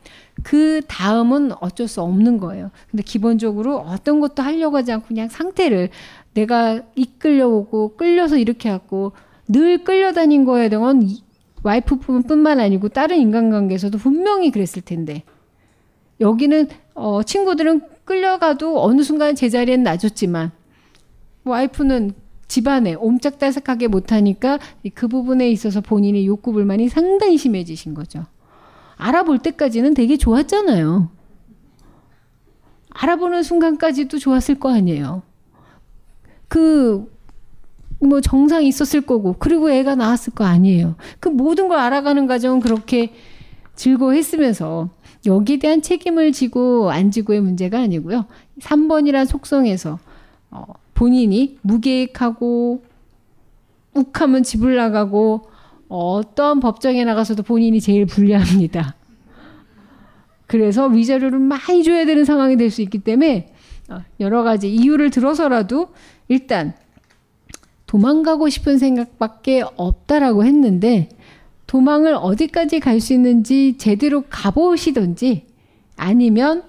그 0.42 0.80
다음은 0.88 1.52
어쩔 1.60 1.88
수 1.88 2.02
없는 2.02 2.38
거예요. 2.38 2.70
근데 2.90 3.02
기본적으로 3.02 3.78
어떤 3.78 4.20
것도 4.20 4.42
하려고 4.42 4.76
하지 4.76 4.92
않고 4.92 5.08
그냥 5.08 5.28
상태를 5.28 5.90
내가 6.34 6.82
이끌려오고 6.94 7.96
끌려서 7.96 8.36
이렇게 8.36 8.68
하고 8.68 9.12
늘 9.48 9.84
끌려다닌 9.84 10.44
거에 10.44 10.68
대한 10.68 11.08
와이프 11.62 11.98
뿐만 11.98 12.58
아니고 12.58 12.88
다른 12.88 13.18
인간관계에서도 13.18 13.96
분명히 13.98 14.50
그랬을 14.50 14.82
텐데 14.82 15.22
여기는 16.20 16.68
어, 16.94 17.22
친구들은 17.22 17.82
끌려가도 18.04 18.82
어느 18.82 19.02
순간 19.02 19.34
제자리엔 19.34 19.82
놔줬지만 19.82 20.50
와이프는 21.44 22.12
집안에 22.52 22.92
옴짝달싹하게 22.96 23.88
못하니까 23.88 24.58
그 24.92 25.08
부분에 25.08 25.50
있어서 25.52 25.80
본인의 25.80 26.26
욕구 26.26 26.52
불만이 26.52 26.90
상당히 26.90 27.38
심해지신 27.38 27.94
거죠. 27.94 28.26
알아볼 28.96 29.38
때까지는 29.38 29.94
되게 29.94 30.18
좋았잖아요. 30.18 31.08
알아보는 32.90 33.42
순간까지도 33.42 34.18
좋았을 34.18 34.60
거 34.60 34.70
아니에요. 34.70 35.22
그, 36.48 37.10
뭐 38.00 38.20
정상이 38.20 38.68
있었을 38.68 39.00
거고, 39.00 39.36
그리고 39.38 39.70
애가 39.70 39.94
나왔을 39.94 40.34
거 40.34 40.44
아니에요. 40.44 40.96
그 41.20 41.30
모든 41.30 41.68
걸 41.68 41.78
알아가는 41.78 42.26
과정은 42.26 42.60
그렇게 42.60 43.14
즐거워했으면서, 43.76 44.90
여기에 45.24 45.58
대한 45.58 45.80
책임을 45.80 46.32
지고 46.32 46.90
안 46.90 47.10
지고의 47.12 47.40
문제가 47.40 47.80
아니고요. 47.80 48.26
3번이란 48.60 49.24
속성에서, 49.24 49.98
어, 50.50 50.64
본인이 50.94 51.58
무계획하고, 51.62 52.82
욱하면 53.94 54.42
집을 54.42 54.76
나가고, 54.76 55.50
어떤 55.88 56.60
법정에 56.60 57.04
나가서도 57.04 57.42
본인이 57.42 57.80
제일 57.80 58.06
불리합니다. 58.06 58.94
그래서 60.46 60.86
위자료를 60.86 61.38
많이 61.38 61.82
줘야 61.82 62.04
되는 62.04 62.24
상황이 62.24 62.56
될 62.56 62.70
수 62.70 62.82
있기 62.82 62.98
때문에 62.98 63.52
어, 63.88 64.02
여러 64.20 64.42
가지 64.42 64.68
이유를 64.74 65.10
들어서라도 65.10 65.88
일단 66.28 66.74
도망가고 67.86 68.48
싶은 68.48 68.78
생각밖에 68.78 69.64
없다라고 69.76 70.44
했는데 70.44 71.08
도망을 71.66 72.14
어디까지 72.14 72.80
갈 72.80 73.00
수 73.00 73.12
있는지 73.12 73.76
제대로 73.78 74.22
가보시던지 74.28 75.46
아니면 75.96 76.62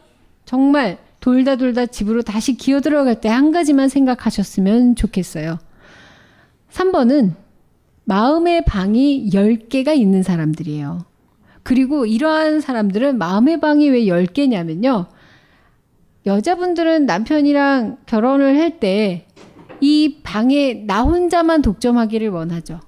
정말 0.46 0.98
돌다 1.24 1.56
돌다 1.56 1.86
집으로 1.86 2.22
다시 2.22 2.56
기어 2.58 2.82
들어갈 2.82 3.22
때 3.22 3.30
한 3.30 3.52
가지만 3.54 3.88
생각하셨으면 3.88 4.96
좋겠어요. 4.98 5.58
3번은 6.70 7.32
마음의 8.04 8.66
방이 8.66 9.30
10개가 9.32 9.96
있는 9.96 10.22
사람들이에요. 10.22 11.06
그리고 11.64 12.06
이러한 12.06 12.60
사람들은 12.60 13.18
마음의 13.18 13.62
방이 13.62 13.90
왜 13.90 14.02
10개냐면요. 14.02 15.08
여자분들은 16.26 17.06
남편이랑 17.06 18.00
결혼을 18.06 18.60
할 18.60 18.80
때 18.80 19.26
이 19.80 20.20
방에 20.24 20.74
나 20.86 21.04
혼자만 21.04 21.62
독점하기를 21.62 22.30
원하죠. 22.30 22.80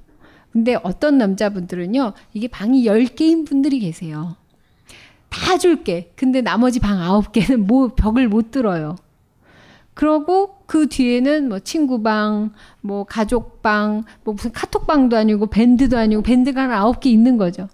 근데 0.52 0.78
어떤 0.82 1.18
남자분들은요, 1.18 2.14
이게 2.34 2.48
방이 2.48 2.86
10개인 2.86 3.46
분들이 3.46 3.80
계세요. 3.80 4.38
다 5.36 5.58
줄게. 5.58 6.12
근데 6.16 6.42
나머지 6.42 6.80
방 6.80 7.00
9개는 7.00 7.58
뭐 7.58 7.90
벽을 7.96 8.30
못 8.30 8.52
들어요. 8.52 8.96
그러고 9.94 10.58
그 10.66 10.88
뒤에는 10.88 11.50
뭐 11.50 11.60
친구방, 11.60 12.52
뭐 12.82 13.04
가족방, 13.04 14.04
뭐 14.24 14.34
무슨 14.34 14.52
카톡방도 14.52 15.16
아니고 15.16 15.48
밴드도 15.48 15.98
아니고 15.98 16.22
밴드가 16.22 16.64
한 16.64 16.72
아홉 16.72 17.00
개 17.00 17.10
있는 17.10 17.38
거죠. 17.38 17.68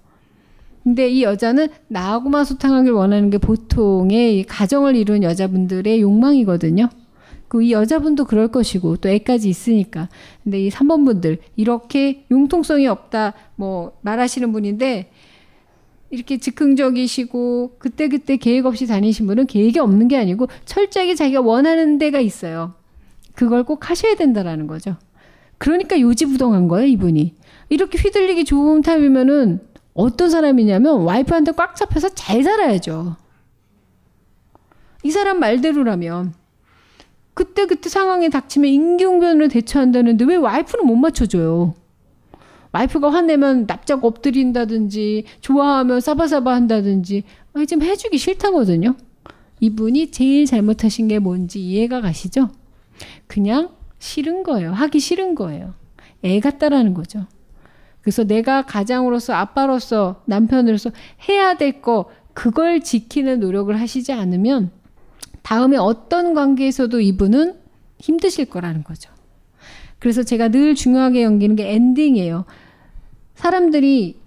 근데 0.83 1.09
이 1.09 1.23
여자는 1.23 1.69
나하고만 1.87 2.43
소통하길 2.45 2.91
원하는 2.91 3.29
게 3.29 3.37
보통의 3.37 4.45
가정을 4.45 4.95
이룬 4.95 5.21
여자분들의 5.23 6.01
욕망이거든요. 6.01 6.89
그 7.51 7.61
이 7.61 7.73
여자분도 7.73 8.23
그럴 8.23 8.47
것이고 8.47 8.95
또 8.97 9.09
애까지 9.09 9.49
있으니까. 9.49 10.07
근데 10.41 10.61
이 10.61 10.69
3번 10.69 11.03
분들 11.03 11.39
이렇게 11.57 12.25
융통성이 12.31 12.87
없다 12.87 13.33
뭐 13.57 13.91
말하시는 14.03 14.53
분인데 14.53 15.11
이렇게 16.11 16.37
즉흥적이시고 16.37 17.77
그때그때 17.79 18.35
계획 18.35 18.65
없이 18.65 18.85
다니신 18.85 19.27
분은 19.27 19.47
계획이 19.47 19.79
없는 19.79 20.09
게 20.09 20.17
아니고 20.17 20.47
철저하게 20.65 21.15
자기가 21.15 21.41
원하는 21.41 21.97
데가 21.97 22.19
있어요. 22.19 22.73
그걸 23.33 23.63
꼭 23.63 23.89
하셔야 23.89 24.15
된다라는 24.15 24.67
거죠. 24.67 24.97
그러니까 25.57 25.99
요지부동한 25.99 26.67
거예요, 26.67 26.87
이분이. 26.87 27.35
이렇게 27.69 27.97
휘둘리기 27.97 28.43
좋은 28.43 28.81
타입이면은 28.81 29.61
어떤 29.93 30.29
사람이냐면 30.29 31.01
와이프한테 31.01 31.53
꽉 31.53 31.75
잡혀서 31.75 32.09
잘 32.09 32.43
살아야죠. 32.43 33.15
이 35.03 35.11
사람 35.11 35.39
말대로라면 35.39 36.33
그때 37.33 37.65
그때 37.65 37.89
상황에 37.89 38.29
닥치면 38.29 38.69
임기응변으로 38.69 39.47
대처한다는데 39.47 40.25
왜 40.25 40.35
와이프는 40.35 40.85
못 40.85 40.95
맞춰줘요? 40.95 41.73
와이프가 42.71 43.11
화내면 43.11 43.67
납작 43.67 44.05
엎드린다든지 44.05 45.25
좋아하면 45.41 45.99
사바사바 45.99 46.53
한다든지 46.53 47.23
좀 47.69 47.81
해주기 47.81 48.17
싫다거든요. 48.17 48.95
이분이 49.59 50.11
제일 50.11 50.45
잘못하신 50.45 51.07
게 51.07 51.19
뭔지 51.19 51.59
이해가 51.61 52.01
가시죠? 52.01 52.49
그냥 53.27 53.69
싫은 53.99 54.43
거예요. 54.43 54.71
하기 54.71 54.99
싫은 54.99 55.35
거예요. 55.35 55.73
애 56.23 56.39
같다라는 56.39 56.93
거죠. 56.93 57.25
그래서 58.01 58.23
내가 58.23 58.63
가장으로서 58.63 59.33
아빠로서 59.33 60.23
남편으로서 60.25 60.91
해야 61.29 61.55
될 61.55 61.81
거 61.81 62.09
그걸 62.33 62.81
지키는 62.81 63.39
노력을 63.41 63.77
하시지 63.79 64.13
않으면 64.13 64.71
다음에 65.43 65.77
어떤 65.77 66.33
관계에서도 66.33 66.99
이분은 67.01 67.55
힘드실 67.99 68.45
거라는 68.45 68.83
거죠. 68.83 69.10
그래서 70.01 70.23
제가 70.23 70.49
늘 70.49 70.73
중요하게 70.73 71.21
연기는 71.21 71.55
게 71.55 71.73
엔딩이에요. 71.73 72.45
사람들이 73.35 74.19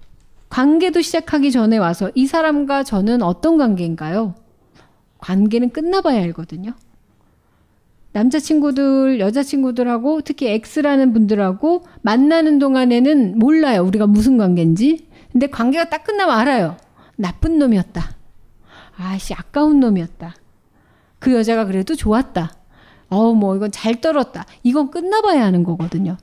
관계도 0.48 1.02
시작하기 1.02 1.50
전에 1.50 1.78
와서 1.78 2.12
이 2.14 2.26
사람과 2.26 2.84
저는 2.84 3.22
어떤 3.22 3.58
관계인가요? 3.58 4.36
관계는 5.18 5.70
끝나봐야 5.70 6.22
알거든요. 6.22 6.74
남자친구들, 8.12 9.18
여자친구들하고 9.18 10.20
특히 10.20 10.46
X라는 10.46 11.12
분들하고 11.12 11.82
만나는 12.02 12.60
동안에는 12.60 13.36
몰라요. 13.40 13.82
우리가 13.82 14.06
무슨 14.06 14.38
관계인지. 14.38 15.08
근데 15.32 15.48
관계가 15.48 15.88
딱 15.90 16.04
끝나면 16.04 16.38
알아요. 16.38 16.76
나쁜 17.16 17.58
놈이었다. 17.58 18.14
아씨, 18.96 19.34
아까운 19.34 19.80
놈이었다. 19.80 20.36
그 21.18 21.32
여자가 21.32 21.64
그래도 21.64 21.96
좋았다. 21.96 22.52
어, 23.14 23.32
뭐, 23.32 23.56
이건 23.56 23.70
잘 23.70 24.00
떨었다. 24.00 24.46
이건 24.62 24.90
끝나봐야 24.90 25.44
하는 25.44 25.62
거거든요. 25.64 26.16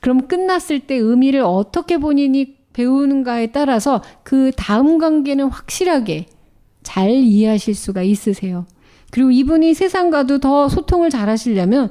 그럼 0.00 0.28
끝났을 0.28 0.80
때 0.80 0.94
의미를 0.94 1.40
어떻게 1.40 1.98
본인이 1.98 2.56
배우는가에 2.72 3.48
따라서 3.52 4.02
그 4.22 4.52
다음 4.56 4.98
관계는 4.98 5.48
확실하게 5.48 6.26
잘 6.82 7.10
이해하실 7.10 7.74
수가 7.74 8.02
있으세요. 8.02 8.66
그리고 9.10 9.30
이분이 9.30 9.74
세상과도 9.74 10.38
더 10.40 10.68
소통을 10.68 11.10
잘 11.10 11.28
하시려면 11.28 11.90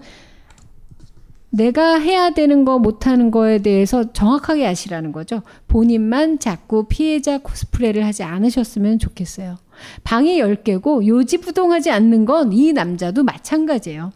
내가 1.55 1.97
해야 1.99 2.31
되는 2.31 2.65
거 2.65 2.79
못하는 2.79 3.31
거에 3.31 3.59
대해서 3.59 4.11
정확하게 4.11 4.67
아시라는 4.67 5.11
거죠. 5.13 5.41
본인만 5.67 6.39
자꾸 6.39 6.85
피해자 6.89 7.37
코스프레를 7.37 8.05
하지 8.05 8.23
않으셨으면 8.23 8.99
좋겠어요. 8.99 9.57
방이 10.03 10.39
10개고 10.41 11.05
요지부동하지 11.05 11.91
않는 11.91 12.25
건 12.25 12.51
이 12.51 12.73
남자도 12.73 13.23
마찬가지예요. 13.23 14.11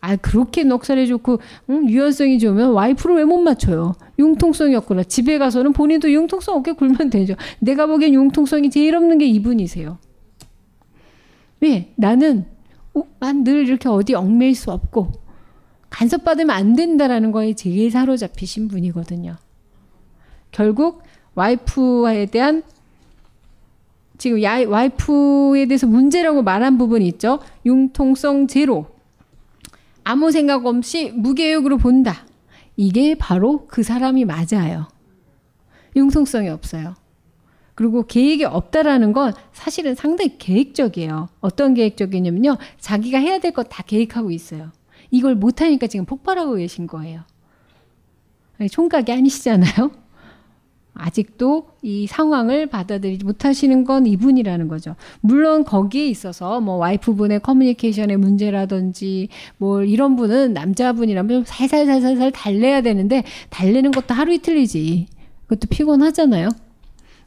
아 0.00 0.16
그렇게 0.16 0.64
넉살이 0.64 1.06
좋고 1.06 1.38
응? 1.68 1.88
유연성이 1.88 2.38
좋으면 2.38 2.72
와이프를 2.72 3.16
왜 3.16 3.24
못 3.24 3.38
맞춰요? 3.38 3.94
융통성이 4.18 4.74
없구나. 4.74 5.04
집에 5.04 5.38
가서는 5.38 5.72
본인도 5.72 6.10
융통성 6.10 6.56
없게 6.56 6.72
굴면 6.72 7.10
되죠. 7.10 7.34
내가 7.60 7.86
보기엔 7.86 8.14
융통성이 8.14 8.70
제일 8.70 8.96
없는 8.96 9.18
게 9.18 9.26
이분이세요. 9.26 9.98
왜? 11.60 11.92
나는 11.96 12.46
난늘 13.20 13.68
이렇게 13.68 13.88
어디 13.88 14.14
얽매일 14.14 14.54
수 14.54 14.70
없고 14.72 15.12
간섭받으면 15.90 16.50
안 16.50 16.74
된다라는 16.74 17.32
거에 17.32 17.54
제일 17.54 17.90
사로잡히신 17.90 18.68
분이거든요. 18.68 19.36
결국 20.52 21.02
와이프에 21.34 22.26
대한 22.26 22.62
지금 24.18 24.42
야, 24.42 24.66
와이프에 24.66 25.66
대해서 25.66 25.86
문제라고 25.86 26.42
말한 26.42 26.78
부분이 26.78 27.06
있죠. 27.08 27.40
융통성 27.64 28.46
제로. 28.48 28.86
아무 30.04 30.30
생각 30.30 30.66
없이 30.66 31.10
무계획으로 31.14 31.78
본다. 31.78 32.26
이게 32.76 33.14
바로 33.14 33.66
그 33.66 33.82
사람이 33.82 34.24
맞아요. 34.24 34.88
융통성이 35.96 36.48
없어요. 36.48 36.94
그리고 37.74 38.06
계획이 38.06 38.44
없다라는 38.44 39.12
건 39.12 39.32
사실은 39.52 39.94
상당히 39.94 40.36
계획적이에요. 40.36 41.28
어떤 41.40 41.72
계획적이냐면요. 41.74 42.58
자기가 42.78 43.18
해야 43.18 43.38
될거다 43.38 43.82
계획하고 43.84 44.30
있어요. 44.30 44.70
이걸 45.10 45.34
못하니까 45.34 45.86
지금 45.86 46.04
폭발하고 46.04 46.54
계신 46.54 46.86
거예요. 46.86 47.22
총각이 48.70 49.10
아니시잖아요. 49.12 49.90
아직도 50.92 51.68
이 51.82 52.06
상황을 52.06 52.66
받아들이지 52.66 53.24
못하시는 53.24 53.84
건 53.84 54.06
이분이라는 54.06 54.68
거죠. 54.68 54.96
물론 55.20 55.64
거기에 55.64 56.06
있어서 56.08 56.60
뭐 56.60 56.76
와이프분의 56.76 57.40
커뮤니케이션의 57.40 58.18
문제라든지 58.18 59.28
뭐 59.56 59.82
이런 59.82 60.16
분은 60.16 60.52
남자분이라면 60.52 61.44
살살살살살 61.46 62.32
달래야 62.32 62.82
되는데 62.82 63.24
달래는 63.48 63.92
것도 63.92 64.14
하루 64.14 64.32
이틀이지. 64.32 65.06
그것도 65.46 65.68
피곤하잖아요. 65.70 66.48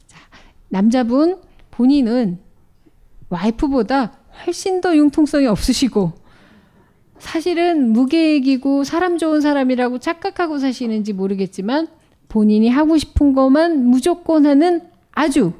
자, 0.06 0.18
남자분 0.68 1.40
본인은 1.72 2.38
와이프보다 3.28 4.12
훨씬 4.46 4.80
더 4.80 4.96
융통성이 4.96 5.46
없으시고 5.46 6.12
사실은 7.18 7.92
무계획이고 7.92 8.84
사람 8.84 9.18
좋은 9.18 9.40
사람이라고 9.40 9.98
착각하고 9.98 10.58
사시는지 10.58 11.12
모르겠지만 11.12 11.88
본인이 12.28 12.68
하고 12.68 12.98
싶은 12.98 13.32
것만 13.32 13.86
무조건 13.86 14.46
하는 14.46 14.82
아주 15.12 15.52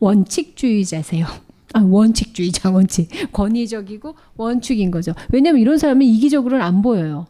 원칙주의자세요. 0.00 1.26
아, 1.74 1.80
원칙주의자, 1.82 2.70
원칙. 2.70 3.08
권위적이고 3.32 4.14
원칙인 4.36 4.90
거죠. 4.90 5.12
왜냐면 5.30 5.60
이런 5.60 5.78
사람은 5.78 6.02
이기적으로는 6.06 6.64
안 6.64 6.82
보여요. 6.82 7.26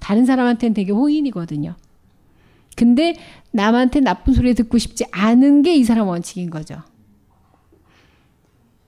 다른 0.00 0.24
사람한테는 0.24 0.74
되게 0.74 0.92
호인이거든요. 0.92 1.74
근데 2.76 3.14
남한테 3.50 4.00
나쁜 4.00 4.32
소리 4.32 4.54
듣고 4.54 4.78
싶지 4.78 5.04
않은 5.10 5.62
게 5.62 5.74
이 5.76 5.84
사람 5.84 6.08
원칙인 6.08 6.48
거죠. 6.50 6.76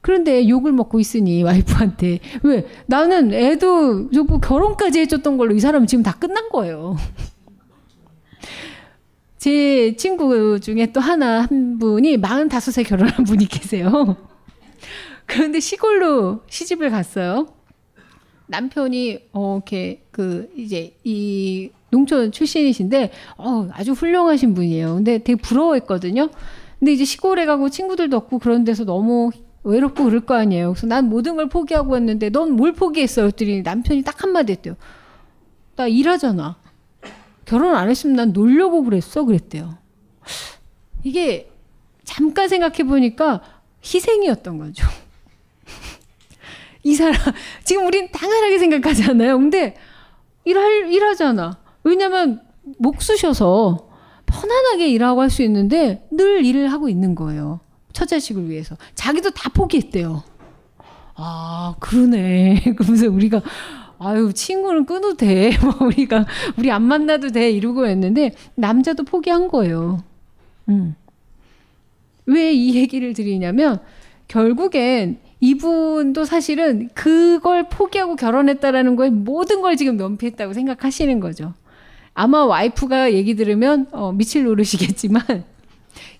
그런데 0.05 0.47
욕을 0.51 0.73
먹고 0.73 1.01
있으니 1.01 1.43
와이프한테 1.43 2.19
왜 2.43 2.67
나는 2.85 3.33
애도 3.33 4.11
뭐 4.29 4.39
결혼까지 4.39 5.01
해줬던 5.01 5.39
걸로 5.39 5.55
이 5.55 5.61
사람은 5.61 5.87
지금 5.87 6.05
다 6.05 6.13
끝난 6.13 6.51
거예요. 6.51 6.99
제 9.39 9.97
친구 9.97 10.61
중에 10.61 10.93
또 10.93 11.01
하나 11.01 11.41
한 11.41 11.79
분이 11.79 12.19
45세 12.19 12.87
결혼한 12.87 13.15
분이 13.25 13.47
계세요. 13.47 14.19
그런데 15.25 15.59
시골로 15.59 16.43
시집을 16.51 16.91
갔어요. 16.91 17.47
남편이 18.49 19.31
어 19.33 19.57
이렇게 19.57 20.05
그 20.11 20.51
이제 20.55 20.95
이 21.03 21.71
농촌 21.89 22.31
출신이신데 22.31 23.11
어 23.39 23.69
아주 23.73 23.93
훌륭하신 23.93 24.53
분이에요. 24.53 24.97
근데 24.97 25.25
되게 25.25 25.41
부러워했거든요. 25.41 26.29
근데 26.79 26.93
이제 26.93 27.07
시골에 27.07 27.47
가고 27.47 27.71
친구들도 27.71 28.15
없고 28.15 28.39
그런 28.39 28.65
데서 28.65 28.85
너무 28.85 29.31
외롭고 29.65 30.05
그럴 30.05 30.21
거 30.21 30.35
아니에요. 30.35 30.73
그래서 30.73 30.87
난 30.87 31.09
모든 31.09 31.37
걸 31.37 31.49
포기하고 31.49 31.97
했는데 31.97 32.31
넌 32.31 32.53
뭘 32.53 32.73
포기했어? 32.73 33.23
그랬더니 33.23 33.62
남편이 33.62 34.03
딱 34.03 34.23
한마디 34.23 34.53
했대요. 34.53 34.77
나 35.77 35.87
일하잖아. 35.89 36.57
결혼 37.45 37.75
안 37.75 37.91
했으면 37.91 38.17
난 38.17 38.33
놀려고 38.33 38.85
그랬어. 38.85 39.25
그랬대요. 39.25 39.79
이게 41.03 41.51
잠깐 42.05 42.49
생각해 42.49 42.85
보니까 42.85 43.43
희생이었던 43.85 44.59
거죠. 44.59 44.87
이 46.83 46.95
사람, 46.95 47.15
지금 47.65 47.87
우린 47.87 48.11
당연하게 48.11 48.59
생각하잖아요. 48.59 49.39
근데 49.39 49.77
일할, 50.45 50.93
일하잖아. 50.93 51.59
왜냐면 51.83 52.43
목 52.79 53.03
쑤셔서 53.03 53.89
편안하게 54.27 54.89
일하고 54.89 55.21
할 55.23 55.31
수 55.31 55.43
있는데 55.43 56.07
늘 56.11 56.45
일을 56.45 56.73
하고 56.73 56.89
있는 56.89 57.15
거예요. 57.15 57.61
처자식을 57.95 58.51
위해서. 58.51 58.77
자기도 58.95 59.31
다 59.31 59.49
포기했대요. 59.49 60.23
아, 61.17 61.77
그러네. 61.81 62.75
그러면서 62.77 63.09
우리가 63.09 63.41
아유, 63.99 64.33
친구는 64.35 64.85
끊어도 64.85 65.17
돼. 65.17 65.53
뭐 65.63 65.87
우리가, 65.89 66.27
우리 66.59 66.71
안 66.71 66.83
만나도 66.83 67.31
돼. 67.31 67.51
이러고 67.51 67.87
했는데, 67.87 68.33
남자도 68.57 69.05
포기한 69.05 69.49
거예요. 69.49 70.03
음. 70.69 70.95
왜 72.27 72.53
이 72.53 72.75
얘기를 72.75 73.15
드리냐면, 73.15 73.79
결국엔 74.29 75.19
이분도 75.41 76.25
사실은 76.25 76.89
그걸 76.95 77.69
포기하고 77.69 78.17
결혼했다라는 78.17 78.97
거에 78.97 79.11
모든 79.11 79.61
걸 79.63 79.77
지금 79.77 79.97
면피했다고 79.97 80.53
생각하시는 80.53 81.21
거죠. 81.21 81.55
아마 82.15 82.45
와이프가 82.45 83.13
얘기 83.13 83.37
들으면, 83.37 83.87
어, 83.93 84.13
미칠 84.13 84.45
노릇이겠지만, 84.45 85.23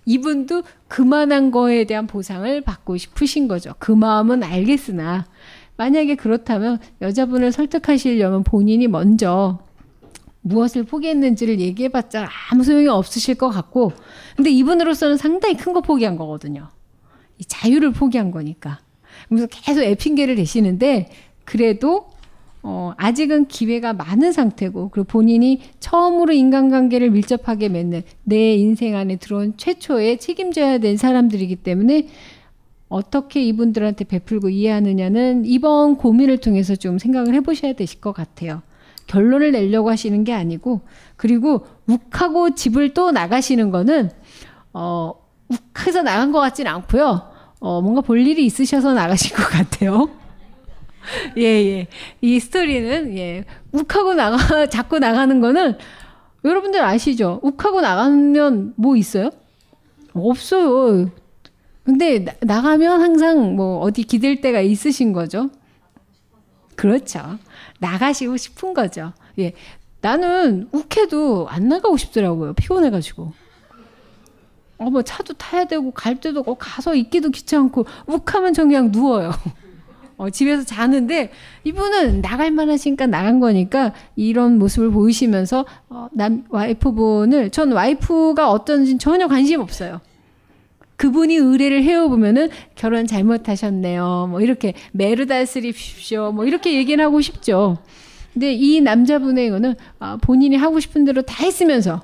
이분도 0.07 0.63
그만한 0.89 1.51
거에 1.51 1.85
대한 1.85 2.07
보상을 2.07 2.61
받고 2.61 2.97
싶으신 2.97 3.49
거죠. 3.49 3.75
그 3.79 3.93
마음은 3.93 4.43
알겠으나, 4.43 5.27
만약에 5.77 6.15
그렇다면 6.15 6.79
여자분을 7.01 7.53
설득하시려면 7.53 8.45
본인이 8.45 8.87
먼저 8.87 9.59
무엇을 10.43 10.85
포기했는지를 10.85 11.59
얘기해봤자 11.59 12.29
아무 12.51 12.65
소용이 12.65 12.87
없으실 12.89 13.37
것 13.37 13.49
같고, 13.49 13.93
근데 14.37 14.51
이분으로서는 14.51 15.17
상당히 15.17 15.57
큰 15.57 15.73
거 15.73 15.81
포기한 15.81 16.17
거거든요. 16.17 16.69
이 17.39 17.45
자유를 17.45 17.93
포기한 17.93 18.31
거니까. 18.31 18.81
그래서 19.29 19.47
계속 19.51 19.83
애핑계를 19.83 20.37
대시는데, 20.37 21.11
그래도 21.45 22.11
어, 22.67 22.95
아직은 22.97 23.47
기회가 23.49 23.93
많은 23.93 24.33
상태고, 24.33 24.89
그리고 24.89 25.07
본인이 25.07 25.61
처음으로 25.81 26.33
인간관계를 26.33 27.11
밀접하게 27.11 27.69
맺는 27.69 28.05
내 28.23 28.55
인생 28.55 28.97
안에 28.97 29.17
들어온 29.17 29.53
최초의 29.59 30.19
책임져야 30.19 30.79
될 30.79 30.97
사람들이기 30.97 31.57
때문에 31.57 32.09
어떻게 32.89 33.45
이분들한테 33.45 34.05
베풀고 34.05 34.49
이해하느냐는 34.49 35.45
이번 35.45 35.97
고민을 35.97 36.39
통해서 36.39 36.75
좀 36.75 36.99
생각을 36.99 37.35
해보셔야 37.35 37.75
되실 37.75 38.01
것 38.01 38.13
같아요. 38.13 38.63
결론을 39.09 39.53
내려고 39.53 39.91
하시는 39.91 40.25
게 40.25 40.33
아니고, 40.33 40.81
그리고 41.17 41.67
욱하고 41.87 42.55
집을 42.55 42.95
또 42.95 43.11
나가시는 43.11 43.73
거는, 43.73 44.11
어, 44.73 45.13
욱해서 45.51 46.01
나간 46.01 46.33
것 46.33 46.41
같진 46.41 46.67
않고요. 46.67 47.31
어, 47.61 47.83
뭔가 47.83 48.01
볼 48.01 48.27
일이 48.27 48.47
있으셔서 48.47 48.95
나가신 48.95 49.37
것 49.37 49.43
같아요. 49.51 50.24
예, 51.37 51.43
예. 51.43 51.87
이 52.21 52.41
스토리는, 52.41 53.17
예. 53.17 53.45
욱하고 53.73 54.15
나가, 54.15 54.37
자꾸 54.67 54.99
나가는 54.99 55.41
거는, 55.41 55.79
여러분들 56.45 56.83
아시죠? 56.83 57.41
욱하고 57.43 57.81
나가면 57.81 58.75
뭐 58.77 58.97
있어요? 58.97 59.31
없어요. 60.13 61.11
근데 61.85 62.25
나, 62.41 62.63
가면 62.63 63.01
항상 63.01 63.57
뭐 63.57 63.79
어디 63.81 64.05
기댈 64.05 64.41
데가 64.41 64.61
있으신 64.61 65.13
거죠. 65.13 65.51
그렇죠. 66.77 67.39
나가시고 67.79 68.37
싶은 68.37 68.75
거죠. 68.75 69.13
예. 69.39 69.53
나는 70.01 70.69
욱해도 70.73 71.47
안 71.49 71.69
나가고 71.69 71.97
싶더라고요. 71.97 72.53
피곤해가지고. 72.55 73.33
어, 74.79 74.91
뭐 74.91 75.03
차도 75.03 75.35
타야 75.35 75.65
되고 75.65 75.91
갈 75.93 76.19
없고 76.25 76.57
가서 76.57 76.95
있기도 76.95 77.31
귀찮고 77.31 77.87
욱하면 78.07 78.53
저 78.53 78.65
그냥 78.65 78.91
누워요. 78.91 79.31
어, 80.17 80.31
집에서 80.31 80.65
자는데 80.65 81.31
이분은 81.65 82.23
나갈 82.23 82.51
만하시니까 82.51 83.07
나간 83.07 83.41
거니까 83.41 83.93
이런 84.17 84.59
모습을 84.59 84.91
보이시면서 84.91 85.65
어, 85.89 86.09
남 86.13 86.45
와이프분을 86.49 87.51
전 87.51 87.73
와이프가 87.73 88.51
어떤지 88.51 88.99
전혀 88.99 89.27
관심 89.29 89.61
없어요. 89.61 90.01
그분이 90.97 91.37
의뢰를 91.37 91.83
해오보면은 91.83 92.49
결혼 92.77 93.07
잘못하셨네요. 93.07 94.29
뭐 94.31 94.41
이렇게 94.41 94.75
메르다스립십시오. 94.93 96.33
뭐 96.33 96.45
이렇게 96.45 96.75
얘기는 96.75 97.03
하고 97.05 97.21
싶죠. 97.21 97.79
근데 98.33 98.53
이 98.53 98.81
남자분의 98.81 99.47
이거는 99.47 99.75
아, 99.99 100.19
본인이 100.21 100.57
하고 100.57 100.81
싶은 100.81 101.05
대로 101.05 101.23
다 101.23 101.45
했으면서 101.45 102.03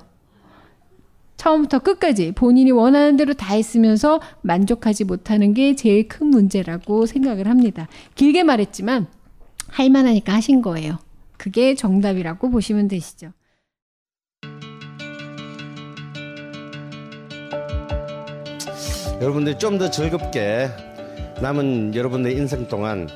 처음부터 1.41 1.79
끝까지 1.79 2.33
본인이 2.33 2.69
원하는 2.69 3.17
대로 3.17 3.33
다 3.33 3.55
했으면서 3.55 4.21
만족하지 4.43 5.05
못하는 5.05 5.55
게 5.55 5.75
제일 5.75 6.07
큰 6.07 6.27
문제라고 6.27 7.07
생각을 7.07 7.47
합니다. 7.47 7.87
길게 8.13 8.43
말했지만 8.43 9.07
할 9.67 9.89
만하니까 9.89 10.33
하신 10.33 10.61
거예요. 10.61 10.99
그게 11.37 11.73
정답이라고 11.73 12.51
보시면 12.51 12.87
되시죠. 12.89 13.31
여러분들이 19.19 19.57
좀더 19.57 19.89
즐겁게 19.89 20.69
남은 21.41 21.95
여러분의 21.95 22.35
인생 22.35 22.67
동안 22.67 23.07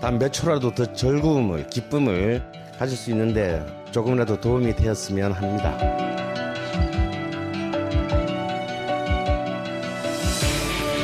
단 0.00 0.18
몇 0.18 0.32
초라도 0.32 0.74
더 0.74 0.92
즐거움을 0.92 1.68
기쁨을 1.68 2.42
가질 2.76 2.96
수 2.96 3.12
있는데 3.12 3.64
조금이라도 3.92 4.40
도움이 4.40 4.74
되었으면 4.74 5.30
합니다. 5.30 6.17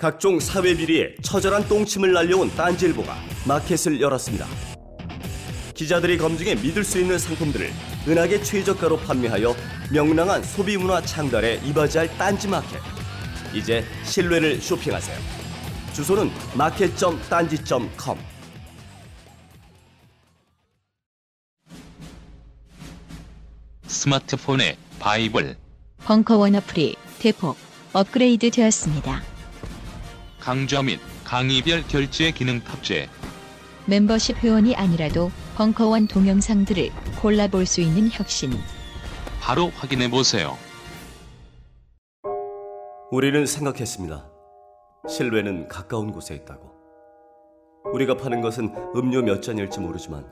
각종 0.00 0.38
사회 0.38 0.76
비리에 0.76 1.16
처절한 1.22 1.66
똥침을 1.66 2.12
날려온 2.12 2.54
딴지일보가 2.54 3.16
마켓을 3.48 4.00
열었습니다. 4.00 4.46
기자들이 5.74 6.16
검증해 6.18 6.54
믿을 6.54 6.84
수 6.84 7.00
있는 7.00 7.18
상품들을 7.18 7.68
은하계 8.06 8.44
최저가로 8.44 8.98
판매하여 8.98 9.56
명랑한 9.92 10.44
소비 10.44 10.76
문화 10.76 11.02
창달에 11.02 11.60
이바지할 11.64 12.16
딴지 12.16 12.46
마켓. 12.46 12.78
이제 13.52 13.84
신뢰를 14.04 14.60
쇼핑하세요. 14.60 15.18
주소는 15.94 16.30
마켓.딴지.com. 16.54 18.18
스마트폰의 23.88 24.76
바이블 25.00 25.56
벙커원 26.04 26.54
어플이 26.54 26.94
대폭 27.18 27.56
업그레이드 27.92 28.48
되었습니다. 28.52 29.27
강좌 30.48 30.82
및 30.82 30.98
강의별 31.24 31.86
결제 31.88 32.30
기능 32.30 32.64
탑재 32.64 33.06
멤버십 33.84 34.38
회원이 34.38 34.74
아니라도 34.76 35.30
벙커원 35.58 36.08
동영상들을 36.08 36.88
골라볼 37.20 37.66
수 37.66 37.82
있는 37.82 38.08
혁신. 38.10 38.52
바로 39.42 39.68
확인해 39.76 40.08
보세요. 40.08 40.56
우리는 43.10 43.44
생각했습니다. 43.44 44.26
신뢰는 45.06 45.68
가까운 45.68 46.12
곳에 46.12 46.34
있다고. 46.34 46.72
우리가 47.92 48.16
파는 48.16 48.40
것은 48.40 48.74
음료 48.96 49.20
몇 49.20 49.42
잔일지 49.42 49.80
모르지만 49.80 50.26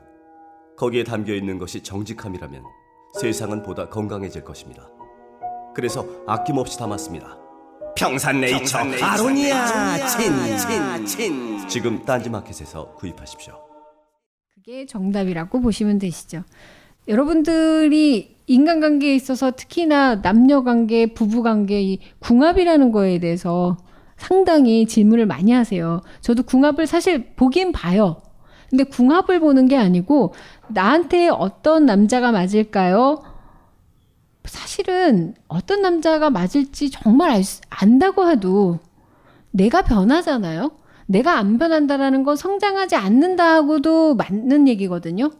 거기에 0.79 1.03
담겨 1.03 1.35
있는 1.35 1.59
것이 1.59 1.83
정직함이라면 1.83 2.63
세상은 3.21 3.61
보다 3.61 3.87
건강해질 3.87 4.43
것입니다. 4.43 4.89
그래서 5.75 6.07
아낌없이 6.25 6.79
담았습니다. 6.79 7.46
평산네이처 7.97 8.77
아로니아 9.01 10.05
친친친 10.05 11.67
지금 11.67 12.05
딴지마켓에서 12.05 12.93
구입하십시오. 12.93 13.55
그게 14.53 14.85
정답이라고 14.85 15.59
보시면 15.61 15.97
되시죠. 15.97 16.43
여러분들이 17.07 18.37
인간관계에 18.45 19.15
있어서 19.15 19.51
특히나 19.51 20.15
남녀관계, 20.17 21.13
부부관계, 21.13 21.81
이 21.81 21.99
궁합이라는 22.19 22.91
거에 22.91 23.19
대해서 23.19 23.77
상당히 24.17 24.85
질문을 24.85 25.25
많이 25.25 25.51
하세요. 25.51 26.01
저도 26.21 26.43
궁합을 26.43 26.85
사실 26.87 27.33
보긴 27.35 27.71
봐요. 27.71 28.21
근데 28.69 28.83
궁합을 28.83 29.39
보는 29.39 29.67
게 29.67 29.77
아니고 29.77 30.33
나한테 30.67 31.29
어떤 31.29 31.85
남자가 31.85 32.31
맞을까요? 32.31 33.23
사실은 34.47 35.35
어떤 35.47 35.81
남자가 35.81 36.29
맞을지 36.29 36.89
정말 36.89 37.31
알 37.31 37.43
수, 37.43 37.61
안다고 37.69 38.29
해도 38.29 38.79
내가 39.51 39.81
변하잖아요. 39.81 40.71
내가 41.05 41.37
안 41.37 41.57
변한다라는 41.57 42.23
건 42.23 42.35
성장하지 42.35 42.95
않는다고도 42.95 44.15
맞는 44.15 44.67
얘기거든요. 44.67 45.31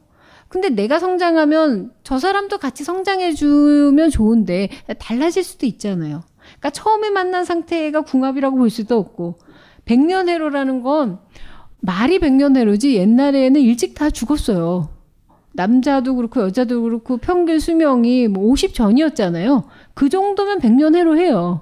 근데 0.47 0.70
내가 0.70 0.97
성장하면 0.99 1.91
저 2.03 2.20
사람도 2.20 2.58
같이 2.58 2.84
성장해주면 2.84 4.10
좋은데 4.10 4.70
달라질 4.97 5.43
수도 5.43 5.66
있잖아요. 5.66 6.24
그러니까 6.38 6.70
처음에 6.70 7.10
만난 7.10 7.43
상태가 7.43 8.01
궁합이라고 8.01 8.58
볼 8.58 8.70
수도 8.70 8.97
없고 8.97 9.36
백년해로라는 9.86 10.82
건 10.84 11.20
말이 11.80 12.20
백년해로지 12.20 12.95
옛날에는 12.95 13.60
일찍 13.60 13.93
다 13.93 14.10
죽었어요. 14.10 14.89
남자도 15.58 16.16
그렇고 16.16 16.41
여자도 16.41 16.84
그렇고 16.84 17.18
평균 17.18 17.60
수명이 17.60 18.28
뭐 18.28 18.45
50 18.45 18.76
전이었잖아요. 18.76 19.64
그 19.95 20.08
정도면 20.08 20.60
백년해로 20.60 21.18
해요. 21.18 21.62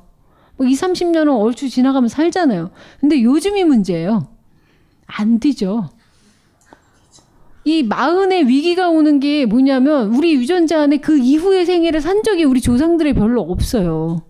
뭐 0.57 0.67
2, 0.67 0.73
30년은 0.73 1.39
얼추 1.39 1.69
지나가면 1.69 2.09
살잖아요. 2.09 2.71
근데 2.99 3.21
요즘이 3.21 3.63
문제예요. 3.63 4.27
안 5.07 5.39
되죠. 5.39 5.89
이 7.63 7.83
마흔의 7.83 8.47
위기가 8.47 8.89
오는 8.89 9.21
게 9.21 9.45
뭐냐면 9.45 10.13
우리 10.13 10.33
유전자 10.33 10.81
안에 10.81 10.97
그 10.97 11.17
이후의 11.17 11.65
생애를 11.65 12.01
산 12.01 12.21
적이 12.21 12.43
우리 12.43 12.59
조상들이 12.59 13.13
별로 13.13 13.41
없어요. 13.41 14.23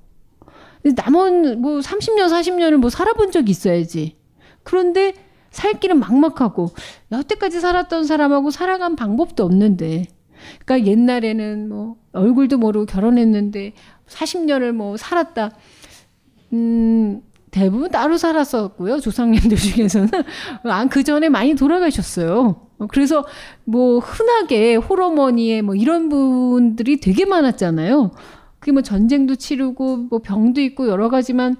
남은 0.84 1.59
뭐 1.61 1.80
30년, 1.80 2.30
40년을 2.30 2.78
뭐 2.78 2.91
살아본 2.91 3.32
적이 3.32 3.49
있어야지. 3.49 4.16
그런데 4.61 5.13
살 5.56 5.80
길은 5.80 5.99
막막하고 5.99 6.68
여태까지 7.14 7.62
살았던 7.62 8.03
사람하고 8.03 8.51
살아간 8.51 8.97
방법도 8.97 9.45
없는데. 9.45 10.06
그러니까 10.66 10.91
옛날에는 10.91 11.70
뭐 11.70 11.95
얼굴도 12.12 12.58
모르고 12.58 12.86
결혼했는데 12.86 13.72
40년을 14.06 14.74
뭐 14.74 14.97
살았다. 14.97 15.51
음, 16.51 17.22
대부분 17.51 17.89
따로 17.89 18.18
살았었고요. 18.18 18.99
조상님들 18.99 19.56
중에서는. 19.56 20.10
아, 20.66 20.86
그 20.88 21.03
전에 21.03 21.30
많이 21.30 21.56
돌아가셨어요. 21.56 22.68
그래서 22.89 23.26
뭐 23.64 23.99
흔하게 23.99 24.76
호르머니에 24.76 25.62
뭐 25.62 25.74
이런 25.74 26.10
분들이 26.10 26.99
되게 26.99 27.24
많았잖아요. 27.24 28.12
그게 28.60 28.74
뭐 28.74 28.82
전쟁도 28.82 29.38
치르고 29.38 29.97
뭐 30.10 30.20
병도 30.20 30.60
있고 30.60 30.89
여러 30.89 31.08
가지만 31.08 31.56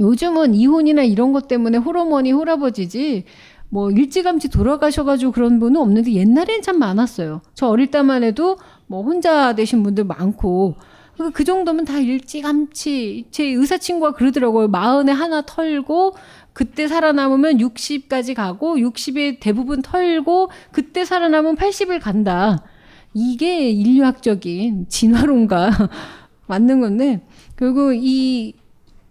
요즘은 0.00 0.54
이혼이나 0.54 1.02
이런 1.02 1.32
것 1.32 1.48
때문에 1.48 1.78
호르머니 1.78 2.32
홀아버지지 2.32 3.24
뭐 3.70 3.90
일찌감치 3.90 4.48
돌아가셔가지고 4.48 5.32
그런 5.32 5.58
분은 5.58 5.80
없는데 5.80 6.12
옛날엔 6.12 6.62
참 6.62 6.78
많았어요. 6.78 7.42
저 7.54 7.66
어릴 7.68 7.90
때만 7.90 8.22
해도 8.24 8.56
뭐 8.86 9.02
혼자 9.02 9.54
되신 9.54 9.82
분들 9.82 10.04
많고 10.04 10.76
그 11.34 11.44
정도면 11.44 11.84
다 11.84 11.98
일찌감치 11.98 13.26
제 13.30 13.44
의사 13.44 13.76
친구가 13.76 14.12
그러더라고요. 14.12 14.68
마흔에 14.68 15.12
하나 15.12 15.42
털고 15.42 16.14
그때 16.52 16.88
살아남으면 16.88 17.58
60까지 17.58 18.34
가고 18.34 18.76
60에 18.76 19.38
대부분 19.40 19.82
털고 19.82 20.50
그때 20.72 21.04
살아남으면 21.04 21.56
80을 21.56 22.00
간다. 22.00 22.64
이게 23.14 23.70
인류학적인 23.70 24.86
진화론과 24.88 25.70
맞는 26.46 26.80
건데 26.80 27.20
결국 27.56 27.94
이 27.94 28.54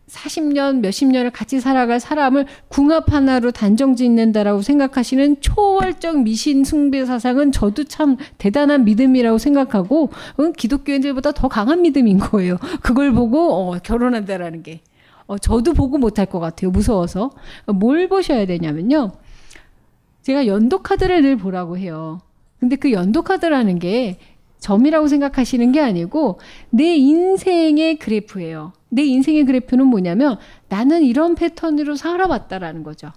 40년, 0.07 0.79
몇십 0.79 1.09
년을 1.09 1.31
같이 1.31 1.59
살아갈 1.59 1.99
사람을 1.99 2.45
궁합 2.69 3.11
하나로 3.11 3.51
단정 3.51 3.95
짓는다라고 3.95 4.61
생각하시는 4.61 5.41
초월적 5.41 6.23
미신 6.23 6.63
숭배 6.63 7.05
사상은 7.05 7.51
저도 7.51 7.83
참 7.83 8.17
대단한 8.37 8.85
믿음이라고 8.85 9.37
생각하고 9.37 10.09
응, 10.39 10.53
기독교인들보다 10.53 11.33
더 11.33 11.47
강한 11.49 11.81
믿음인 11.81 12.19
거예요. 12.19 12.57
그걸 12.81 13.11
보고 13.11 13.53
어, 13.53 13.77
결혼한다라는 13.79 14.63
게. 14.63 14.81
어, 15.25 15.37
저도 15.37 15.73
보고 15.73 15.97
못할 15.97 16.25
것 16.25 16.39
같아요. 16.39 16.71
무서워서. 16.71 17.31
뭘 17.65 18.07
보셔야 18.07 18.45
되냐면요. 18.45 19.11
제가 20.21 20.47
연도 20.47 20.79
카드를 20.79 21.21
늘 21.21 21.35
보라고 21.35 21.77
해요. 21.77 22.21
근데 22.59 22.75
그 22.77 22.91
연도 22.91 23.21
카드라는 23.21 23.79
게 23.79 24.17
점이라고 24.59 25.07
생각하시는 25.07 25.71
게 25.71 25.79
아니고 25.79 26.39
내 26.69 26.95
인생의 26.95 27.99
그래프예요. 27.99 28.73
내 28.89 29.03
인생의 29.03 29.45
그래프는 29.45 29.87
뭐냐면 29.87 30.37
나는 30.69 31.03
이런 31.03 31.35
패턴으로 31.35 31.95
살아왔다라는 31.95 32.83
거죠. 32.83 33.11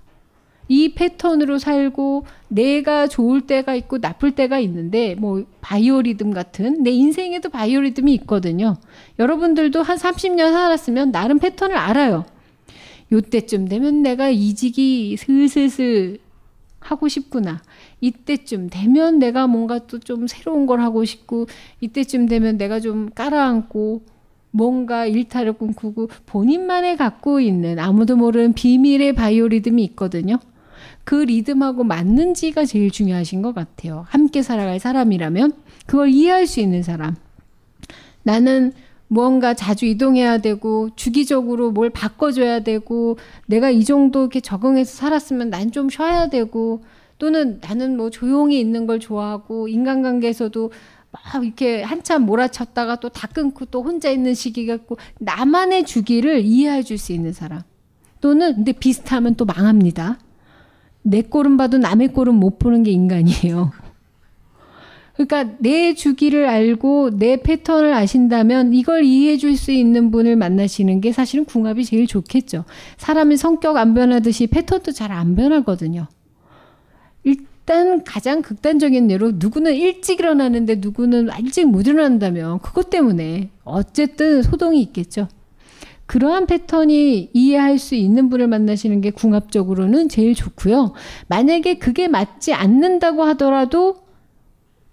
이 0.69 0.95
패턴으로 0.95 1.59
살고 1.59 2.27
내가 2.47 3.09
좋을 3.09 3.41
때가 3.41 3.75
있고 3.75 3.99
나쁠 3.99 4.37
때가 4.37 4.61
있는데 4.61 5.17
뭐 5.17 5.45
바이오리듬 5.61 6.31
같은 6.33 6.85
내 6.85 6.91
인생에도 6.91 7.49
바이오리듬이 7.49 8.15
있거든요. 8.15 8.77
여러분들도 9.19 9.83
한 9.83 9.97
30년 9.97 10.53
살았으면 10.53 11.11
나름 11.11 11.41
패턴을 11.41 11.77
알아요. 11.77 12.25
요때쯤 13.11 13.67
되면 13.67 14.03
내가 14.03 14.31
이직이 14.31 15.17
슬슬슬 15.17 16.19
하고 16.79 17.09
싶구나. 17.09 17.63
이때쯤 18.01 18.71
되면 18.71 19.19
내가 19.19 19.47
뭔가 19.47 19.79
또 19.87 19.99
좀 19.99 20.27
새로운 20.27 20.67
걸 20.67 20.81
하고 20.81 21.05
싶고 21.05 21.47
이때쯤 21.81 22.27
되면 22.27 22.57
내가 22.57 22.81
좀 22.81 23.11
깔아앉고 23.15 24.03
뭔가 24.53 25.07
일탈을 25.07 25.53
꿈꾸고 25.53 26.09
본인만의 26.27 26.97
갖고 26.97 27.41
있는 27.41 27.79
아무도 27.79 28.17
모르는 28.17 28.53
비밀의 28.55 29.13
바이오 29.15 29.49
리듬이 29.49 29.85
있거든요. 29.85 30.39
그 31.05 31.15
리듬하고 31.15 31.85
맞는지가 31.85 32.65
제일 32.65 32.91
중요하신 32.91 33.43
것 33.43 33.55
같아요. 33.55 34.07
함께 34.09 34.43
살아갈 34.43 34.79
사람이라면 34.81 35.53
그걸 35.87 36.09
이해할 36.09 36.47
수 36.47 36.61
있는 36.61 36.83
사람. 36.83 37.15
나는 38.23 38.73
무언가 39.09 39.55
자주 39.55 39.87
이동해야 39.87 40.39
되고 40.39 40.91
주기적으로 40.95 41.73
뭘 41.73 41.91
바꿔줘야 41.91 42.61
되고 42.61 43.19
내가 43.47 43.71
이 43.71 43.85
정도 43.85 44.21
이렇게 44.21 44.41
적응해서 44.41 44.95
살았으면 44.97 45.51
난 45.51 45.71
좀 45.73 45.89
쉬어야 45.91 46.29
되고 46.29 46.83
또는 47.21 47.61
나는 47.61 47.97
뭐 47.97 48.11
조용히 48.11 48.59
있는 48.59 48.87
걸 48.87 48.99
좋아하고 48.99 49.69
인간관계에서도 49.69 50.73
막 51.13 51.45
이렇게 51.45 51.83
한참 51.83 52.23
몰아쳤다가 52.25 52.97
또 52.97 53.11
다 53.11 53.29
끊고 53.29 53.67
또 53.67 53.83
혼자 53.83 54.11
있는 54.11 54.35
시기가 54.35 54.75
있고 54.75 54.97
나만의 55.21 55.85
주기를 55.85 56.41
이해해 56.41 56.83
줄 56.83 56.99
수 56.99 57.13
있는 57.13 57.33
사람 57.33 57.63
또는 58.21 58.55
근데 58.57 58.73
비슷하면 58.73 59.35
또 59.37 59.45
망합니다. 59.45 60.19
내 61.03 61.23
꼴은 61.23 61.57
봐도 61.57 61.79
남의 61.79 62.09
꼴은 62.09 62.35
못 62.35 62.59
보는 62.59 62.83
게 62.85 62.91
인간이에요. 62.91 63.71
그러니까 65.15 65.57
내 65.59 65.93
주기를 65.95 66.47
알고 66.47 67.19
내 67.19 67.37
패턴을 67.43 67.93
아신다면 67.93 68.73
이걸 68.73 69.05
이해해 69.05 69.37
줄 69.37 69.57
수 69.57 69.73
있는 69.73 70.11
분을 70.11 70.37
만나시는 70.37 71.03
게 71.03 71.13
사실은 71.13 71.45
궁합이 71.45 71.85
제일 71.85 72.07
좋겠죠. 72.07 72.65
사람의 72.97 73.37
성격 73.37 73.77
안 73.77 73.93
변하듯이 73.93 74.47
패턴도 74.47 74.93
잘 74.93 75.13
안 75.13 75.35
변하거든요. 75.35 76.07
일단 77.25 78.03
가장 78.05 78.43
극단적인 78.43 79.11
예로 79.11 79.33
누구는 79.35 79.75
일찍 79.75 80.21
일어나는데 80.21 80.77
누구는 80.77 81.29
일찍 81.39 81.69
못 81.69 81.87
일어난다면 81.87 82.61
그것 82.61 82.91
때문에 82.91 83.51
어쨌든 83.65 84.43
소동이 84.43 84.81
있겠죠. 84.83 85.29
그러한 86.07 86.47
패턴이 86.47 87.31
이해할 87.33 87.79
수 87.79 87.95
있는 87.95 88.31
분을 88.31 88.49
만나시는 88.49 89.01
게 89.01 89.11
궁합적으로는 89.11 90.09
제일 90.09 90.35
좋고요. 90.35 90.95
만약에 91.29 91.75
그게 91.79 92.09
맞지 92.09 92.53
않는다고 92.53 93.23
하더라도 93.23 93.99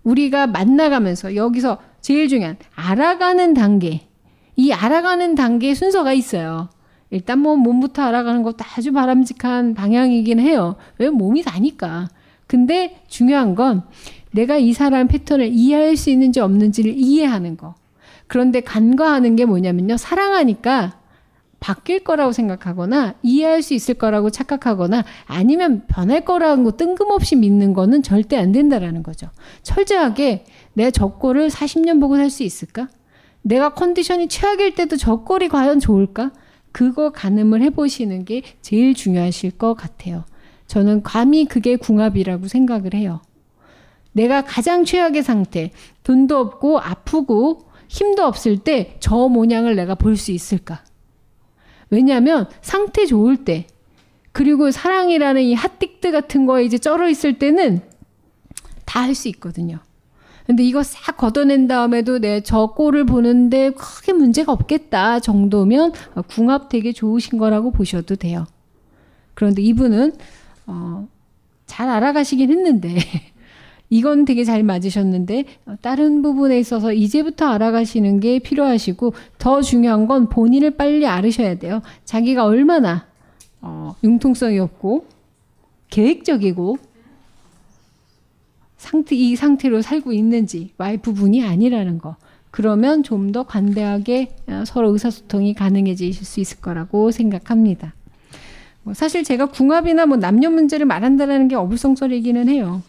우리가 0.03 0.45
만나가면서 0.45 1.36
여기서 1.36 1.80
제일 2.01 2.28
중요한 2.28 2.57
알아가는 2.75 3.55
단계. 3.55 4.07
이 4.55 4.71
알아가는 4.71 5.34
단계 5.34 5.73
순서가 5.73 6.13
있어요. 6.13 6.69
일단 7.09 7.39
뭐 7.39 7.55
몸부터 7.55 8.03
알아가는 8.03 8.43
것도 8.43 8.57
아주 8.75 8.91
바람직한 8.93 9.73
방향이긴 9.73 10.39
해요. 10.39 10.75
왜 10.99 11.09
몸이 11.09 11.41
다니까. 11.41 12.09
근데 12.48 13.02
중요한 13.08 13.56
건 13.56 13.84
내가 14.32 14.58
이 14.58 14.74
사람 14.74 15.08
패턴을 15.08 15.48
이해할 15.48 15.98
수 15.98 16.10
있는지 16.10 16.39
없는지를 16.39 16.93
이해하는 16.95 17.58
거. 17.58 17.76
그런데 18.28 18.62
간과하는 18.62 19.36
게 19.36 19.45
뭐냐면요. 19.45 19.98
사랑하니까 19.98 21.00
바뀔 21.60 22.04
거라고 22.04 22.34
생각하거나 22.34 23.16
이해할 23.24 23.64
수 23.64 23.74
있을 23.74 23.95
거라고 23.95 24.30
착각하거나 24.30 25.06
아니면 25.26 25.86
변할 25.88 26.24
거라는 26.24 26.64
거 26.64 26.72
뜬금없이 26.78 27.36
믿는 27.36 27.74
거는 27.74 28.04
절대 28.04 28.38
안 28.38 28.52
된다라는 28.52 29.02
거죠. 29.02 29.30
철저하게 29.64 30.45
저 30.93 31.08
꼴을 31.08 31.50
40년 31.50 32.00
보고 32.00 32.16
살 32.16 32.30
수 32.30 32.43
있을까? 32.43 32.89
내가 33.41 33.74
컨디션이 33.74 34.28
최악일 34.28 34.76
때도 34.76 34.98
저 34.98 35.22
꼴이 35.22 35.48
과연 35.48 35.80
좋을까? 35.80 36.32
그거 36.72 37.12
가늠을 37.12 37.62
해보시는 37.64 38.26
게 38.26 38.43
제일 38.62 38.93
중요하실 38.93 39.52
것 39.52 39.74
같아요. 39.74 40.26
저는 40.68 41.03
감히 41.03 41.45
그게 41.45 41.76
궁합이라고 41.76 42.47
생각을 42.47 42.93
해요. 42.93 43.22
내가 44.11 44.41
가장 44.43 44.84
최악의 44.86 45.24
상태, 45.24 45.72
돈도 46.03 46.38
없고 46.38 46.80
아프고 46.80 47.70
힘도 47.88 48.24
없을 48.26 48.57
때 48.57 48.97
저 48.99 49.28
모양을 49.30 49.76
내가 49.76 49.95
볼 49.95 50.18
수 50.18 50.32
있을까? 50.32 50.84
왜냐하면 51.89 52.49
상태 52.61 53.05
좋을 53.05 53.45
때 53.45 53.68
그리고 54.34 54.72
사랑이라는 54.72 55.41
이 55.41 55.55
핫딕드 55.55 56.11
같은 56.11 56.45
거에 56.45 56.63
이제 56.65 56.78
쩔어 56.78 57.09
있을 57.09 57.39
때는 57.39 57.82
다 58.86 59.01
할 59.03 59.15
수 59.15 59.28
있거든요. 59.30 59.80
근데 60.45 60.63
이거 60.63 60.82
싹 60.84 61.18
걷어낸 61.18 61.68
다음에도 61.68 62.20
내 62.20 62.41
저 62.41 62.68
꼴을 62.68 63.05
보는데 63.05 63.72
크게 63.72 64.13
문제가 64.13 64.51
없겠다 64.51 65.20
정도면 65.20 65.91
궁합 66.28 66.70
되게 66.70 66.91
좋으신 66.93 67.38
거라고 67.38 67.72
보셔도 67.72 68.15
돼요. 68.15 68.45
그런데 69.34 69.61
이분은 69.61 70.13
어, 70.68 71.07
잘 71.65 71.89
알아가시긴 71.89 72.51
했는데 72.51 72.95
이건 73.89 74.26
되게 74.26 74.43
잘 74.43 74.63
맞으셨는데 74.63 75.45
어, 75.65 75.76
다른 75.82 76.22
부분에 76.22 76.59
있어서 76.59 76.93
이제부터 76.93 77.47
알아가시는 77.47 78.20
게 78.20 78.39
필요하시고 78.39 79.13
더 79.38 79.61
중요한 79.61 80.07
건 80.07 80.30
본인을 80.30 80.72
빨리 80.72 81.07
알으셔야 81.07 81.55
돼요. 81.55 81.82
자기가 82.05 82.45
얼마나 82.45 83.07
어, 83.61 83.95
융통성이 84.03 84.59
없고 84.59 85.05
계획적이고 85.89 86.78
상태 88.78 89.15
이 89.15 89.36
상태로 89.36 89.82
살고 89.82 90.13
있는지 90.13 90.74
와이프분이 90.78 91.43
아니라는 91.43 91.97
거. 91.97 92.15
그러면 92.51 93.03
좀 93.03 93.32
더 93.32 93.43
관대하게 93.43 94.36
어, 94.47 94.63
서로 94.65 94.91
의사소통이 94.91 95.53
가능해지실 95.53 96.26
수 96.26 96.39
있을 96.39 96.59
거라고 96.61 97.11
생각합니다. 97.11 97.93
뭐 98.88 98.93
사실 98.93 99.25
제가 99.25 99.47
궁합이나 99.47 100.05
뭐 100.05 100.15
남녀 100.15 100.49
문제를 100.49 100.85
말한다는 100.85 101.49
게 101.49 101.57
어불성설이기는 101.57 102.47
해요. 102.47 102.81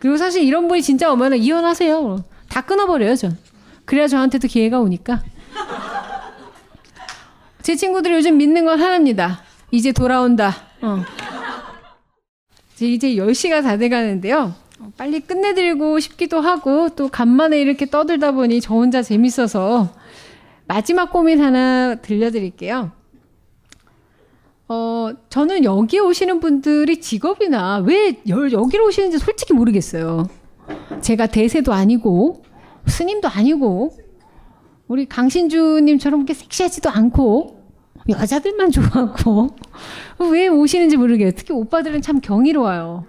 그리고 0.00 0.16
사실 0.16 0.42
이런 0.42 0.68
분이 0.68 0.80
진짜 0.80 1.12
오면 1.12 1.36
이혼하세요. 1.36 2.24
다 2.48 2.62
끊어버려요, 2.62 3.14
전. 3.14 3.36
그래야 3.84 4.08
저한테도 4.08 4.48
기회가 4.48 4.80
오니까. 4.80 5.22
제 7.60 7.76
친구들이 7.76 8.14
요즘 8.14 8.38
믿는 8.38 8.64
건 8.64 8.80
하나입니다. 8.80 9.42
이제 9.70 9.92
돌아온다. 9.92 10.56
어. 10.80 11.04
이제 12.80 13.16
10시가 13.16 13.62
다 13.62 13.76
돼가는데요. 13.76 14.54
빨리 14.96 15.20
끝내드리고 15.20 16.00
싶기도 16.00 16.40
하고 16.40 16.88
또 16.96 17.08
간만에 17.10 17.60
이렇게 17.60 17.84
떠들다 17.84 18.32
보니 18.32 18.62
저 18.62 18.72
혼자 18.72 19.02
재밌어서 19.02 19.92
마지막 20.66 21.12
고민 21.12 21.42
하나 21.42 21.96
들려드릴게요. 21.96 22.92
어, 24.68 25.10
저는 25.28 25.64
여기 25.64 26.00
오시는 26.00 26.40
분들이 26.40 27.00
직업이나 27.00 27.78
왜 27.78 28.20
여기로 28.26 28.86
오시는지 28.86 29.18
솔직히 29.18 29.52
모르겠어요. 29.54 30.28
제가 31.00 31.26
대세도 31.26 31.72
아니고, 31.72 32.42
스님도 32.86 33.28
아니고, 33.28 33.92
우리 34.88 35.06
강신주님처럼 35.06 36.20
이렇게 36.20 36.34
섹시하지도 36.34 36.90
않고, 36.90 37.62
여자들만 38.08 38.70
좋아하고, 38.72 39.48
왜 40.30 40.48
오시는지 40.48 40.96
모르겠어요. 40.96 41.32
특히 41.36 41.54
오빠들은 41.54 42.02
참 42.02 42.20
경이로워요. 42.20 43.04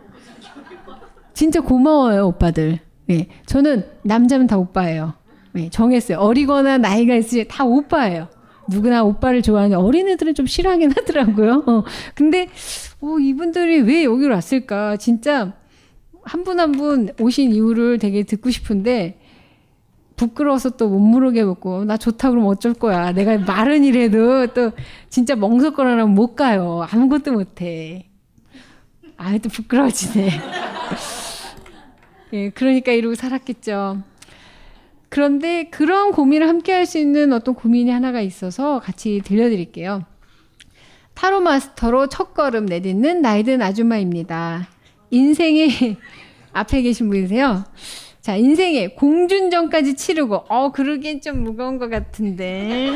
진짜 1.34 1.61
고마워요, 1.61 2.27
오빠들. 2.27 2.79
네, 3.07 3.29
저는 3.45 3.85
남자면 4.03 4.47
다 4.47 4.57
오빠예요. 4.57 5.13
네, 5.53 5.69
정했어요. 5.71 6.19
어리거나 6.19 6.77
나이가 6.77 7.15
있으면 7.15 7.45
다 7.47 7.63
오빠예요. 7.63 8.27
누구나 8.69 9.03
오빠를 9.03 9.41
좋아하는 9.41 9.77
어린애들은 9.77 10.35
좀 10.35 10.45
싫어하긴 10.45 10.91
하더라고요. 10.91 11.64
어. 11.68 11.84
근데 12.15 12.48
어, 13.02 13.18
이분들이 13.19 13.81
왜 13.81 14.03
여기로 14.03 14.34
왔을까? 14.34 14.98
진짜 14.98 15.53
한 16.23 16.44
분 16.44 16.60
한 16.60 16.72
분 16.73 17.10
오신 17.19 17.53
이유를 17.53 17.99
되게 17.99 18.23
듣고 18.23 18.49
싶은데 18.49 19.19
부끄러워서 20.18 20.72
또못 20.72 20.99
물어게 20.99 21.44
먹고 21.44 21.85
나 21.85 21.95
좋다 21.95 22.31
그러면 22.31 22.49
어쩔 22.49 22.73
거야. 22.73 23.11
내가 23.14 23.38
말은 23.38 23.84
이래도 23.84 24.48
또 24.48 24.72
진짜 25.10 25.35
멍석거리면 25.35 26.10
못 26.15 26.35
가요. 26.35 26.85
아무것도 26.89 27.34
못 27.34 27.61
해. 27.61 28.10
아, 29.15 29.38
또 29.38 29.48
부끄러워지네. 29.49 30.30
예, 32.34 32.49
그러니까 32.49 32.91
이러고 32.91 33.15
살았겠죠. 33.15 34.02
그런데 35.09 35.65
그런 35.65 36.11
고민을 36.11 36.47
함께 36.47 36.73
할 36.73 36.85
수 36.85 36.97
있는 36.97 37.34
어떤 37.34 37.55
고민이 37.55 37.91
하나가 37.91 38.21
있어서 38.21 38.79
같이 38.79 39.21
들려드릴게요. 39.23 40.03
타로 41.13 41.39
마스터로 41.41 42.07
첫 42.07 42.34
걸음 42.34 42.65
내딛는 42.65 43.21
나이든 43.21 43.61
아줌마입니다. 43.61 44.67
인생이 45.11 45.97
앞에 46.53 46.81
계신 46.81 47.09
분이세요. 47.09 47.63
자, 48.21 48.35
인생에 48.35 48.89
공준전까지 48.89 49.95
치르고, 49.95 50.45
어, 50.49 50.71
그러기엔 50.71 51.21
좀 51.21 51.43
무거운 51.43 51.77
것 51.77 51.89
같은데. 51.89 52.91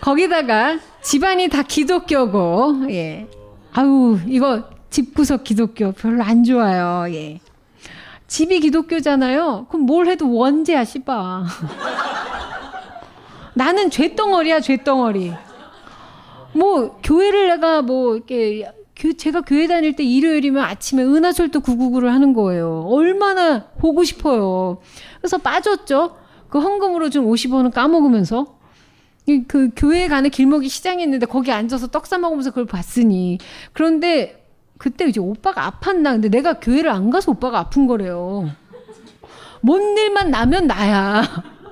거기다가 0.00 0.78
집안이 1.02 1.48
다 1.48 1.62
기독교고, 1.62 2.86
예. 2.90 3.26
아우, 3.72 4.18
이거 4.26 4.64
집구석 4.90 5.44
기독교 5.44 5.92
별로 5.92 6.22
안 6.22 6.44
좋아요, 6.44 7.12
예. 7.14 7.40
집이 8.30 8.60
기독교잖아요. 8.60 9.66
그럼 9.68 9.86
뭘 9.86 10.06
해도 10.06 10.32
원죄야, 10.32 10.84
씨바. 10.84 11.46
나는 13.54 13.90
죄덩어리야, 13.90 14.60
죄덩어리. 14.60 15.32
뭐, 16.52 17.00
교회를 17.02 17.48
내가 17.48 17.82
뭐, 17.82 18.14
이렇게, 18.14 18.70
제가 19.18 19.40
교회 19.40 19.66
다닐 19.66 19.96
때 19.96 20.04
일요일이면 20.04 20.62
아침에 20.62 21.02
은하철도 21.02 21.58
999를 21.58 22.06
하는 22.06 22.32
거예요. 22.32 22.84
얼마나 22.86 23.64
보고 23.80 24.04
싶어요. 24.04 24.78
그래서 25.18 25.36
빠졌죠. 25.38 26.16
그 26.48 26.60
헌금으로 26.60 27.10
좀 27.10 27.26
50원은 27.26 27.72
까먹으면서. 27.72 28.60
그 29.48 29.70
교회 29.74 30.06
가는 30.06 30.30
길목이 30.30 30.68
시장이 30.68 31.02
있는데 31.02 31.26
거기 31.26 31.50
앉아서 31.50 31.88
떡사 31.88 32.18
먹으면서 32.18 32.50
그걸 32.50 32.66
봤으니. 32.66 33.38
그런데 33.72 34.39
그때 34.80 35.04
이제 35.04 35.20
오빠가 35.20 35.70
아팠나. 35.70 36.12
근데 36.12 36.30
내가 36.30 36.54
교회를 36.54 36.90
안 36.90 37.10
가서 37.10 37.32
오빠가 37.32 37.58
아픈 37.58 37.86
거래요. 37.86 38.50
뭔 39.60 39.82
일만 39.98 40.30
나면 40.30 40.66
나야. 40.66 41.22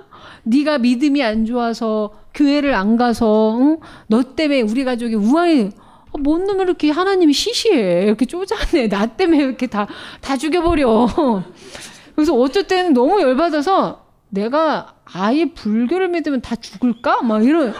네가 0.45 0.77
믿음이 0.77 1.23
안 1.23 1.47
좋아서 1.47 2.11
교회를 2.35 2.75
안 2.75 2.99
가서 2.99 3.57
응? 3.59 3.79
너 4.09 4.23
때문에 4.23 4.61
우리 4.61 4.85
가족이 4.85 5.15
우왕이 5.15 5.71
어, 6.13 6.19
뭔 6.19 6.45
놈을 6.45 6.67
이렇게 6.67 6.91
하나님이 6.91 7.33
시시해 7.33 8.05
이렇게 8.05 8.27
쪼잔해 8.27 8.89
나 8.89 9.07
때문에 9.07 9.43
이렇게 9.43 9.67
다 9.67 9.87
다 10.21 10.37
죽여버려 10.37 11.09
그래서 12.15 12.35
어쩔 12.35 12.67
때는 12.67 12.93
너무 12.93 13.21
열받아서 13.23 14.05
내가 14.29 14.95
아예 15.05 15.47
불교를 15.47 16.09
믿으면 16.09 16.43
다 16.43 16.57
죽을까 16.57 17.23
막 17.23 17.43
이런 17.45 17.73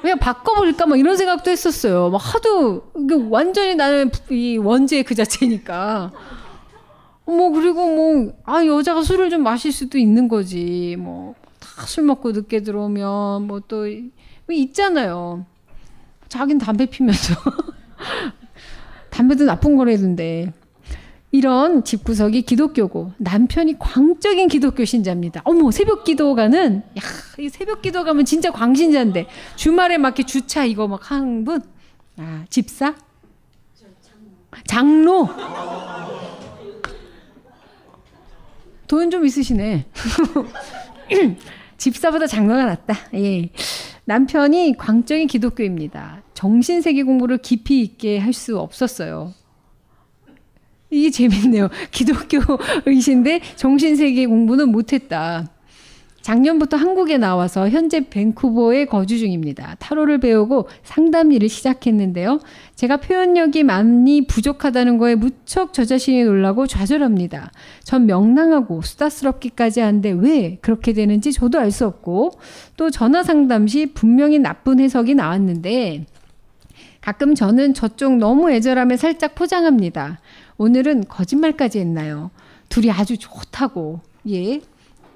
그냥 0.00 0.18
바꿔버릴까? 0.18 0.86
막 0.86 0.98
이런 0.98 1.16
생각도 1.16 1.50
했었어요. 1.50 2.10
막 2.10 2.18
하도 2.18 2.90
완전히 3.30 3.74
나는 3.74 4.10
이 4.30 4.56
원죄 4.58 5.02
그 5.02 5.14
자체니까. 5.14 6.12
뭐 7.26 7.50
그리고 7.50 7.86
뭐 7.86 8.32
아 8.44 8.64
여자가 8.66 9.02
술을 9.02 9.30
좀 9.30 9.42
마실 9.42 9.72
수도 9.72 9.98
있는 9.98 10.28
거지. 10.28 10.96
뭐 10.98 11.34
다 11.60 11.86
술 11.86 12.04
먹고 12.04 12.32
늦게 12.32 12.62
들어오면 12.62 13.46
뭐 13.46 13.60
또 13.68 13.86
있잖아요. 14.50 15.44
자긴 16.28 16.58
담배 16.58 16.86
피면서. 16.86 17.34
담배도 19.10 19.44
나쁜 19.44 19.76
거라던데 19.76 20.52
이런 21.32 21.84
집구석이 21.84 22.42
기독교고 22.42 23.12
남편이 23.18 23.78
광적인 23.78 24.48
기독교 24.48 24.84
신자입니다. 24.84 25.42
어머 25.44 25.70
새벽 25.70 26.04
기도가는 26.04 26.82
야 26.98 27.00
이 27.38 27.48
새벽 27.48 27.80
기도 27.80 28.04
가면 28.04 28.24
진짜 28.26 28.50
광신자인데 28.50 29.26
주말에 29.56 29.96
막 29.96 30.08
이렇게 30.08 30.24
주차 30.24 30.64
이거 30.66 30.86
막 30.88 31.10
하는 31.10 31.44
분 31.44 31.62
아, 32.18 32.44
집사 32.50 32.94
장로 34.66 35.28
돈 38.86 39.10
좀 39.10 39.24
있으시네. 39.24 39.86
집사보다 41.78 42.26
장로가 42.26 42.64
낫다. 42.66 42.94
예. 43.14 43.48
남편이 44.04 44.76
광적인 44.76 45.28
기독교입니다. 45.28 46.22
정신세계 46.34 47.04
공부를 47.04 47.38
깊이 47.38 47.80
있게 47.82 48.18
할 48.18 48.32
수 48.34 48.58
없었어요. 48.58 49.32
이게 50.90 51.10
재밌네요. 51.10 51.68
기독교이신데 51.90 53.40
정신세계 53.56 54.26
공부는 54.26 54.70
못했다. 54.70 55.48
작년부터 56.22 56.76
한국에 56.76 57.16
나와서 57.16 57.70
현재 57.70 58.06
밴쿠버에 58.08 58.84
거주 58.84 59.18
중입니다. 59.18 59.76
타로를 59.78 60.20
배우고 60.20 60.68
상담 60.82 61.32
일을 61.32 61.48
시작했는데요. 61.48 62.40
제가 62.74 62.98
표현력이 62.98 63.62
많이 63.62 64.26
부족하다는 64.26 64.98
거에 64.98 65.14
무척 65.14 65.72
저 65.72 65.86
자신이 65.86 66.24
놀라고 66.24 66.66
좌절합니다. 66.66 67.52
전 67.84 68.04
명랑하고 68.04 68.82
수다스럽기까지 68.82 69.80
한데 69.80 70.10
왜 70.10 70.58
그렇게 70.60 70.92
되는지 70.92 71.32
저도 71.32 71.58
알 71.58 71.70
수 71.70 71.86
없고 71.86 72.32
또 72.76 72.90
전화 72.90 73.22
상담 73.22 73.66
시 73.66 73.86
분명히 73.86 74.38
나쁜 74.40 74.80
해석이 74.80 75.14
나왔는데 75.14 76.04
가끔 77.00 77.34
저는 77.34 77.74
저쪽 77.74 78.16
너무 78.18 78.50
애절함에 78.50 78.96
살짝 78.96 79.34
포장합니다. 79.34 80.20
오늘은 80.64 81.04
거짓말까지 81.08 81.78
했나요? 81.80 82.30
둘이 82.68 82.90
아주 82.90 83.16
좋다고. 83.16 84.00
예. 84.28 84.60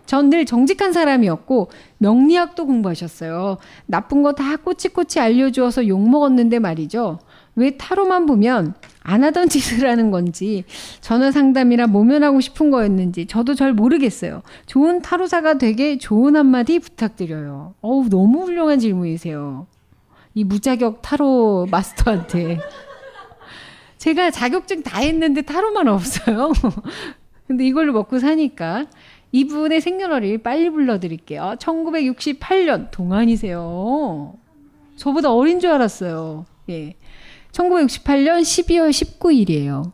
전 0.07 0.31
늘 0.31 0.47
정직한 0.47 0.93
사람이었고 0.95 1.69
명리학도 1.99 2.66
공부하셨어요. 2.66 3.59
나쁜 3.87 4.23
거 4.23 4.33
다 4.33 4.57
꼬치꼬치 4.57 5.21
알려주어서 5.21 5.87
욕먹었는데 5.87 6.61
말이죠. 6.61 7.19
왜 7.57 7.77
타로만 7.77 8.25
보면 8.25 8.73
안 9.03 9.23
하던 9.23 9.49
짓을 9.51 9.87
하는 9.89 10.11
건지 10.11 10.65
전화 11.03 11.31
상담이라 11.31 11.89
모면하고 11.89 12.41
싶은 12.41 12.71
거였는지 12.71 13.27
저도 13.27 13.55
잘 13.55 13.75
모르겠어요. 13.75 14.41
좋은 14.65 15.03
타로사가 15.03 15.59
되게 15.59 15.99
좋은 15.99 16.37
한마디 16.37 16.79
부탁드려요. 16.79 17.75
어우 17.83 18.09
너무 18.09 18.45
훌륭한 18.45 18.79
질문이세요. 18.79 19.66
이 20.35 20.45
무자격 20.45 21.03
타로 21.03 21.66
마스터한테. 21.71 22.59
제가 24.05 24.31
자격증 24.31 24.82
다 24.82 24.98
했는데 24.98 25.40
타로만 25.40 25.89
없어요. 25.89 26.52
근데 27.48 27.66
이걸로 27.66 27.94
먹고 27.94 28.18
사니까 28.18 28.85
이분의 29.32 29.81
생년월일 29.81 30.43
빨리 30.43 30.68
불러드릴게요. 30.68 31.55
1968년 31.59 32.90
동안이세요. 32.90 34.35
저보다 34.97 35.32
어린 35.32 35.59
줄 35.59 35.70
알았어요. 35.70 36.44
예. 36.68 36.97
1968년 37.52 38.43
12월 38.43 38.90
19일이에요. 38.90 39.93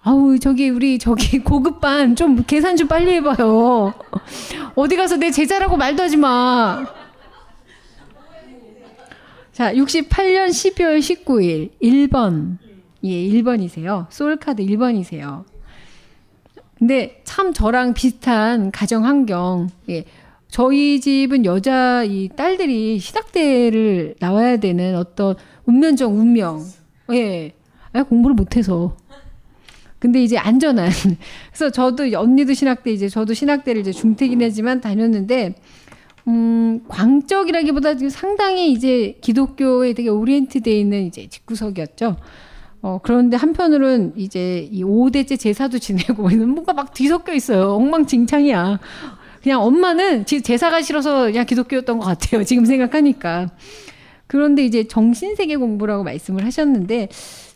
아우 0.00 0.38
저기 0.38 0.70
우리 0.70 0.98
저기 0.98 1.40
고급반 1.44 2.16
좀 2.16 2.44
계산 2.46 2.78
좀 2.78 2.88
빨리 2.88 3.12
해봐요. 3.16 3.92
어디 4.74 4.96
가서 4.96 5.18
내 5.18 5.30
제자라고 5.30 5.76
말도 5.76 6.02
하지 6.02 6.16
마. 6.16 6.86
자, 9.52 9.74
68년 9.74 10.48
12월 10.48 10.98
19일 11.00 11.72
1번. 11.82 12.69
예, 13.04 13.08
1번이세요. 13.08 14.06
소울카드 14.10 14.64
1번이세요. 14.64 15.44
근데 16.78 17.20
참 17.24 17.52
저랑 17.52 17.94
비슷한 17.94 18.70
가정 18.70 19.04
환경. 19.04 19.68
예. 19.88 20.04
저희 20.48 21.00
집은 21.00 21.44
여자 21.44 22.02
이 22.04 22.28
딸들이 22.34 22.98
시작대를 22.98 24.16
나와야 24.18 24.56
되는 24.56 24.96
어떤 24.96 25.36
운면적 25.66 26.10
운명. 26.10 26.64
예. 27.12 27.52
아, 27.92 28.02
공부를 28.02 28.34
못해서. 28.34 28.96
근데 29.98 30.22
이제 30.22 30.38
안전한. 30.38 30.90
그래서 31.52 31.70
저도 31.70 32.04
언니도 32.18 32.54
신학대 32.54 32.90
이제 32.90 33.08
저도 33.08 33.34
신학대를 33.34 33.82
이제 33.82 33.92
중퇴긴 33.92 34.50
지만 34.50 34.80
다녔는데 34.80 35.54
음, 36.28 36.80
광적이라기보다 36.88 37.94
상당히 38.08 38.72
이제 38.72 39.18
기독교에 39.20 39.92
되게 39.92 40.08
오리엔트돼 40.08 40.78
있는 40.78 41.06
이제 41.06 41.26
집구석이었죠. 41.28 42.16
어, 42.82 42.98
그런데 43.02 43.36
한편으로는 43.36 44.14
이제 44.16 44.68
이 44.70 44.82
5대째 44.82 45.38
제사도 45.38 45.78
지내고 45.78 46.28
있는 46.30 46.48
뭔가 46.48 46.72
막 46.72 46.94
뒤섞여 46.94 47.32
있어요. 47.32 47.74
엉망진창이야. 47.74 48.80
그냥 49.42 49.62
엄마는 49.62 50.26
제사가 50.26 50.82
싫어서 50.82 51.24
그냥 51.24 51.46
기독교였던 51.46 51.98
것 51.98 52.04
같아요. 52.04 52.44
지금 52.44 52.64
생각하니까. 52.64 53.48
그런데 54.26 54.64
이제 54.64 54.86
정신세계 54.86 55.56
공부라고 55.56 56.04
말씀을 56.04 56.44
하셨는데 56.44 57.08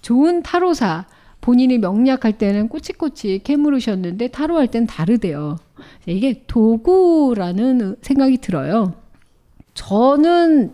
좋은 0.02 0.42
타로사 0.42 1.06
본인이 1.40 1.78
명리학할 1.78 2.38
때는 2.38 2.68
꼬치꼬치 2.68 3.42
캐물으셨는데 3.44 4.28
타로할 4.28 4.68
땐 4.68 4.86
다르대요. 4.86 5.56
이게 6.06 6.42
도구라는 6.46 7.96
생각이 8.00 8.38
들어요. 8.38 8.94
저는 9.74 10.72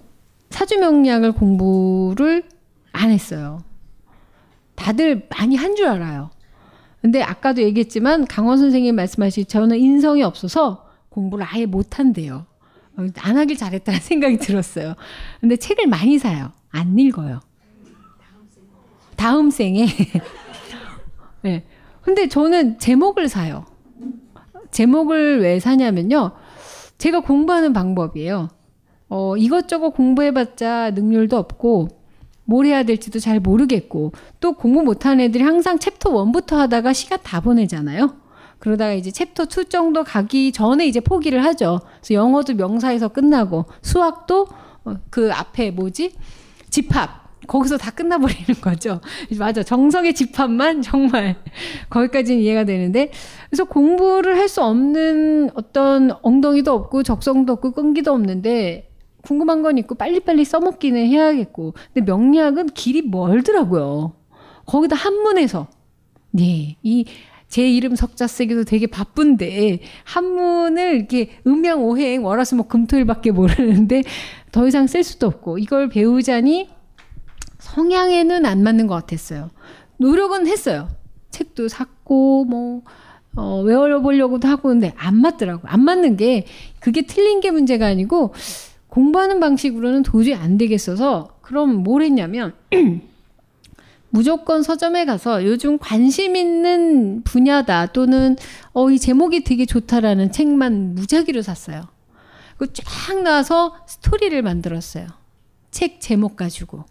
사주 0.50 0.78
명리학을 0.78 1.32
공부를 1.32 2.44
안 2.92 3.10
했어요. 3.10 3.62
다들 4.80 5.26
많이 5.28 5.56
한 5.56 5.76
줄 5.76 5.86
알아요. 5.86 6.30
근데 7.02 7.22
아까도 7.22 7.62
얘기했지만 7.62 8.26
강원 8.26 8.58
선생님 8.58 8.94
말씀하신 8.96 9.46
저는 9.46 9.78
인성이 9.78 10.22
없어서 10.22 10.86
공부를 11.10 11.46
아예 11.48 11.66
못 11.66 11.98
한대요. 11.98 12.46
안 12.96 13.36
하길 13.36 13.56
잘했다는 13.56 14.00
생각이 14.00 14.38
들었어요. 14.38 14.94
근데 15.40 15.56
책을 15.56 15.86
많이 15.86 16.18
사요. 16.18 16.52
안 16.70 16.98
읽어요. 16.98 17.40
다음 19.16 19.50
생에. 19.50 19.86
네. 21.42 21.64
근데 22.02 22.28
저는 22.28 22.78
제목을 22.78 23.28
사요. 23.28 23.66
제목을 24.70 25.40
왜 25.40 25.60
사냐면요. 25.60 26.32
제가 26.98 27.20
공부하는 27.20 27.72
방법이에요. 27.72 28.48
어, 29.08 29.36
이것저것 29.36 29.90
공부해봤자 29.90 30.92
능률도 30.92 31.36
없고, 31.36 31.88
뭘 32.50 32.66
해야 32.66 32.82
될지도 32.82 33.20
잘 33.20 33.38
모르겠고 33.38 34.10
또 34.40 34.54
공부 34.54 34.82
못하는 34.82 35.24
애들이 35.24 35.44
항상 35.44 35.78
챕터 35.78 36.10
1부터 36.10 36.56
하다가 36.56 36.92
시간 36.92 37.20
다 37.22 37.40
보내잖아요. 37.40 38.16
그러다가 38.58 38.92
이제 38.92 39.12
챕터 39.12 39.44
2 39.44 39.66
정도 39.68 40.02
가기 40.02 40.50
전에 40.50 40.84
이제 40.84 40.98
포기를 40.98 41.44
하죠. 41.44 41.80
그래서 42.00 42.14
영어도 42.14 42.54
명사에서 42.54 43.06
끝나고 43.08 43.66
수학도 43.82 44.48
어, 44.84 44.96
그 45.10 45.32
앞에 45.32 45.70
뭐지? 45.70 46.12
집합. 46.70 47.20
거기서 47.46 47.78
다 47.78 47.92
끝나버리는 47.92 48.44
거죠. 48.60 49.00
맞아. 49.38 49.62
정석의 49.62 50.14
집합만 50.14 50.82
정말 50.82 51.36
거기까지는 51.88 52.42
이해가 52.42 52.64
되는데. 52.64 53.12
그래서 53.48 53.64
공부를 53.64 54.36
할 54.36 54.48
수 54.48 54.62
없는 54.64 55.50
어떤 55.54 56.10
엉덩이도 56.22 56.72
없고 56.72 57.04
적성도 57.04 57.52
없고 57.52 57.70
끈기도 57.70 58.12
없는데 58.12 58.89
궁금한 59.22 59.62
건 59.62 59.78
있고 59.78 59.94
빨리빨리 59.94 60.44
써먹기는 60.44 61.06
해야겠고. 61.06 61.74
근데 61.92 62.10
명리학은 62.10 62.66
길이 62.68 63.02
멀더라고요. 63.02 64.12
거기다 64.66 64.96
한문에서. 64.96 65.66
네. 66.32 66.76
이 66.82 67.04
제 67.50 67.68
이름 67.68 67.96
석자 67.96 68.28
쓰기도 68.28 68.64
되게 68.64 68.86
바쁜데 68.86 69.80
한문을 70.04 70.94
이렇게 70.94 71.30
음양 71.46 71.82
오행 71.84 72.24
월화수목 72.24 72.68
금토일밖에 72.68 73.32
모르는데 73.32 74.04
더 74.52 74.68
이상 74.68 74.86
쓸 74.86 75.02
수도 75.02 75.26
없고 75.26 75.58
이걸 75.58 75.88
배우자니 75.88 76.68
성향에는 77.58 78.46
안 78.46 78.62
맞는 78.62 78.86
것 78.86 78.94
같았어요. 78.94 79.50
노력은 79.96 80.46
했어요. 80.46 80.88
책도 81.30 81.66
샀고 81.66 82.44
뭐 82.44 82.82
어, 83.36 83.60
외워보려고도 83.62 84.46
하고 84.46 84.68
근데 84.68 84.94
안 84.96 85.16
맞더라고. 85.20 85.66
안 85.66 85.84
맞는 85.84 86.16
게 86.16 86.46
그게 86.78 87.02
틀린 87.02 87.40
게 87.40 87.50
문제가 87.50 87.86
아니고 87.86 88.32
공부하는 88.90 89.40
방식으로는 89.40 90.02
도저히 90.02 90.34
안 90.34 90.58
되겠어서 90.58 91.38
그럼 91.40 91.82
뭘 91.82 92.02
했냐면 92.02 92.54
무조건 94.10 94.62
서점에 94.62 95.04
가서 95.04 95.44
요즘 95.44 95.78
관심 95.78 96.34
있는 96.36 97.22
분야다 97.22 97.86
또는 97.86 98.36
어, 98.72 98.90
이 98.90 98.98
제목이 98.98 99.44
되게 99.44 99.64
좋다라는 99.64 100.32
책만 100.32 100.96
무작위로 100.96 101.42
샀어요. 101.42 101.88
그쫙 102.56 103.22
나와서 103.22 103.76
스토리를 103.86 104.42
만들었어요. 104.42 105.06
책 105.70 106.00
제목 106.00 106.36
가지고. 106.36 106.84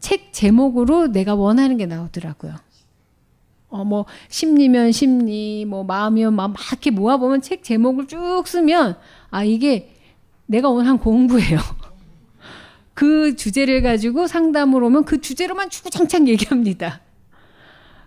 책 0.00 0.32
제목으로 0.32 1.08
내가 1.08 1.34
원하는 1.34 1.76
게 1.76 1.86
나오더라고요. 1.86 2.56
어, 3.68 3.84
뭐, 3.84 4.04
심리면 4.28 4.92
심리, 4.92 5.64
뭐, 5.64 5.82
마음이면 5.84 6.34
마음, 6.34 6.52
막 6.52 6.60
이렇게 6.70 6.90
모아보면 6.90 7.42
책 7.42 7.64
제목을 7.64 8.06
쭉 8.06 8.44
쓰면, 8.46 8.96
아, 9.30 9.44
이게 9.44 9.93
내가 10.46 10.70
원한 10.70 10.98
공부예요. 10.98 11.58
그 12.94 13.34
주제를 13.36 13.82
가지고 13.82 14.26
상담을 14.26 14.82
오면 14.82 15.04
그 15.04 15.20
주제로만 15.20 15.70
주구장창 15.70 16.28
얘기합니다. 16.28 17.00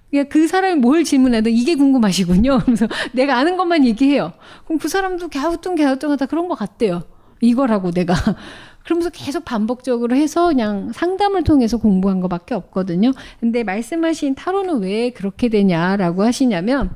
그러니까 0.10 0.34
그 0.34 0.48
사람이 0.48 0.76
뭘 0.80 1.04
질문해도 1.04 1.50
이게 1.50 1.76
궁금하시군요. 1.76 2.60
그래서 2.66 2.88
내가 3.12 3.38
아는 3.38 3.58
것만 3.58 3.86
얘기해요. 3.86 4.34
그럼 4.66 4.80
그 4.80 4.88
사람도 4.88 5.28
갸우뚱 5.28 5.76
갸우뚱 5.76 6.12
하다 6.12 6.28
그런 6.28 6.48
것 6.48 6.56
같대요. 6.56 7.04
이거라고 7.42 7.92
내가. 7.92 8.14
그러면서 8.86 9.10
계속 9.10 9.44
반복적으로 9.44 10.16
해서 10.16 10.48
그냥 10.48 10.94
상담을 10.94 11.44
통해서 11.44 11.78
공부한 11.78 12.22
것밖에 12.22 12.56
없거든요. 12.56 13.12
근데 13.42 13.64
말씀하신 13.66 14.36
타로는 14.36 14.80
왜 14.80 15.10
그렇게 15.10 15.50
되냐라고 15.50 16.24
하시냐면 16.24 16.92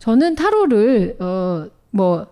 저는 0.00 0.34
타로를 0.34 1.16
어 1.20 1.68
뭐 1.96 2.26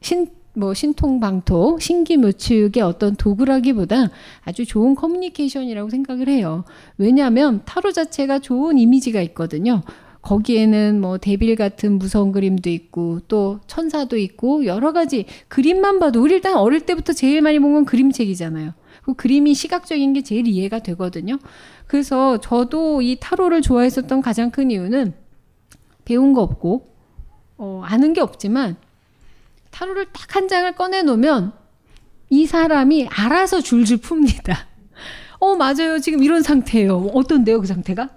신 0.00 0.28
뭐 0.56 0.72
신통방토, 0.72 1.78
신기묘축의 1.80 2.82
어떤 2.82 3.14
도구라기보다 3.14 4.08
아주 4.42 4.64
좋은 4.64 4.94
커뮤니케이션이라고 4.94 5.90
생각을 5.90 6.28
해요. 6.28 6.64
왜냐하면 6.96 7.60
타로 7.66 7.92
자체가 7.92 8.38
좋은 8.38 8.78
이미지가 8.78 9.20
있거든요. 9.22 9.82
거기에는 10.22 11.00
뭐 11.00 11.18
데빌 11.18 11.54
같은 11.56 11.98
무서운 11.98 12.32
그림도 12.32 12.70
있고 12.70 13.20
또 13.28 13.60
천사도 13.66 14.16
있고 14.16 14.64
여러 14.64 14.92
가지 14.92 15.26
그림만 15.48 15.98
봐도 16.00 16.22
우리 16.22 16.34
일단 16.34 16.56
어릴 16.56 16.80
때부터 16.80 17.12
제일 17.12 17.42
많이 17.42 17.58
본 17.58 17.74
건 17.74 17.84
그림책이잖아요. 17.84 18.72
그 19.02 19.14
그림이 19.14 19.52
시각적인 19.54 20.14
게 20.14 20.22
제일 20.22 20.48
이해가 20.48 20.78
되거든요. 20.80 21.38
그래서 21.86 22.38
저도 22.38 23.02
이 23.02 23.18
타로를 23.20 23.60
좋아했었던 23.60 24.22
가장 24.22 24.50
큰 24.50 24.70
이유는 24.70 25.12
배운 26.06 26.32
거 26.32 26.40
없고 26.42 26.88
어, 27.58 27.82
아는 27.84 28.14
게 28.14 28.20
없지만 28.22 28.76
타로를 29.76 30.06
딱 30.06 30.34
한 30.36 30.48
장을 30.48 30.70
꺼내 30.74 31.02
놓으면 31.02 31.52
이 32.30 32.46
사람이 32.46 33.08
알아서 33.08 33.60
줄줄 33.60 33.98
풉니다. 33.98 34.56
어, 35.38 35.54
맞아요. 35.54 35.98
지금 36.00 36.22
이런 36.22 36.42
상태예요. 36.42 37.10
어떤데요, 37.14 37.60
그 37.60 37.66
상태가? 37.66 38.08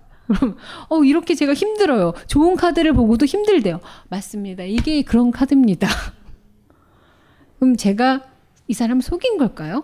어, 0.89 1.03
이렇게 1.03 1.35
제가 1.35 1.53
힘들어요. 1.53 2.13
좋은 2.27 2.55
카드를 2.55 2.93
보고도 2.93 3.25
힘들대요. 3.25 3.81
맞습니다. 4.09 4.63
이게 4.63 5.01
그런 5.01 5.31
카드입니다. 5.31 5.87
그럼 7.59 7.75
제가 7.75 8.23
이 8.67 8.73
사람 8.73 9.01
속인 9.01 9.37
걸까요? 9.37 9.83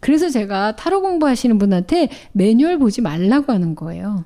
그래서 0.00 0.30
제가 0.30 0.76
타로 0.76 1.02
공부하시는 1.02 1.58
분한테 1.58 2.08
매뉴얼 2.32 2.78
보지 2.78 3.02
말라고 3.02 3.52
하는 3.52 3.74
거예요. 3.74 4.24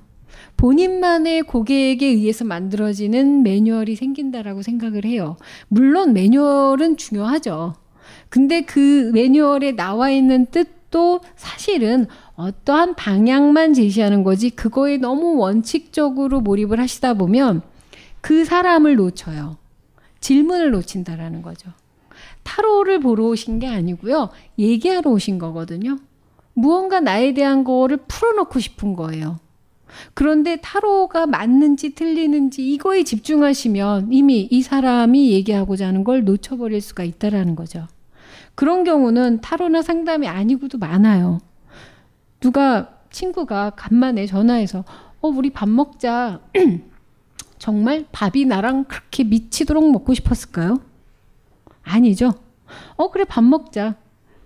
본인만의 0.57 1.43
고객에 1.43 2.07
의해서 2.07 2.45
만들어지는 2.45 3.43
매뉴얼이 3.43 3.97
생긴다라고 3.97 4.63
생각을 4.63 5.05
해요. 5.05 5.37
물론 5.69 6.13
매뉴얼은 6.13 6.97
중요하죠. 6.97 7.75
근데 8.29 8.63
그 8.63 9.11
매뉴얼에 9.13 9.73
나와 9.73 10.11
있는 10.11 10.47
뜻도 10.47 11.21
사실은 11.37 12.07
어떠한 12.35 12.95
방향만 12.95 13.75
제시하는 13.75 14.23
거지 14.23 14.51
그거에 14.51 14.97
너무 14.99 15.37
원칙적으로 15.37 16.41
몰입을 16.41 16.81
하시다 16.81 17.15
보면 17.15 17.63
그 18.21 18.45
사람을 18.45 18.97
놓쳐요. 18.97 19.59
질문을 20.21 20.71
놓친다라는 20.71 21.43
거죠. 21.43 21.71
타로를 22.43 23.01
보러 23.01 23.27
오신 23.27 23.59
게 23.59 23.67
아니고요. 23.67 24.31
얘기하러 24.59 25.11
오신 25.11 25.39
거거든요. 25.39 25.99
무언가 26.55 27.01
나에 27.01 27.35
대한 27.35 27.65
거를 27.65 27.99
풀어놓고 28.09 28.59
싶은 28.61 28.95
거예요. 28.95 29.41
그런데 30.15 30.57
타로가 30.57 31.27
맞는지 31.27 31.95
틀리는지 31.95 32.69
이거에 32.73 33.05
집중하시면 33.05 34.13
이미 34.13 34.49
이 34.51 34.63
사람이 34.63 35.31
얘기하고자 35.33 35.87
하는 35.87 36.05
걸 36.05 36.25
놓쳐버릴 36.25 36.81
수가 36.81 37.05
있다라는 37.05 37.57
거죠. 37.57 37.87
그런 38.55 38.85
경우는 38.85 39.41
타로나 39.41 39.83
상담이 39.83 40.29
아니고도 40.29 40.79
많아요. 40.79 41.41
누가 42.41 42.99
친구가 43.11 43.71
간만에 43.71 44.27
전화해서 44.27 44.85
어 45.21 45.29
우리 45.29 45.51
밥 45.51 45.69
먹자. 45.69 46.41
정말 47.59 48.07
밥이 48.11 48.45
나랑 48.45 48.85
그렇게 48.85 49.23
미치도록 49.25 49.91
먹고 49.93 50.15
싶었을까요? 50.15 50.81
아니죠. 51.85 52.33
어 52.97 53.11
그래 53.11 53.25
밥 53.25 53.45
먹자. 53.45 53.97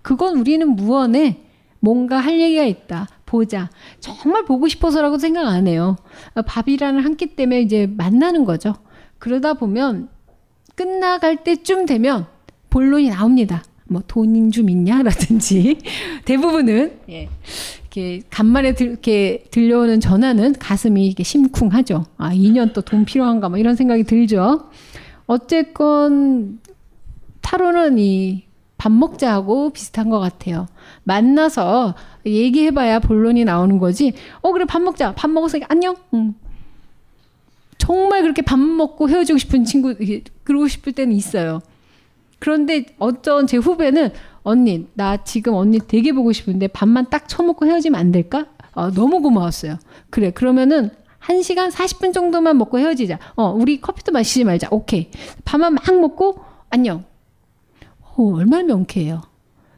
그건 0.01 0.37
우리는 0.37 0.67
무언에 0.75 1.43
뭔가 1.79 2.17
할 2.19 2.39
얘기가 2.39 2.63
있다. 2.63 3.07
보자. 3.27 3.69
정말 3.99 4.43
보고 4.45 4.67
싶어서라고 4.67 5.19
생각 5.19 5.45
안 5.47 5.67
해요. 5.67 5.95
밥이라는 6.47 7.03
한 7.03 7.15
끼 7.17 7.27
때문에 7.35 7.61
이제 7.61 7.85
만나는 7.85 8.43
거죠. 8.45 8.73
그러다 9.19 9.53
보면 9.53 10.09
끝나갈 10.75 11.43
때쯤 11.43 11.85
되면 11.85 12.25
본론이 12.71 13.09
나옵니다. 13.09 13.63
뭐 13.89 14.01
돈인 14.07 14.51
좀 14.51 14.69
있냐라든지 14.69 15.77
대부분은 16.25 16.99
예. 17.09 17.29
이렇게 17.81 18.21
간만에 18.29 18.73
들, 18.73 18.87
이렇게 18.87 19.45
들려오는 19.49 19.99
전화는 19.99 20.53
가슴이 20.59 21.07
이게 21.07 21.23
심쿵하죠. 21.23 22.05
아 22.17 22.31
2년 22.33 22.73
또 22.73 22.81
돈 22.81 23.05
필요한가 23.05 23.49
뭐 23.49 23.57
이런 23.57 23.75
생각이 23.75 24.03
들죠. 24.03 24.69
어쨌건 25.25 26.59
타로는 27.41 27.97
이 27.97 28.43
밥 28.77 28.91
먹자하고 28.91 29.71
비슷한 29.71 30.09
것 30.09 30.19
같아요. 30.19 30.67
만나서 31.03 31.95
얘기해봐야 32.25 32.99
본론이 32.99 33.43
나오는 33.43 33.79
거지. 33.79 34.13
어 34.41 34.51
그래 34.51 34.65
밥 34.65 34.81
먹자. 34.81 35.13
밥 35.15 35.29
먹어서 35.29 35.59
안녕. 35.67 35.95
응. 36.13 36.35
정말 37.77 38.21
그렇게 38.21 38.41
밥 38.41 38.59
먹고 38.59 39.09
헤어지고 39.09 39.39
싶은 39.39 39.63
친구 39.63 39.95
그러고 40.43 40.67
싶을 40.67 40.93
때는 40.93 41.15
있어요. 41.15 41.61
그런데 42.39 42.85
어떤 42.99 43.47
제 43.47 43.57
후배는 43.57 44.11
언니 44.43 44.87
나 44.93 45.17
지금 45.23 45.53
언니 45.53 45.79
되게 45.79 46.11
보고 46.11 46.31
싶은데 46.31 46.67
밥만 46.67 47.09
딱 47.09 47.27
처먹고 47.27 47.65
헤어지면 47.65 47.99
안 47.99 48.11
될까? 48.11 48.45
어, 48.73 48.91
너무 48.91 49.21
고마웠어요. 49.21 49.77
그래 50.09 50.31
그러면은 50.31 50.91
1시간 51.21 51.71
40분 51.71 52.13
정도만 52.13 52.57
먹고 52.57 52.79
헤어지자. 52.79 53.19
어, 53.35 53.51
우리 53.51 53.81
커피도 53.81 54.11
마시지 54.11 54.43
말자. 54.43 54.67
오케이. 54.71 55.09
밥만 55.45 55.73
막 55.73 55.99
먹고 55.99 56.39
안녕. 56.69 57.03
어, 58.17 58.35
얼마나 58.35 58.63
명쾌해요. 58.63 59.21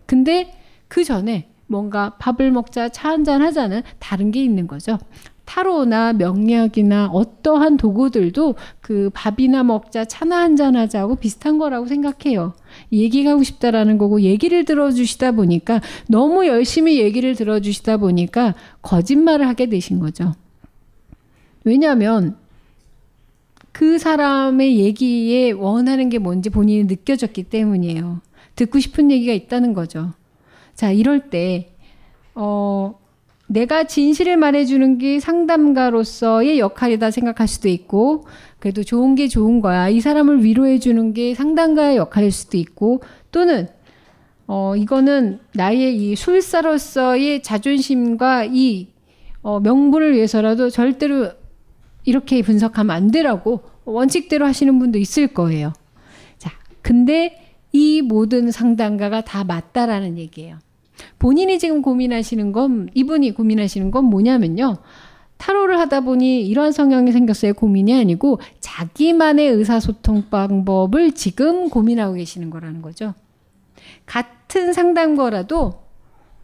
근데 0.06 0.54
그 0.88 1.04
전에 1.04 1.50
뭔가 1.68 2.16
밥을 2.18 2.52
먹자, 2.52 2.90
차 2.90 3.10
한잔 3.10 3.42
하자는 3.42 3.84
다른 4.00 4.32
게 4.32 4.44
있는 4.44 4.66
거죠. 4.66 4.98
타로나 5.46 6.14
명리학이나 6.14 7.08
어떠한 7.08 7.78
도구들도 7.78 8.56
그 8.82 9.10
밥이나 9.14 9.64
먹자 9.64 10.06
차나 10.06 10.40
한잔 10.42 10.76
하자고 10.76 11.16
비슷한 11.16 11.58
거라고 11.58 11.88
생각해요. 11.88 12.54
얘기하고 12.92 13.42
싶다라는 13.42 13.98
거고 13.98 14.22
얘기를 14.22 14.64
들어주시다 14.64 15.32
보니까 15.32 15.82
너무 16.08 16.46
열심히 16.46 17.00
얘기를 17.00 17.34
들어주시다 17.34 17.98
보니까 17.98 18.54
거짓말을 18.84 19.48
하게 19.48 19.68
되신 19.70 20.00
거죠. 20.00 20.34
왜냐하면 21.64 22.38
그 23.72 23.98
사람의 23.98 24.78
얘기에 24.78 25.52
원하는 25.52 26.10
게 26.10 26.20
뭔지 26.20 26.52
본인이 26.52 26.84
느껴졌기 26.84 27.44
때문이에요. 27.44 28.22
듣고 28.60 28.80
싶은 28.80 29.10
얘기가 29.10 29.32
있다는 29.32 29.74
거죠. 29.74 30.12
자, 30.76 30.92
이럴 30.92 31.30
때, 31.30 31.72
어, 32.36 33.00
내가 33.48 33.86
진실을 33.86 34.38
말해주는 34.38 34.98
게 34.98 35.20
상담가로서의 35.20 36.60
역할이다 36.60 37.10
생각할 37.10 37.48
수도 37.48 37.70
있고, 37.70 38.26
그래도 38.60 38.84
좋은 38.84 39.16
게 39.16 39.28
좋은 39.28 39.62
거야. 39.62 39.88
이 39.88 40.02
사람을 40.02 40.44
위로해주는 40.44 41.14
게 41.14 41.34
상담가의 41.36 41.98
역할일 41.98 42.32
수도 42.32 42.58
있고, 42.58 43.02
또는, 43.32 43.68
어, 44.46 44.76
이거는 44.76 45.40
나의 45.54 45.96
이 45.96 46.16
술사로서의 46.16 47.44
자존심과 47.44 48.46
이, 48.46 48.90
어, 49.42 49.62
명분을 49.62 50.14
위해서라도 50.14 50.70
절대로 50.70 51.32
이렇게 52.04 52.42
분석하면 52.42 52.94
안 52.94 53.12
되라고 53.12 53.62
원칙대로 53.86 54.46
하시는 54.46 54.78
분도 54.80 54.98
있을 54.98 55.28
거예요. 55.28 55.72
자, 56.38 56.52
근데 56.82 57.39
이 57.72 58.02
모든 58.02 58.52
상담가가 58.52 59.22
다 59.22 59.44
맞다라는 59.44 60.18
얘기예요. 60.18 60.58
본인이 61.18 61.60
지금 61.60 61.82
고민하시는 61.82 62.52
건, 62.52 62.90
이분이 62.94 63.34
고민하시는 63.34 63.92
건 63.92 64.06
뭐냐면요. 64.06 64.78
타로를 65.38 65.80
하다 65.80 66.02
보니 66.02 66.46
이러한 66.48 66.74
성향이 66.74 67.14
생겼어요. 67.14 67.54
고민이 67.54 67.94
아니고 67.94 68.40
자기만의 68.60 69.48
의사소통 69.48 70.26
방법을 70.30 71.14
지금 71.14 71.70
고민하고 71.70 72.16
계시는 72.16 72.50
거라는 72.50 72.82
거죠. 72.82 73.14
같은 74.06 74.74
상담거라도 74.74 75.84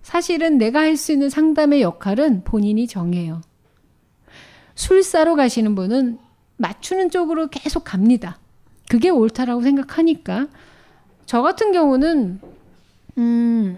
사실은 0.02 0.58
내가 0.58 0.80
할 0.80 0.96
수 0.96 1.12
있는 1.12 1.30
상담의 1.30 1.82
역할은 1.82 2.44
본인이 2.46 2.88
정해요. 2.88 3.42
술사로 4.76 5.36
가시는 5.36 5.76
분은 5.76 6.20
맞추는 6.58 7.10
쪽으로 7.10 7.48
계속 7.48 7.84
갑니다. 7.84 8.40
그게 8.90 9.10
옳다라고 9.10 9.62
생각하니까 9.62 10.48
저 11.26 11.42
같은 11.42 11.72
경우는 11.72 12.40
음, 13.18 13.78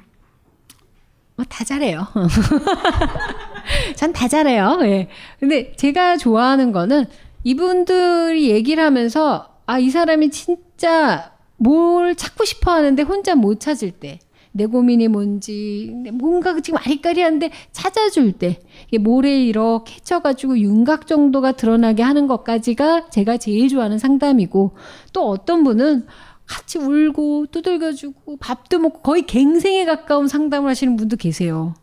뭐다 1.36 1.64
잘해요. 1.64 2.08
전 3.96 4.12
다 4.14 4.28
잘해요. 4.28 4.80
예. 4.84 5.08
근데 5.40 5.74
제가 5.76 6.18
좋아하는 6.18 6.72
거는 6.72 7.06
이분들이 7.44 8.50
얘기를 8.50 8.84
하면서 8.84 9.50
아, 9.66 9.80
이 9.80 9.90
사람이 9.90 10.32
진짜 10.32 11.32
뭘 11.58 12.16
찾고 12.16 12.46
싶어 12.46 12.72
하는데 12.72 13.02
혼자 13.04 13.36
못 13.36 13.60
찾을 13.60 13.92
때. 13.92 14.20
내 14.54 14.66
고민이 14.66 15.08
뭔지 15.08 15.94
뭔가 16.14 16.60
지금 16.62 16.80
아리까리한데 16.84 17.52
찾아줄 17.74 18.32
때 18.32 18.60
모래 19.02 19.40
이렇게 19.40 20.00
쳐가지고 20.02 20.58
윤곽 20.58 21.06
정도가 21.06 21.52
드러나게 21.52 22.02
하는 22.02 22.26
것까지가 22.26 23.12
제가 23.12 23.38
제일 23.38 23.68
좋아하는 23.68 24.00
상담이고 24.00 24.72
또 25.14 25.30
어떤 25.30 25.64
분은 25.64 26.08
같이 26.48 26.80
울고 26.80 27.48
두들겨주고 27.52 28.38
밥도 28.38 28.80
먹고 28.80 29.02
거의 29.02 29.24
갱생에 29.26 29.86
가까운 29.86 30.28
상담을 30.28 30.70
하시는 30.70 30.96
분도 30.96 31.18
계세요. 31.18 31.74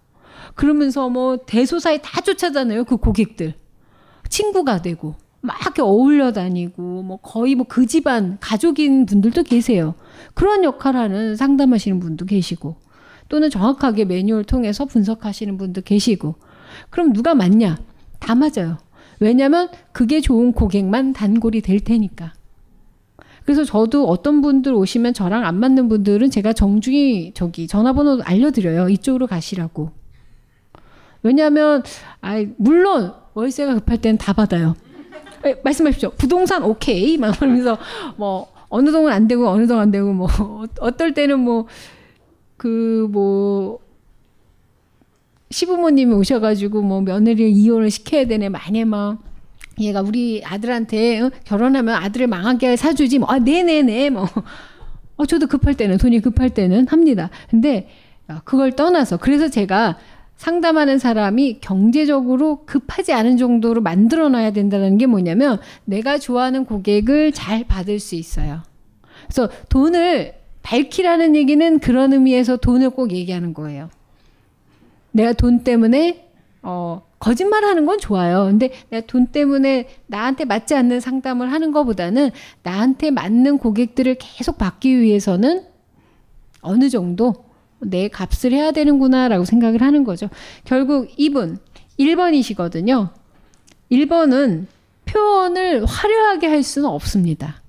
그러면서 0.54 1.08
뭐 1.08 1.38
대소사에 1.46 1.98
다 2.02 2.20
쫓아다녀요 2.20 2.84
그 2.84 2.96
고객들 2.96 3.54
친구가 4.28 4.82
되고 4.82 5.14
막 5.40 5.60
이렇게 5.60 5.82
어울려 5.82 6.32
다니고 6.32 7.02
뭐 7.02 7.18
거의 7.18 7.54
뭐 7.54 7.66
그 7.68 7.86
집안 7.86 8.38
가족인 8.40 9.04
분들도 9.06 9.42
계세요. 9.42 9.94
그런 10.32 10.64
역할 10.64 10.96
하는 10.96 11.36
상담하시는 11.36 12.00
분도 12.00 12.24
계시고 12.24 12.76
또는 13.28 13.50
정확하게 13.50 14.06
매뉴얼 14.06 14.44
통해서 14.44 14.84
분석하시는 14.86 15.56
분도 15.58 15.82
계시고 15.82 16.36
그럼 16.90 17.12
누가 17.12 17.34
맞냐? 17.34 17.78
다 18.20 18.34
맞아요. 18.34 18.78
왜냐면 19.20 19.68
그게 19.92 20.20
좋은 20.20 20.52
고객만 20.52 21.12
단골이 21.12 21.60
될 21.60 21.80
테니까. 21.80 22.32
그래서 23.44 23.64
저도 23.64 24.08
어떤 24.08 24.40
분들 24.40 24.72
오시면 24.72 25.12
저랑 25.12 25.44
안 25.44 25.60
맞는 25.60 25.88
분들은 25.88 26.30
제가 26.30 26.52
정중히 26.54 27.32
저기 27.34 27.66
전화번호 27.66 28.22
알려드려요. 28.24 28.88
이쪽으로 28.88 29.26
가시라고. 29.26 29.90
왜냐하면 31.22 31.82
아 32.20 32.44
물론 32.56 33.12
월세가 33.34 33.74
급할 33.74 33.98
때는 33.98 34.18
다 34.18 34.32
받아요. 34.32 34.76
에, 35.44 35.56
말씀하십시오. 35.62 36.10
부동산 36.16 36.62
오케이 36.62 37.18
막 37.18 37.38
그러면서 37.38 37.76
뭐 38.16 38.50
어느 38.68 38.90
동은 38.90 39.12
안 39.12 39.28
되고 39.28 39.46
어느 39.48 39.66
동안 39.66 39.84
안 39.84 39.90
되고 39.90 40.12
뭐 40.12 40.28
어떨 40.80 41.12
때는 41.12 41.40
뭐그 41.40 43.08
뭐 43.10 43.78
시부모님이 45.50 46.14
오셔가지고 46.14 46.82
뭐 46.82 47.00
며느리 47.02 47.52
이혼을 47.52 47.90
시켜야 47.90 48.26
되네 48.26 48.48
만에 48.48 48.84
막 48.84 49.18
얘가 49.80 50.00
우리 50.00 50.42
아들한테 50.44 51.20
어? 51.20 51.30
결혼하면 51.44 51.94
아들을 51.94 52.26
망하게 52.26 52.76
사주지 52.76 53.18
뭐 53.18 53.28
아 53.30 53.38
네네네 53.38 54.10
뭐 54.10 54.26
어, 55.16 55.26
저도 55.26 55.46
급할 55.46 55.74
때는 55.74 55.98
돈이 55.98 56.20
급할 56.20 56.50
때는 56.50 56.88
합니다. 56.88 57.30
근데 57.50 57.88
그걸 58.44 58.72
떠나서 58.72 59.16
그래서 59.18 59.48
제가 59.48 59.98
상담하는 60.36 60.98
사람이 60.98 61.58
경제적으로 61.60 62.64
급하지 62.66 63.12
않은 63.12 63.36
정도로 63.36 63.80
만들어 63.80 64.28
놔야 64.28 64.52
된다는 64.52 64.98
게 64.98 65.06
뭐냐면 65.06 65.60
내가 65.84 66.18
좋아하는 66.18 66.64
고객을 66.64 67.32
잘 67.32 67.64
받을 67.64 68.00
수 68.00 68.14
있어요. 68.16 68.62
그래서 69.26 69.48
돈을 69.68 70.34
밝히라는 70.62 71.36
얘기는 71.36 71.78
그런 71.78 72.12
의미에서 72.12 72.56
돈을 72.56 72.90
꼭 72.90 73.12
얘기하는 73.12 73.54
거예요. 73.54 73.90
내가 75.12 75.32
돈 75.32 75.62
때문에 75.62 76.28
어 76.62 77.02
거짓말 77.24 77.64
하는 77.64 77.86
건 77.86 77.98
좋아요. 77.98 78.44
근데 78.44 78.70
내가 78.90 79.06
돈 79.06 79.28
때문에 79.28 79.88
나한테 80.08 80.44
맞지 80.44 80.74
않는 80.74 81.00
상담을 81.00 81.50
하는 81.50 81.72
것보다는 81.72 82.30
나한테 82.62 83.10
맞는 83.10 83.56
고객들을 83.56 84.16
계속 84.16 84.58
받기 84.58 85.00
위해서는 85.00 85.64
어느 86.60 86.90
정도 86.90 87.46
내 87.80 88.08
값을 88.08 88.52
해야 88.52 88.72
되는구나라고 88.72 89.46
생각을 89.46 89.80
하는 89.80 90.04
거죠. 90.04 90.28
결국 90.64 91.08
이분 91.16 91.56
1번이시거든요. 91.98 93.08
1번은 93.90 94.66
표현을 95.06 95.86
화려하게 95.86 96.46
할 96.48 96.62
수는 96.62 96.90
없습니다. 96.90 97.62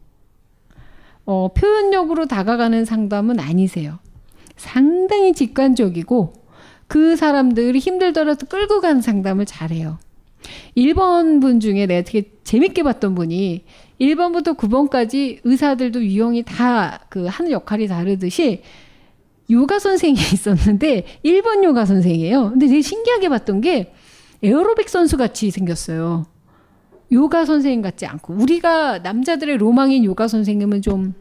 어, 1.24 1.54
표현력으로 1.54 2.26
다가가는 2.26 2.84
상담은 2.84 3.40
아니세요. 3.40 4.00
상당히 4.58 5.32
직관적이고 5.32 6.45
그 6.88 7.16
사람들이 7.16 7.80
힘들더라도 7.80 8.46
끌고 8.48 8.82
가는 8.82 9.02
상담을 9.02 9.46
잘해요. 9.46 9.98
1번 10.78 11.42
분 11.42 11.60
중에 11.60 11.88
내가 11.88 12.04
되게 12.04 12.30
재밌게 12.44 12.84
봤던 12.84 13.16
분이 13.16 13.66
1번부터 14.00 14.56
9번까지 14.58 15.40
의사들도 15.44 16.04
유형이 16.04 16.44
다 16.44 17.00
그 17.10 17.26
하는 17.28 17.50
역할이 17.52 17.88
다르듯이 17.88 18.62
요가 19.50 19.80
선생이 19.80 20.16
있었는데 20.34 21.06
일본 21.24 21.64
요가 21.64 21.86
선생이에요. 21.86 22.50
근데 22.52 22.68
되게 22.68 22.82
신기하게 22.82 23.30
봤던 23.30 23.62
게 23.62 23.94
에어로빅 24.44 24.90
선수 24.90 25.18
같이 25.18 25.50
생겼어요. 25.50 26.26
요가 27.12 27.46
선생님 27.46 27.82
같지 27.82 28.06
않고 28.06 28.34
우리가 28.34 29.00
남자들의 29.00 29.58
로망인 29.58 30.04
요가 30.04 30.28
선생님은 30.28 30.82
좀 30.82 31.14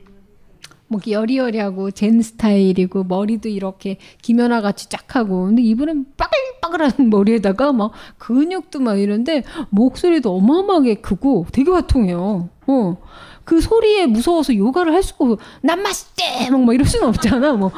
뭐 0.86 1.00
여리여리하고 1.06 1.90
젠 1.90 2.20
스타일이고 2.20 3.04
머리도 3.04 3.48
이렇게 3.48 3.98
김연아 4.22 4.60
같이 4.60 4.88
쫙 4.88 5.16
하고 5.16 5.46
근데 5.46 5.62
이분은 5.62 6.06
빠글빠글한 6.16 7.08
머리에다가 7.10 7.72
막 7.72 7.92
근육도 8.18 8.80
막 8.80 8.98
이런데 8.98 9.42
목소리도 9.70 10.34
어마어마하게 10.36 10.96
크고 10.96 11.46
되게 11.52 11.70
화통해요. 11.70 12.48
어. 12.66 12.96
그 13.44 13.60
소리에 13.60 14.06
무서워서 14.06 14.54
요가를 14.56 14.94
할 14.94 15.02
수가 15.02 15.24
없어. 15.26 15.36
남마스테! 15.60 16.48
막, 16.50 16.62
막 16.62 16.72
이럴 16.72 16.86
수는 16.86 17.08
없잖아. 17.08 17.52
뭐, 17.52 17.70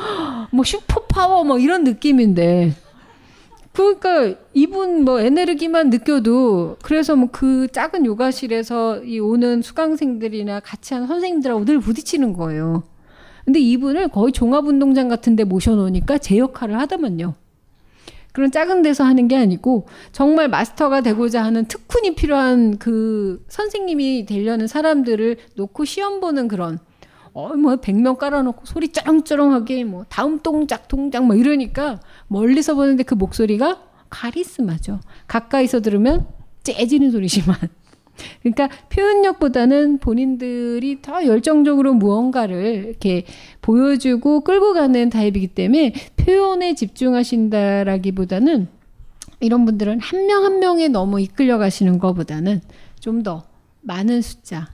뭐 0.53 0.65
슈퍼 0.65 1.01
파워 1.07 1.43
뭐 1.43 1.59
이런 1.59 1.83
느낌인데. 1.83 2.73
그러니까 3.73 4.41
이분 4.55 5.05
뭐 5.05 5.21
에너지만 5.21 5.91
느껴도 5.91 6.77
그래서 6.83 7.15
뭐 7.15 7.29
그 7.31 7.69
작은 7.71 8.07
요가실에서 8.07 9.05
이 9.05 9.19
오는 9.19 9.61
수강생들이나 9.61 10.61
같이 10.61 10.95
하는 10.95 11.07
선생님들하고 11.07 11.67
늘 11.67 11.81
부딪히는 11.81 12.33
거예요. 12.33 12.85
근데 13.47 13.61
이분을 13.61 14.09
거의 14.09 14.33
종합운동장 14.33 15.09
같은 15.09 15.37
데 15.37 15.45
모셔놓으니까 15.45 16.19
제 16.19 16.37
역할을 16.37 16.79
하더만요. 16.81 17.37
그런 18.33 18.51
작은 18.51 18.83
데서 18.83 19.05
하는 19.05 19.29
게 19.29 19.37
아니고 19.37 19.87
정말 20.13 20.49
마스터가 20.49 21.01
되고자 21.01 21.43
하는 21.43 21.65
특훈이 21.65 22.17
필요한 22.17 22.77
그 22.77 23.43
선생님이 23.49 24.27
되려는 24.27 24.67
사람들을 24.67 25.39
놓고 25.55 25.87
시험 25.87 26.21
보는 26.21 26.49
그런 26.49 26.79
어뭐 27.33 27.77
100명 27.77 28.19
깔아놓고 28.19 28.67
소리 28.67 28.89
쩌렁쩌렁하게 28.89 29.85
뭐 29.85 30.05
다음 30.09 30.41
동작 30.41 30.89
동작 30.89 31.25
뭐 31.25 31.37
이러니까 31.37 32.01
멀리서 32.27 32.75
보는데 32.75 33.05
그 33.05 33.15
목소리가 33.15 33.81
카리스마죠. 34.11 35.01
가까이서 35.29 35.81
들으면 35.81 36.27
째지는 36.65 37.13
소리지만 37.13 37.57
그러니까 38.43 38.69
표현력보다는 38.91 39.99
본인들이 39.99 41.03
더 41.03 41.25
열정적으로 41.27 41.95
무언가를 41.95 42.85
이렇게 42.87 43.25
보여주고 43.63 44.41
끌고 44.41 44.73
가는 44.75 45.11
타입이기 45.11 45.49
때문에 45.49 45.93
표현에 46.17 46.75
집중하신다라기보다는 46.75 48.69
이런 49.41 49.65
분들은 49.65 50.01
한 50.01 50.27
명 50.27 50.45
한 50.45 50.59
명에 50.61 50.89
너무 50.89 51.21
이끌려 51.21 51.59
가시는 51.59 51.99
것보다는 51.99 52.61
좀 53.01 53.23
더 53.23 53.45
많은 53.83 54.21
숫자 54.23 54.69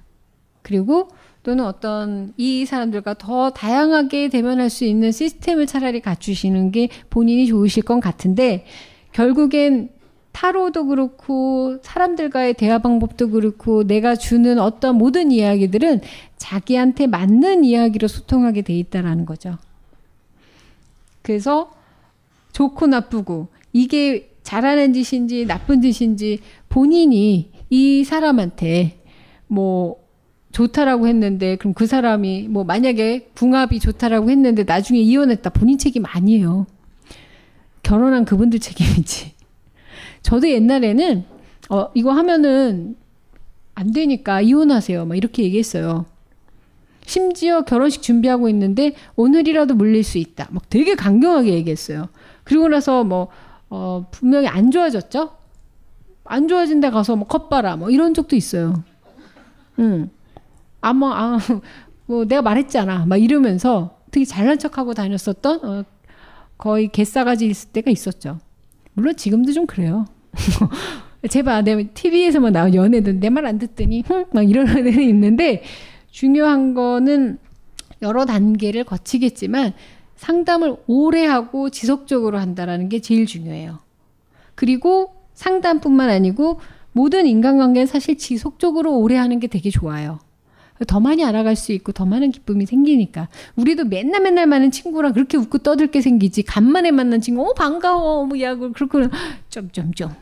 그리고 0.63 1.09
또는 1.43 1.65
어떤 1.65 2.33
이 2.37 2.65
사람들과 2.65 3.15
더 3.15 3.51
다양하게 3.51 4.29
대면할 4.29 4.71
수 4.71 4.85
있는 4.85 5.11
시스템을 5.11 5.67
차라리 5.67 6.01
갖추시는 6.01 6.71
게 6.71 6.89
본인이 7.11 7.47
좋으실 7.49 7.83
것 7.83 7.99
같은데 8.01 8.65
결국엔 9.13 9.91
타로도 10.33 10.87
그렇고 10.87 11.79
사람들과의 11.83 12.55
대화 12.55 12.79
방법도 12.79 13.31
그렇고 13.31 13.85
내가 13.85 14.17
주는 14.17 14.59
어떤 14.59 14.97
모든 14.97 15.31
이야기들은 15.31 16.01
자기한테 16.37 17.07
맞는 17.07 17.65
이야기로 17.65 18.09
소통하게 18.09 18.63
돼 18.63 18.75
있다라는 18.79 19.27
거죠. 19.27 19.59
그래서 21.21 21.71
좋고 22.53 22.87
나쁘고 22.89 23.49
이게 23.73 24.31
잘하는 24.43 24.93
짓인지 24.93 25.47
나쁜 25.47 25.81
짓인지 25.81 26.41
본인이 26.69 27.53
이 27.71 28.05
사람한테 28.05 29.03
뭐 29.47 30.03
좋다라고 30.51 31.09
했는데 31.09 31.57
그럼 31.57 31.73
그 31.73 31.87
사람이 31.87 32.49
뭐 32.49 32.65
만약에 32.65 33.31
궁합이 33.35 33.81
좋다라고 33.81 34.31
했는데 34.31 34.65
나중에 34.65 35.01
이혼했다 35.01 35.51
본인 35.51 35.79
책임 35.79 36.05
아니에요. 36.07 36.67
결혼한 37.83 38.25
그분들 38.25 38.61
책임이지. 38.61 39.32
저도 40.23 40.49
옛날에는 40.49 41.25
어 41.71 41.91
이거 41.95 42.13
하면은 42.13 42.97
안 43.75 43.93
되니까 43.93 44.41
이혼하세요. 44.41 45.05
막 45.07 45.17
이렇게 45.17 45.43
얘기했어요. 45.45 46.07
심지어 47.05 47.63
결혼식 47.63 48.03
준비하고 48.03 48.49
있는데 48.51 48.95
오늘이라도 49.17 49.75
물릴 49.75 50.05
수 50.05 50.19
있다. 50.19 50.49
막 50.51 50.69
되게 50.71 50.95
강경하게 50.95 51.53
얘기했어요. 51.55 52.09
그리고 52.45 52.69
나서 52.69 53.05
뭐 53.05 53.29
어, 53.71 54.07
분명히 54.11 54.47
안 54.49 54.71
좋아졌죠? 54.71 55.31
안 56.25 56.49
좋아진 56.49 56.81
데 56.81 56.91
가서 56.91 57.17
뭐 57.17 57.27
컵바라 57.27 57.77
뭐 57.77 57.91
이런 57.91 58.15
적도 58.15 58.37
있어요. 58.37 58.85
응. 59.79 60.11
아마 60.81 61.15
아, 61.15 61.39
뭐 62.07 62.25
내가 62.25 62.43
말했잖아. 62.43 63.07
막 63.07 63.17
이러면서 63.17 63.99
되게 64.11 64.25
잘난 64.25 64.59
척하고 64.59 64.95
다녔었던 64.95 65.65
어, 65.65 65.85
거의 66.59 66.89
개싸가지 66.89 67.47
있을 67.47 67.71
때가 67.71 67.91
있었죠. 67.91 68.39
물론 68.95 69.17
지금도 69.17 69.53
좀 69.53 69.67
그래요. 69.67 70.07
제발 71.31 71.63
내 71.65 71.85
TV에서만 71.93 72.53
나온 72.53 72.75
연애들 72.75 73.21
내 73.21 73.29
말 73.31 73.47
안 73.47 73.59
듣더니 73.59 74.03
흥, 74.07 74.27
막 74.33 74.49
이러는 74.49 74.79
애는 74.87 75.03
있는데 75.03 75.63
중요한 76.11 76.75
거는 76.75 77.39
여러 78.03 78.25
단계를 78.25 78.85
거치겠지만 78.85 79.73
상담을 80.17 80.77
오래 80.87 81.25
하고 81.27 81.71
지속적으로 81.71 82.39
한다라는 82.39 82.89
게 82.89 83.01
제일 83.01 83.27
중요해요. 83.27 83.79
그리고 84.55 85.15
상담뿐만 85.35 86.11
아니고 86.11 86.61
모든 86.93 87.27
인간관계는 87.27 87.87
사실 87.87 88.19
지속적으로 88.19 88.99
오래 88.99 89.17
하는 89.17 89.39
게 89.41 89.47
되게 89.47 89.71
좋아요. 89.71 90.19
더 90.85 91.01
많이 91.01 91.25
알아갈 91.25 91.57
수 91.57 91.73
있고 91.73 91.93
더 91.93 92.05
많은 92.05 92.31
기쁨이 92.31 92.67
생기니까. 92.67 93.29
우리도 93.57 93.85
맨날 93.85 94.23
맨날 94.23 94.47
많은 94.47 94.71
친구랑 94.71 95.13
그렇게 95.13 95.37
웃고 95.37 95.59
떠들게 95.59 96.01
생기지. 96.01 96.43
간만에 96.43 96.91
만난 96.91 97.21
친구 97.21 97.43
어 97.49 97.55
반가워 97.55 98.27
뭐야 98.27 98.57
그렇고. 98.57 99.01
점점점 99.49 100.15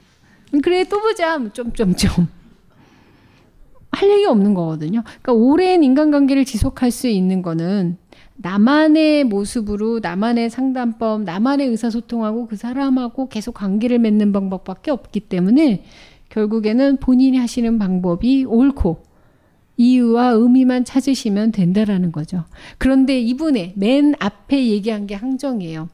그래 0.63 0.85
또 0.85 1.01
보자. 1.01 1.39
뭐 1.39 1.51
점점점 1.53 2.29
할 3.93 4.11
얘기 4.11 4.25
없는 4.25 4.55
거거든요. 4.55 5.03
그러니까 5.23 5.33
오랜 5.33 5.83
인간관계를 5.83 6.45
지속할 6.45 6.91
수 6.91 7.09
있는 7.09 7.43
거는 7.43 7.97
나만의 8.37 9.25
모습으로 9.25 9.99
나만의 10.01 10.49
상담법, 10.49 11.25
나만의 11.25 11.69
의사소통하고 11.69 12.47
그 12.47 12.57
사람하고 12.57 13.29
계속 13.29 13.53
관계를 13.53 13.99
맺는 13.99 14.33
방법밖에 14.33 14.91
없기 14.91 15.21
때문에 15.21 15.85
결국에는 16.31 16.97
본인이 16.99 17.37
하시는 17.37 17.79
방법이 17.79 18.45
옳고 18.47 19.03
이유와 19.81 20.33
의미만 20.33 20.85
찾으시면 20.85 21.53
된다라는 21.53 22.13
거죠. 22.13 22.45
그런데 22.77 23.19
이분의 23.19 23.73
맨 23.77 24.15
앞에 24.19 24.67
얘기한 24.67 25.07
게 25.07 25.15
항정이에요. 25.15 25.89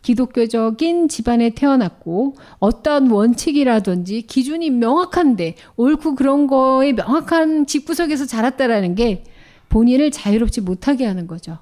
기독교적인 0.00 1.08
집안에 1.08 1.50
태어났고 1.50 2.36
어떤 2.58 3.10
원칙이라든지 3.10 4.22
기준이 4.22 4.70
명확한데 4.70 5.56
옳고 5.76 6.14
그런 6.14 6.46
거에 6.46 6.94
명확한 6.94 7.66
집구석에서 7.66 8.24
자랐다라는 8.24 8.94
게 8.94 9.24
본인을 9.68 10.10
자유롭지 10.10 10.62
못하게 10.62 11.04
하는 11.04 11.26
거죠. 11.26 11.58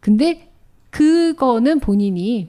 근데 0.00 0.50
그거는 0.88 1.80
본인이 1.80 2.48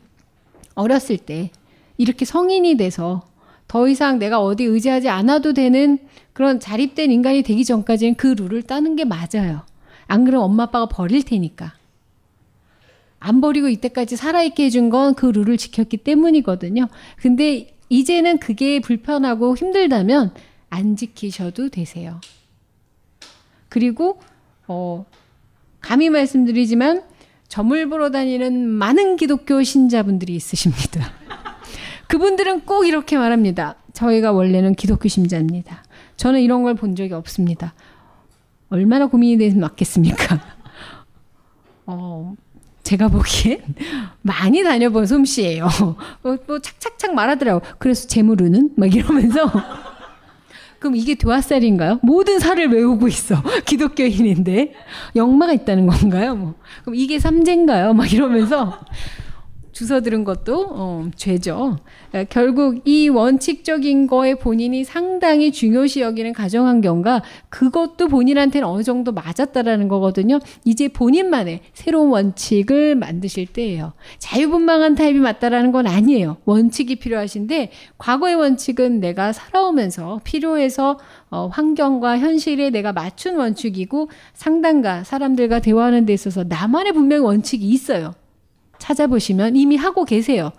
어렸을 0.75 1.17
때 1.17 1.51
이렇게 1.97 2.23
성인이 2.23 2.77
돼서 2.77 3.23
더 3.67 3.89
이상 3.89 4.19
내가 4.19 4.41
어디 4.41 4.63
의지하지 4.63 5.09
않아도 5.09 5.51
되는 5.51 5.99
그런 6.41 6.59
자립된 6.59 7.11
인간이 7.11 7.43
되기 7.43 7.63
전까지는 7.63 8.15
그 8.15 8.33
룰을 8.35 8.63
따는 8.63 8.95
게 8.95 9.05
맞아요. 9.05 9.61
안 10.07 10.25
그러면 10.25 10.43
엄마 10.45 10.63
아빠가 10.63 10.87
버릴 10.87 11.21
테니까. 11.21 11.75
안 13.19 13.41
버리고 13.41 13.69
이때까지 13.69 14.17
살아있게 14.17 14.65
해준 14.65 14.89
건 14.89 15.13
그 15.13 15.27
룰을 15.27 15.57
지켰기 15.57 15.97
때문이거든요. 15.97 16.87
근데 17.17 17.77
이제는 17.89 18.39
그게 18.39 18.79
불편하고 18.79 19.55
힘들다면 19.55 20.33
안 20.71 20.95
지키셔도 20.95 21.69
되세요. 21.69 22.19
그리고, 23.69 24.19
어, 24.67 25.05
감히 25.79 26.09
말씀드리지만 26.09 27.03
점을 27.49 27.87
보러 27.87 28.09
다니는 28.09 28.67
많은 28.67 29.15
기독교 29.15 29.61
신자분들이 29.61 30.33
있으십니다. 30.33 31.13
그분들은 32.09 32.61
꼭 32.61 32.87
이렇게 32.87 33.15
말합니다. 33.15 33.75
저희가 33.93 34.31
원래는 34.31 34.73
기독교 34.73 35.07
신자입니다. 35.07 35.83
저는 36.17 36.41
이런 36.41 36.63
걸 36.63 36.75
본 36.75 36.95
적이 36.95 37.13
없습니다. 37.13 37.73
얼마나 38.69 39.07
고민이 39.07 39.37
되면 39.37 39.59
맞겠습니까? 39.59 40.39
어, 41.85 42.35
제가 42.83 43.07
보기엔 43.09 43.61
많이 44.21 44.63
다녀본 44.63 45.05
솜씨예요. 45.05 45.67
뭐, 46.21 46.37
뭐 46.47 46.59
착착착 46.59 47.13
말하더라고. 47.13 47.61
그래서 47.79 48.07
재물은 48.07 48.71
막 48.77 48.93
이러면서 48.93 49.51
그럼 50.79 50.95
이게 50.95 51.13
도화살인가요? 51.15 51.99
모든 52.01 52.39
살을 52.39 52.69
외우고 52.73 53.07
있어. 53.07 53.35
기독교인인데 53.65 54.73
영마가 55.15 55.53
있다는 55.53 55.85
건가요? 55.85 56.35
뭐 56.35 56.55
그럼 56.81 56.95
이게 56.95 57.19
삼재인가요? 57.19 57.93
막 57.93 58.11
이러면서 58.11 58.79
주워 59.85 60.01
들은 60.01 60.23
것도 60.23 60.67
어, 60.71 61.09
죄죠. 61.15 61.77
그러니까 62.09 62.29
결국 62.33 62.81
이 62.85 63.09
원칙적인 63.09 64.07
거에 64.07 64.35
본인이 64.35 64.83
상당히 64.83 65.51
중요시 65.51 66.01
여기는 66.01 66.33
가정환경과 66.33 67.23
그것도 67.49 68.07
본인한테는 68.07 68.67
어느 68.67 68.83
정도 68.83 69.11
맞았다라는 69.11 69.87
거거든요. 69.87 70.39
이제 70.65 70.87
본인만의 70.87 71.61
새로운 71.73 72.09
원칙을 72.09 72.95
만드실 72.95 73.47
때예요. 73.47 73.93
자유분방한 74.19 74.95
타입이 74.95 75.19
맞다라는 75.19 75.71
건 75.71 75.87
아니에요. 75.87 76.37
원칙이 76.45 76.97
필요하신데 76.97 77.71
과거의 77.97 78.35
원칙은 78.35 78.99
내가 78.99 79.33
살아오면서 79.33 80.21
필요해서 80.23 80.99
어, 81.29 81.47
환경과 81.51 82.19
현실에 82.19 82.69
내가 82.69 82.91
맞춘 82.93 83.37
원칙이고 83.37 84.09
상당가 84.33 85.03
사람들과 85.03 85.59
대화하는 85.59 86.05
데 86.05 86.13
있어서 86.13 86.43
나만의 86.43 86.93
분명 86.93 87.25
원칙이 87.25 87.67
있어요. 87.67 88.13
찾아보시면 88.81 89.55
이미 89.55 89.77
하고 89.77 90.03
계세요. 90.03 90.51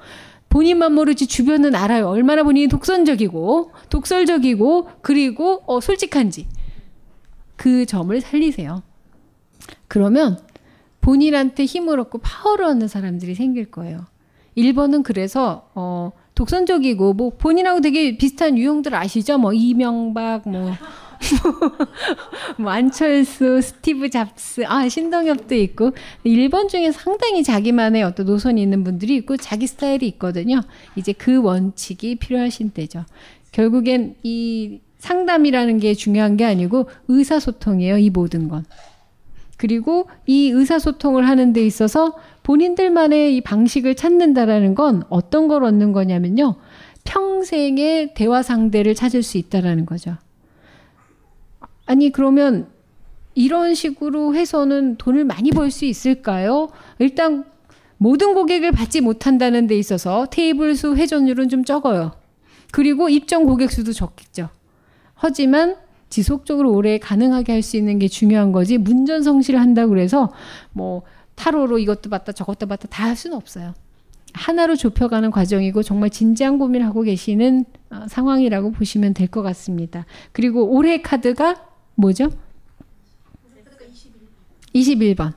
본인만 0.48 0.92
모르지 0.92 1.26
주변은 1.26 1.74
알아요. 1.74 2.08
얼마나 2.08 2.42
본인이 2.42 2.68
독선적이고 2.68 3.72
독설적이고 3.90 4.88
그리고 5.02 5.62
어, 5.66 5.80
솔직한지 5.80 6.46
그 7.56 7.84
점을 7.86 8.18
살리세요. 8.20 8.82
그러면 9.88 10.38
본인한테 11.00 11.64
힘을 11.64 11.98
얻고 12.00 12.18
파워를 12.18 12.64
얻는 12.66 12.88
사람들이 12.88 13.34
생길 13.34 13.70
거예요. 13.70 14.06
1번은 14.56 15.02
그래서 15.02 15.70
어, 15.74 16.12
독선적이고 16.34 17.14
뭐 17.14 17.30
본인하고 17.30 17.80
되게 17.80 18.16
비슷한 18.16 18.56
유형들 18.56 18.94
아시죠? 18.94 19.38
뭐 19.38 19.52
이명박 19.52 20.48
뭐 20.48 20.72
뭐 22.58 22.70
안철수, 22.70 23.60
스티브 23.60 24.10
잡스, 24.10 24.64
아 24.66 24.88
신동엽도 24.88 25.54
있고 25.54 25.92
일본 26.24 26.68
중에 26.68 26.92
상당히 26.92 27.42
자기만의 27.42 28.02
어떤 28.02 28.26
노선이 28.26 28.60
있는 28.60 28.84
분들이 28.84 29.16
있고 29.16 29.36
자기 29.36 29.66
스타일이 29.66 30.06
있거든요. 30.08 30.60
이제 30.96 31.12
그 31.12 31.42
원칙이 31.42 32.16
필요하신 32.16 32.70
때죠. 32.70 33.04
결국엔 33.52 34.16
이 34.22 34.80
상담이라는 34.98 35.78
게 35.78 35.94
중요한 35.94 36.36
게 36.36 36.44
아니고 36.44 36.88
의사소통이에요. 37.08 37.98
이 37.98 38.10
모든 38.10 38.48
건. 38.48 38.64
그리고 39.62 40.08
이 40.26 40.50
의사소통을 40.50 41.28
하는 41.28 41.52
데 41.52 41.64
있어서 41.64 42.16
본인들만의 42.42 43.36
이 43.36 43.40
방식을 43.42 43.94
찾는다라는 43.94 44.74
건 44.74 45.04
어떤 45.08 45.46
걸 45.46 45.62
얻는 45.62 45.92
거냐면요. 45.92 46.56
평생의 47.04 48.14
대화 48.14 48.42
상대를 48.42 48.96
찾을 48.96 49.22
수 49.22 49.38
있다라는 49.38 49.86
거죠. 49.86 50.16
아니 51.86 52.10
그러면 52.10 52.70
이런 53.36 53.76
식으로 53.76 54.34
해서는 54.34 54.96
돈을 54.96 55.24
많이 55.24 55.52
벌 55.52 55.70
수 55.70 55.84
있을까요? 55.84 56.68
일단 56.98 57.44
모든 57.98 58.34
고객을 58.34 58.72
받지 58.72 59.00
못한다는 59.00 59.68
데 59.68 59.76
있어서 59.76 60.26
테이블 60.26 60.74
수 60.74 60.96
회전율은 60.96 61.48
좀 61.48 61.62
적어요. 61.62 62.14
그리고 62.72 63.08
입점 63.08 63.46
고객 63.46 63.70
수도 63.70 63.92
적겠죠. 63.92 64.48
하지만 65.14 65.76
지속적으로 66.12 66.72
오래 66.72 66.98
가능하게 66.98 67.52
할 67.52 67.62
수 67.62 67.76
있는 67.76 67.98
게 67.98 68.08
중요한 68.08 68.52
거지 68.52 68.76
문전성시를 68.78 69.58
한다고 69.60 69.90
그래서 69.90 70.32
뭐 70.72 71.02
타로로 71.34 71.78
이것도 71.78 72.10
봤다 72.10 72.32
저것도 72.32 72.66
봤다 72.66 72.86
다 72.88 73.06
할 73.08 73.16
수는 73.16 73.36
없어요. 73.36 73.74
하나로 74.34 74.76
좁혀가는 74.76 75.30
과정이고 75.30 75.82
정말 75.82 76.10
진지한 76.10 76.58
고민을 76.58 76.86
하고 76.86 77.02
계시는 77.02 77.64
어, 77.90 78.04
상황이라고 78.08 78.72
보시면 78.72 79.14
될 79.14 79.28
것 79.28 79.42
같습니다. 79.42 80.06
그리고 80.32 80.64
올해 80.64 81.00
카드가 81.02 81.56
뭐죠? 81.94 82.30
21번. 84.74 85.32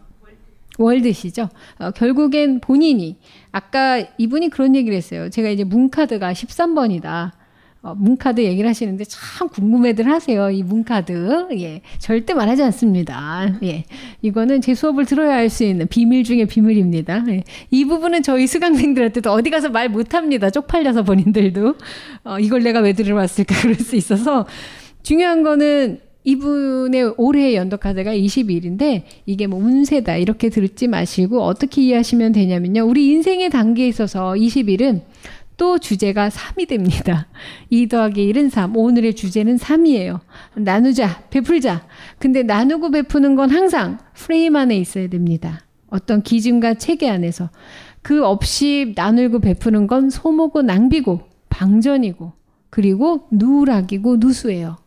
월드시죠. 0.77 1.49
어, 1.79 1.91
결국엔 1.91 2.59
본인이 2.59 3.17
아까 3.51 4.03
이분이 4.17 4.49
그런 4.49 4.75
얘기를 4.75 4.95
했어요. 4.97 5.29
제가 5.29 5.49
이제 5.49 5.63
문카드가 5.63 6.33
13번이다. 6.33 7.31
어, 7.85 7.93
문카드 7.93 8.41
얘기를 8.41 8.67
하시는데 8.67 9.03
참 9.05 9.47
궁금해들 9.47 10.07
하세요. 10.07 10.49
이 10.49 10.63
문카드. 10.63 11.49
예. 11.59 11.81
절대 11.99 12.33
말하지 12.33 12.63
않습니다. 12.63 13.59
예. 13.61 13.83
이거는 14.23 14.61
제 14.61 14.73
수업을 14.73 15.05
들어야 15.05 15.35
할수 15.35 15.63
있는 15.63 15.87
비밀 15.87 16.23
중의 16.23 16.47
비밀입니다. 16.47 17.23
예. 17.29 17.43
이 17.69 17.85
부분은 17.85 18.23
저희 18.23 18.47
수강생들한테도 18.47 19.31
어디 19.31 19.51
가서 19.51 19.69
말 19.69 19.89
못합니다. 19.89 20.49
쪽팔려서 20.49 21.03
본인들도. 21.03 21.75
어, 22.23 22.39
이걸 22.39 22.63
내가 22.63 22.79
왜 22.79 22.93
들어왔을까 22.93 23.53
그럴 23.61 23.75
수 23.75 23.95
있어서 23.95 24.47
중요한 25.03 25.43
거는 25.43 25.99
이분의 26.23 27.13
올해 27.17 27.53
연도 27.53 27.77
카드가 27.77 28.15
22일인데 28.15 29.03
이게 29.27 29.45
뭐 29.45 29.59
운세다 29.63 30.17
이렇게 30.17 30.49
들지 30.49 30.87
마시고 30.87 31.43
어떻게 31.43 31.83
이해하시면 31.83 32.31
되냐면요. 32.31 32.83
우리 32.83 33.09
인생의 33.09 33.51
단계에 33.51 33.87
있어서 33.87 34.33
20일은 34.33 35.01
또 35.57 35.77
주제가 35.79 36.29
3이 36.29 36.67
됩니다. 36.67 37.27
2 37.69 37.87
더하기 37.87 38.33
1은 38.33 38.49
3. 38.49 38.75
오늘의 38.75 39.15
주제는 39.15 39.57
3이에요. 39.57 40.19
나누자, 40.55 41.23
베풀자. 41.29 41.87
근데 42.19 42.43
나누고 42.43 42.91
베푸는 42.91 43.35
건 43.35 43.49
항상 43.49 43.99
프레임 44.13 44.55
안에 44.55 44.77
있어야 44.77 45.07
됩니다. 45.07 45.61
어떤 45.87 46.21
기준과 46.21 46.75
체계 46.75 47.09
안에서. 47.09 47.49
그 48.01 48.25
없이 48.25 48.93
나누고 48.95 49.39
베푸는 49.39 49.87
건 49.87 50.09
소모고 50.09 50.61
낭비고 50.61 51.21
방전이고 51.49 52.33
그리고 52.69 53.27
누락이고 53.31 54.17
누수예요. 54.17 54.77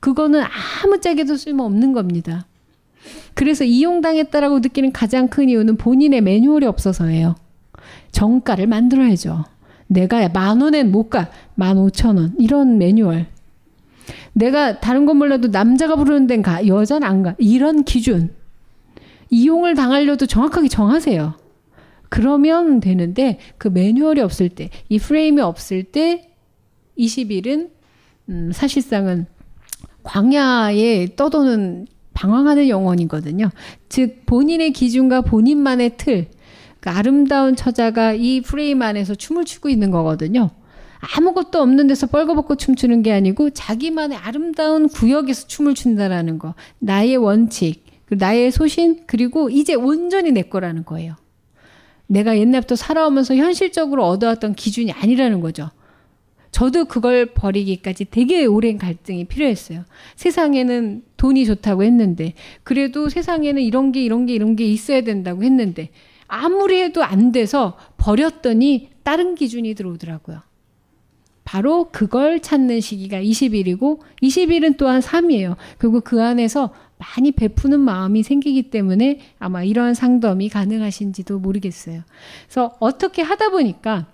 그거는 0.00 0.42
아무짝에도 0.84 1.36
쓸모없는 1.36 1.92
겁니다. 1.92 2.46
그래서 3.34 3.64
이용당했다라고 3.64 4.60
느끼는 4.60 4.92
가장 4.92 5.28
큰 5.28 5.48
이유는 5.48 5.76
본인의 5.76 6.20
매뉴얼이 6.20 6.66
없어서예요. 6.66 7.34
정가를 8.18 8.66
만들어야죠. 8.66 9.44
내가 9.86 10.28
만 10.28 10.60
원엔 10.60 10.90
못 10.90 11.08
가. 11.08 11.30
만 11.54 11.78
오천 11.78 12.16
원. 12.16 12.34
이런 12.36 12.76
매뉴얼. 12.76 13.26
내가 14.32 14.80
다른 14.80 15.06
건 15.06 15.18
몰라도 15.18 15.48
남자가 15.48 15.94
부르는 15.94 16.26
데는 16.26 16.42
가. 16.42 16.66
여자는 16.66 17.06
안 17.06 17.22
가. 17.22 17.36
이런 17.38 17.84
기준. 17.84 18.30
이용을 19.30 19.76
당하려도 19.76 20.26
정확하게 20.26 20.66
정하세요. 20.66 21.34
그러면 22.08 22.80
되는데 22.80 23.38
그 23.56 23.68
매뉴얼이 23.68 24.20
없을 24.20 24.48
때, 24.48 24.70
이 24.88 24.98
프레임이 24.98 25.40
없을 25.40 25.84
때 25.84 26.34
20일은 26.98 27.70
음, 28.30 28.50
사실상은 28.52 29.26
광야에 30.02 31.14
떠도는 31.14 31.86
방황하는 32.14 32.68
영혼이거든요. 32.68 33.50
즉 33.88 34.26
본인의 34.26 34.72
기준과 34.72 35.20
본인만의 35.20 35.98
틀, 35.98 36.30
그 36.88 36.92
아름다운 36.92 37.54
처자가 37.54 38.14
이 38.14 38.40
프레임 38.40 38.80
안에서 38.80 39.14
춤을 39.14 39.44
추고 39.44 39.68
있는 39.68 39.90
거거든요. 39.90 40.48
아무것도 41.16 41.60
없는 41.60 41.86
데서 41.86 42.06
뻘거벗고 42.06 42.56
춤추는 42.56 43.02
게 43.02 43.12
아니고 43.12 43.50
자기만의 43.50 44.16
아름다운 44.16 44.88
구역에서 44.88 45.48
춤을 45.48 45.74
춘다라는 45.74 46.38
거. 46.38 46.54
나의 46.78 47.18
원칙, 47.18 47.84
나의 48.08 48.50
소신, 48.50 49.00
그리고 49.06 49.50
이제 49.50 49.74
온전히 49.74 50.32
내 50.32 50.40
거라는 50.40 50.86
거예요. 50.86 51.16
내가 52.06 52.38
옛날부터 52.38 52.74
살아오면서 52.74 53.36
현실적으로 53.36 54.06
얻어왔던 54.06 54.54
기준이 54.54 54.90
아니라는 54.90 55.42
거죠. 55.42 55.70
저도 56.52 56.86
그걸 56.86 57.26
버리기까지 57.26 58.06
되게 58.10 58.46
오랜 58.46 58.78
갈등이 58.78 59.26
필요했어요. 59.26 59.84
세상에는 60.16 61.02
돈이 61.18 61.44
좋다고 61.44 61.84
했는데, 61.84 62.32
그래도 62.64 63.10
세상에는 63.10 63.60
이런 63.60 63.92
게, 63.92 64.02
이런 64.02 64.24
게, 64.24 64.32
이런 64.32 64.56
게 64.56 64.64
있어야 64.64 65.02
된다고 65.02 65.44
했는데, 65.44 65.90
아무리 66.28 66.80
해도 66.80 67.02
안 67.02 67.32
돼서 67.32 67.76
버렸더니 67.96 68.90
다른 69.02 69.34
기준이 69.34 69.74
들어오더라고요. 69.74 70.40
바로 71.44 71.88
그걸 71.90 72.40
찾는 72.40 72.80
시기가 72.80 73.22
20일이고, 73.22 74.00
20일은 74.22 74.76
또한 74.76 75.00
3이에요. 75.00 75.56
그리고 75.78 76.00
그 76.00 76.22
안에서 76.22 76.74
많이 76.98 77.32
베푸는 77.32 77.80
마음이 77.80 78.22
생기기 78.22 78.70
때문에 78.70 79.20
아마 79.38 79.62
이런 79.62 79.94
상담이 79.94 80.50
가능하신지도 80.50 81.38
모르겠어요. 81.38 82.02
그래서 82.46 82.76
어떻게 82.80 83.22
하다 83.22 83.50
보니까 83.50 84.06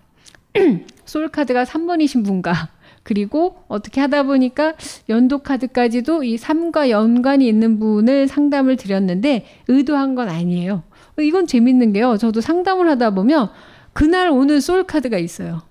솔카드가 1.05 1.65
3번이신 1.65 2.25
분과 2.25 2.69
그리고 3.03 3.63
어떻게 3.69 4.01
하다 4.01 4.25
보니까 4.25 4.75
연도 5.09 5.39
카드까지도 5.39 6.25
이 6.25 6.37
3과 6.37 6.89
연관이 6.89 7.47
있는 7.47 7.79
분을 7.79 8.29
상담을 8.29 8.77
드렸는데 8.77 9.47
의도한 9.69 10.15
건 10.15 10.29
아니에요. 10.29 10.83
이건 11.23 11.47
재밌는 11.47 11.93
게요. 11.93 12.17
저도 12.17 12.41
상담을 12.41 12.89
하다 12.91 13.11
보면 13.11 13.51
그날 13.93 14.31
오는 14.31 14.61
솔 14.61 14.85
카드가 14.85 15.19
있어요. 15.19 15.63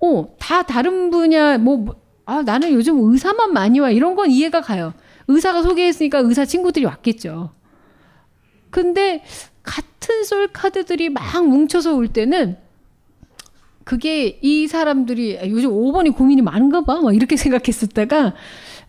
어, 0.00 0.34
다 0.38 0.62
다른 0.62 1.10
분야 1.10 1.58
뭐 1.58 1.96
아, 2.24 2.42
나는 2.42 2.72
요즘 2.72 2.98
의사만 3.00 3.52
많이 3.52 3.80
와. 3.80 3.90
이런 3.90 4.14
건 4.14 4.30
이해가 4.30 4.60
가요. 4.60 4.94
의사가 5.28 5.62
소개했으니까 5.62 6.18
의사 6.18 6.44
친구들이 6.44 6.84
왔겠죠. 6.84 7.50
근데 8.70 9.22
같은 9.62 10.24
솔 10.24 10.48
카드들이 10.48 11.10
막 11.10 11.46
뭉쳐서 11.46 11.94
올 11.94 12.08
때는 12.08 12.56
그게 13.84 14.38
이 14.42 14.68
사람들이 14.68 15.40
요즘 15.50 15.70
5번이 15.70 16.14
고민이 16.14 16.42
많은가 16.42 16.82
봐. 16.82 17.00
막 17.00 17.14
이렇게 17.14 17.36
생각했었다가 17.36 18.34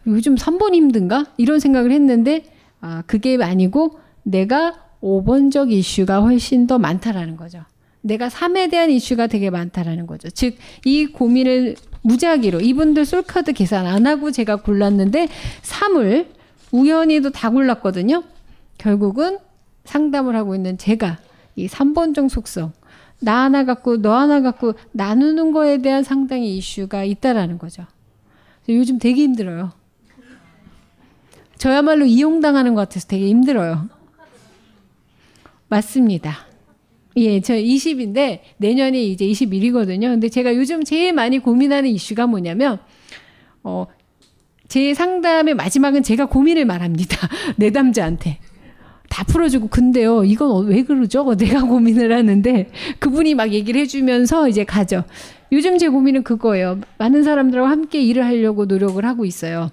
요즘 0.07 0.36
3번이 0.36 0.76
힘든가? 0.76 1.26
이런 1.38 1.60
생각을 1.60 1.91
했는데 1.91 2.45
아, 2.82 3.03
그게 3.07 3.38
아니고 3.41 3.99
내가 4.24 4.83
5번적 5.04 5.72
이슈가 5.72 6.22
훨씬 6.22 6.66
더 6.66 6.80
많다라는 6.80 7.36
거죠. 7.36 7.64
내가 8.02 8.30
3에 8.30 8.72
대한 8.72 8.90
이슈가 8.90 9.28
되게 9.28 9.50
많다라는 9.50 10.08
거죠. 10.08 10.30
즉, 10.30 10.56
이 10.86 11.06
고민을 11.06 11.76
무작위로 12.02 12.62
이분들 12.62 13.06
솔카드 13.06 13.54
계산 13.54 13.86
안 13.86 14.08
하고 14.08 14.32
제가 14.32 14.58
골랐는데 14.58 15.28
3을 15.62 16.28
우연히도 16.72 17.32
다 17.32 17.50
골랐거든요. 17.50 18.24
결국은 18.78 19.38
상담을 19.86 20.36
하고 20.36 20.56
있는 20.56 20.78
제가 20.78 21.20
이 21.56 21.68
3번적 21.68 22.30
속성 22.30 22.74
나 23.20 23.44
하나 23.44 23.64
갖고 23.64 24.02
너 24.02 24.18
하나 24.18 24.42
갖고 24.42 24.74
나누는 24.92 25.52
거에 25.54 25.78
대한 25.78 26.04
상당히 26.04 26.58
이슈가 26.58 27.04
있다라는 27.04 27.58
거죠. 27.58 27.86
요즘 28.68 28.98
되게 28.98 29.22
힘들어요. 29.22 29.72
저야말로 31.58 32.06
이용당하는 32.06 32.74
것 32.74 32.82
같아서 32.82 33.08
되게 33.08 33.28
힘들어요. 33.28 33.88
맞습니다. 35.74 36.45
예, 37.16 37.41
저 37.41 37.56
20인데 37.56 38.41
내년이 38.58 39.12
이제 39.12 39.26
21이거든요. 39.26 40.02
근데 40.02 40.30
제가 40.30 40.56
요즘 40.56 40.84
제일 40.84 41.14
많이 41.14 41.40
고민하는 41.40 41.90
이슈가 41.90 42.28
뭐냐면 42.28 42.80
어, 43.64 43.88
제 44.68 44.94
상담의 44.94 45.56
마지막은 45.56 46.04
제가 46.04 46.28
고민을 46.28 46.66
말합니다. 46.66 47.18
내담자한테. 47.58 48.40
다 49.10 49.24
풀어주고 49.26 49.68
근데요 49.68 50.24
이건 50.24 50.66
왜 50.66 50.82
그러죠? 50.84 51.36
내가 51.36 51.62
고민을 51.68 52.12
하는데 52.12 52.70
그분이 52.98 53.36
막 53.36 53.52
얘기를 53.52 53.82
해주면서 53.82 54.50
이제 54.50 54.64
가죠. 54.64 55.04
요즘 55.52 55.78
제 55.80 55.88
고민은 55.88 56.24
그거예요. 56.24 56.80
많은 57.00 57.24
사람들하고 57.24 57.68
함께 57.68 58.02
일을 58.02 58.26
하려고 58.26 58.66
노력을 58.66 59.04
하고 59.06 59.26
있어요. 59.26 59.72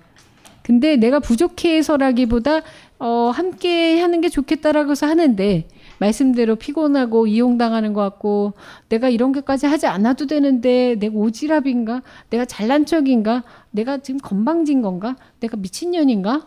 근데 0.62 0.96
내가 0.96 1.20
부족해서라기보다 1.20 2.60
어, 2.98 3.32
함께 3.34 3.98
하는 3.98 4.20
게 4.20 4.28
좋겠다라고 4.28 4.92
해서 4.92 5.06
하는데 5.06 5.66
말씀대로 6.00 6.56
피곤하고 6.56 7.26
이용당하는 7.26 7.92
것 7.92 8.00
같고 8.00 8.54
내가 8.88 9.10
이런 9.10 9.32
것까지 9.32 9.66
하지 9.66 9.86
않아도 9.86 10.26
되는데 10.26 10.96
내가 10.98 11.14
오지랖인가? 11.14 12.02
내가 12.30 12.46
잘난 12.46 12.86
척인가? 12.86 13.44
내가 13.70 13.98
지금 13.98 14.18
건방진 14.18 14.80
건가? 14.80 15.16
내가 15.40 15.58
미친년인가? 15.58 16.46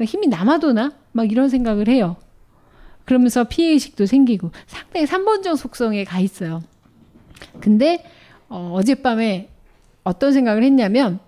힘이 0.00 0.28
남아도나? 0.28 0.92
막 1.12 1.30
이런 1.30 1.48
생각을 1.48 1.88
해요. 1.88 2.16
그러면서 3.04 3.44
피해의식도 3.44 4.06
생기고 4.06 4.52
상당히 4.66 5.06
3번적 5.06 5.56
속성에 5.56 6.04
가 6.04 6.20
있어요. 6.20 6.62
근데 7.60 8.04
어, 8.48 8.72
어젯밤에 8.74 9.50
어떤 10.04 10.32
생각을 10.32 10.62
했냐면 10.62 11.18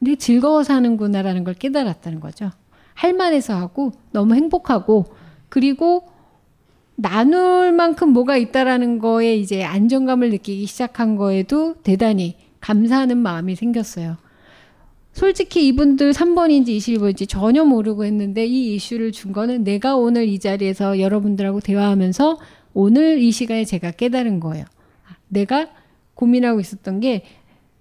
내 0.00 0.16
즐거워 0.16 0.64
사는구나라는 0.64 1.44
걸 1.44 1.54
깨달았다는 1.54 2.18
거죠. 2.18 2.50
할 2.94 3.12
만해서 3.12 3.54
하고 3.54 3.92
너무 4.10 4.34
행복하고 4.34 5.06
그리고 5.48 6.15
나눌 6.96 7.72
만큼 7.72 8.10
뭐가 8.10 8.36
있다라는 8.36 8.98
거에 8.98 9.36
이제 9.36 9.62
안정감을 9.62 10.30
느끼기 10.30 10.66
시작한 10.66 11.16
거에도 11.16 11.74
대단히 11.82 12.36
감사하는 12.60 13.18
마음이 13.18 13.54
생겼어요. 13.54 14.16
솔직히 15.12 15.66
이분들 15.68 16.12
3번인지 16.12 16.76
21번인지 16.76 17.28
전혀 17.28 17.64
모르고 17.64 18.04
했는데 18.04 18.44
이 18.44 18.74
이슈를 18.74 19.12
준 19.12 19.32
거는 19.32 19.64
내가 19.64 19.96
오늘 19.96 20.28
이 20.28 20.38
자리에서 20.38 21.00
여러분들하고 21.00 21.60
대화하면서 21.60 22.38
오늘 22.74 23.18
이 23.18 23.30
시간에 23.30 23.64
제가 23.64 23.92
깨달은 23.92 24.40
거예요. 24.40 24.64
내가 25.28 25.68
고민하고 26.14 26.60
있었던 26.60 27.00
게 27.00 27.24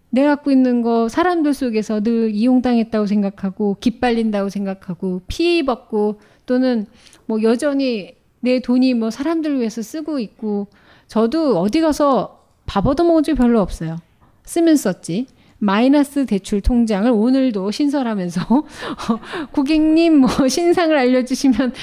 내가 0.10 0.36
갖고 0.36 0.52
있는 0.52 0.82
거 0.82 1.10
사람들 1.10 1.54
속에서 1.54 2.02
늘 2.02 2.32
이용당했다고 2.32 3.06
생각하고 3.06 3.78
기빨린다고 3.82 4.50
생각하고 4.50 5.22
피해받고 5.28 6.22
또는 6.46 6.86
뭐 7.26 7.44
여전히 7.44 8.15
내 8.46 8.60
돈이 8.60 8.94
뭐 8.94 9.10
사람들을 9.12 9.60
위해서 9.60 9.82
쓰고 9.82 10.20
있고 10.20 10.68
저도 11.08 11.60
어디 11.60 11.82
가서 11.82 12.46
밥 12.66 12.88
얻어먹은 12.88 13.24
적이 13.24 13.38
별로 13.38 13.60
없어요. 13.60 13.98
쓰면 14.46 14.78
썼지. 14.78 15.28
마이너스 15.58 16.26
대출 16.26 16.62
통장을 16.62 17.10
오늘도 17.10 17.72
신설하면서 17.72 18.42
고객님 19.52 20.18
뭐 20.18 20.30
신상을 20.48 20.96
알려주시면 20.96 21.74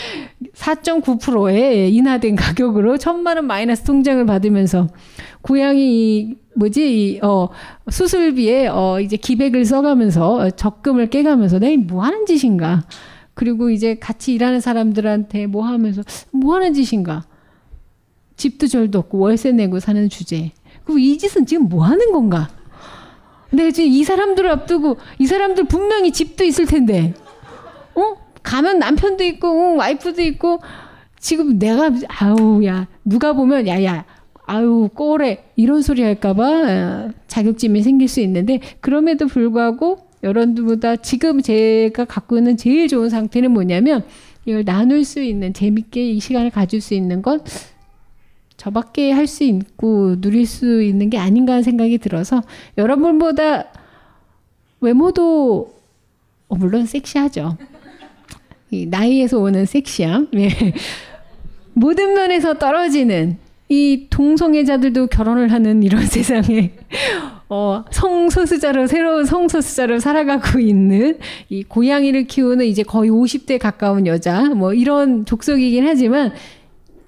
4.9%에 0.55 1.89
인하된 1.89 2.37
가격으로 2.37 2.99
천만 2.99 3.39
원 3.39 3.47
마이너스 3.47 3.83
통장을 3.83 4.25
받으면서 4.27 4.89
고양이 5.41 6.37
뭐지 6.55 7.21
어 7.23 7.49
수술비에 7.91 8.69
어 8.69 9.01
이제 9.01 9.17
기백을 9.17 9.65
써가면서 9.65 10.51
적금을 10.51 11.09
깨가면서 11.09 11.59
내가 11.59 11.83
뭐 11.83 12.05
하는 12.05 12.27
짓인가 12.27 12.85
그리고 13.35 13.71
이제 13.71 13.95
같이 13.95 14.35
일하는 14.35 14.61
사람들한테 14.61 15.47
뭐 15.47 15.65
하면서 15.65 16.03
뭐 16.31 16.55
하는 16.55 16.75
짓인가? 16.75 17.25
집도 18.37 18.67
절도 18.67 18.99
없고 18.99 19.19
월세 19.19 19.53
내고 19.53 19.81
사는 19.81 20.09
주제. 20.09 20.53
그리고 20.85 20.99
이 20.99 21.17
짓은 21.19 21.47
지금 21.47 21.69
뭐 21.69 21.85
하는 21.85 22.13
건가? 22.13 22.49
근데 23.51 23.71
지금 23.71 23.91
이 23.91 24.05
사람들을 24.05 24.51
앞두고 24.51 24.97
이 25.19 25.27
사람들 25.27 25.65
분명히 25.65 26.13
집도 26.13 26.45
있을 26.45 26.67
텐데. 26.67 27.15
어? 27.95 28.17
가면 28.43 28.79
남편도 28.79 29.23
있고 29.25 29.49
어, 29.49 29.75
와이프도 29.77 30.23
있고. 30.23 30.61
지금 31.19 31.57
내가 31.57 31.93
아우 32.09 32.65
야 32.65 32.89
누가 33.05 33.33
보면 33.33 33.69
야야 33.69 34.05
아유 34.47 34.89
꼬래. 34.93 35.45
이런 35.55 35.81
소리 35.83 36.03
할까봐 36.03 36.49
어, 36.49 37.11
자격지심이 37.29 37.83
생길 37.83 38.09
수 38.09 38.21
있는데 38.21 38.61
그럼에도 38.81 39.27
불구하고 39.29 39.99
여러분들보다 40.23 40.97
지금 40.97 41.41
제가 41.43 42.05
갖고 42.05 42.39
있는 42.39 42.57
제일 42.57 42.89
좋은 42.89 43.09
상태는 43.09 43.51
뭐냐면 43.51 44.05
이걸 44.45 44.65
나눌 44.65 45.05
수 45.05 45.23
있는 45.23 45.53
재밌게 45.53 46.11
이 46.11 46.21
시간을 46.21 46.51
가질 46.51 46.81
수 46.81 46.95
있는 46.95 47.23
건 47.23 47.43
저밖에 48.57 49.11
할 49.11 49.27
수 49.27 49.43
있고 49.45 50.21
누릴 50.21 50.47
수 50.47 50.83
있는 50.83 51.11
게 51.11 51.19
아닌가 51.19 51.53
하는 51.55 51.63
생각이 51.65 51.99
들어서 51.99 52.43
여러분보다 52.79 53.67
외모도 54.81 55.75
어, 56.49 56.55
물론 56.57 56.87
섹시하죠. 56.87 57.57
이 58.71 58.87
나이에서 58.87 59.39
오는 59.39 59.65
섹시함. 59.65 60.29
예. 60.35 60.49
모든 61.73 62.15
면에서 62.15 62.59
떨어지는 62.59 63.39
이 63.69 64.07
동성애자들도 64.11 65.07
결혼을 65.07 65.51
하는 65.51 65.83
이런 65.83 66.05
세상에 66.07 66.73
어, 67.55 67.85
성소수자로 67.91 68.87
새로운 68.87 69.27
성소수자로 69.27 69.99
살아가고 69.99 70.59
있는 70.59 71.19
이 71.51 71.63
고양이를 71.63 72.25
키우는 72.25 72.65
이제 72.65 72.83
거의 72.83 73.11
50대 73.11 73.59
가까운 73.59 74.07
여자 74.07 74.49
뭐 74.55 74.73
이런 74.73 75.27
족속이긴 75.27 75.87
하지만 75.87 76.33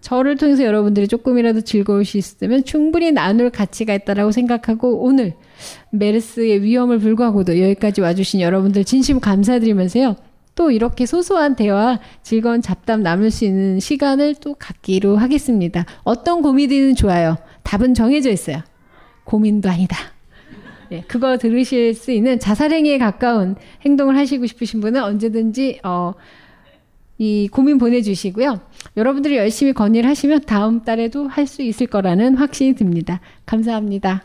저를 0.02 0.36
통해서 0.36 0.62
여러분들이 0.64 1.08
조금이라도 1.08 1.62
즐거울 1.62 2.04
수 2.04 2.18
있으면 2.18 2.62
충분히 2.62 3.10
나눌 3.10 3.48
가치가 3.48 3.94
있다라고 3.94 4.32
생각하고 4.32 5.02
오늘 5.02 5.32
메르스의 5.92 6.60
위험을 6.60 6.98
불구하고도 6.98 7.62
여기까지 7.62 8.02
와주신 8.02 8.42
여러분들 8.42 8.84
진심 8.84 9.20
감사드리면서요. 9.20 10.14
또 10.54 10.70
이렇게 10.70 11.06
소소한 11.06 11.56
대화, 11.56 11.98
즐거운 12.22 12.60
잡담 12.60 13.02
나눌 13.02 13.30
수 13.30 13.46
있는 13.46 13.80
시간을 13.80 14.34
또 14.42 14.54
갖기로 14.58 15.16
하겠습니다. 15.16 15.86
어떤 16.02 16.42
고민이든 16.42 16.96
좋아요. 16.96 17.38
답은 17.62 17.94
정해져 17.94 18.28
있어요. 18.28 18.58
고민도 19.24 19.70
아니다. 19.70 20.14
네, 20.90 21.05
그거 21.09 21.39
들으실 21.39 21.94
수 21.94 22.11
있는 22.12 22.39
자살행위에 22.39 22.98
가까운 22.98 23.56
행동을 23.85 24.16
하시고 24.16 24.47
싶으신 24.47 24.81
분은 24.81 25.02
언제든지 25.02 25.81
어, 25.85 26.15
이 27.19 27.48
고민 27.51 27.78
보내주시고요. 27.78 28.61
여러분들이 28.97 29.36
열심히 29.36 29.73
건의를 29.73 30.09
하시면 30.11 30.43
다음 30.47 30.82
달에도 30.85 31.28
할 31.28 31.47
수 31.47 31.62
있을 31.62 31.86
거라는 31.86 32.36
확신이 32.36 32.74
듭니다. 32.74 33.20
감사합니다. 33.47 34.23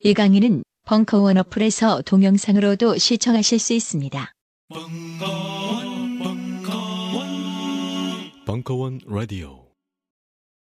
이 0.00 0.14
강의는 0.14 0.62
벙커원 0.86 1.36
어플에서 1.38 2.02
동영상으로도 2.02 2.98
시청하실 2.98 3.58
수 3.58 3.72
있습니다. 3.74 4.32
벙커원, 4.68 6.18
벙커원, 6.18 7.26
벙커원 8.46 9.00
라디오. 9.06 9.67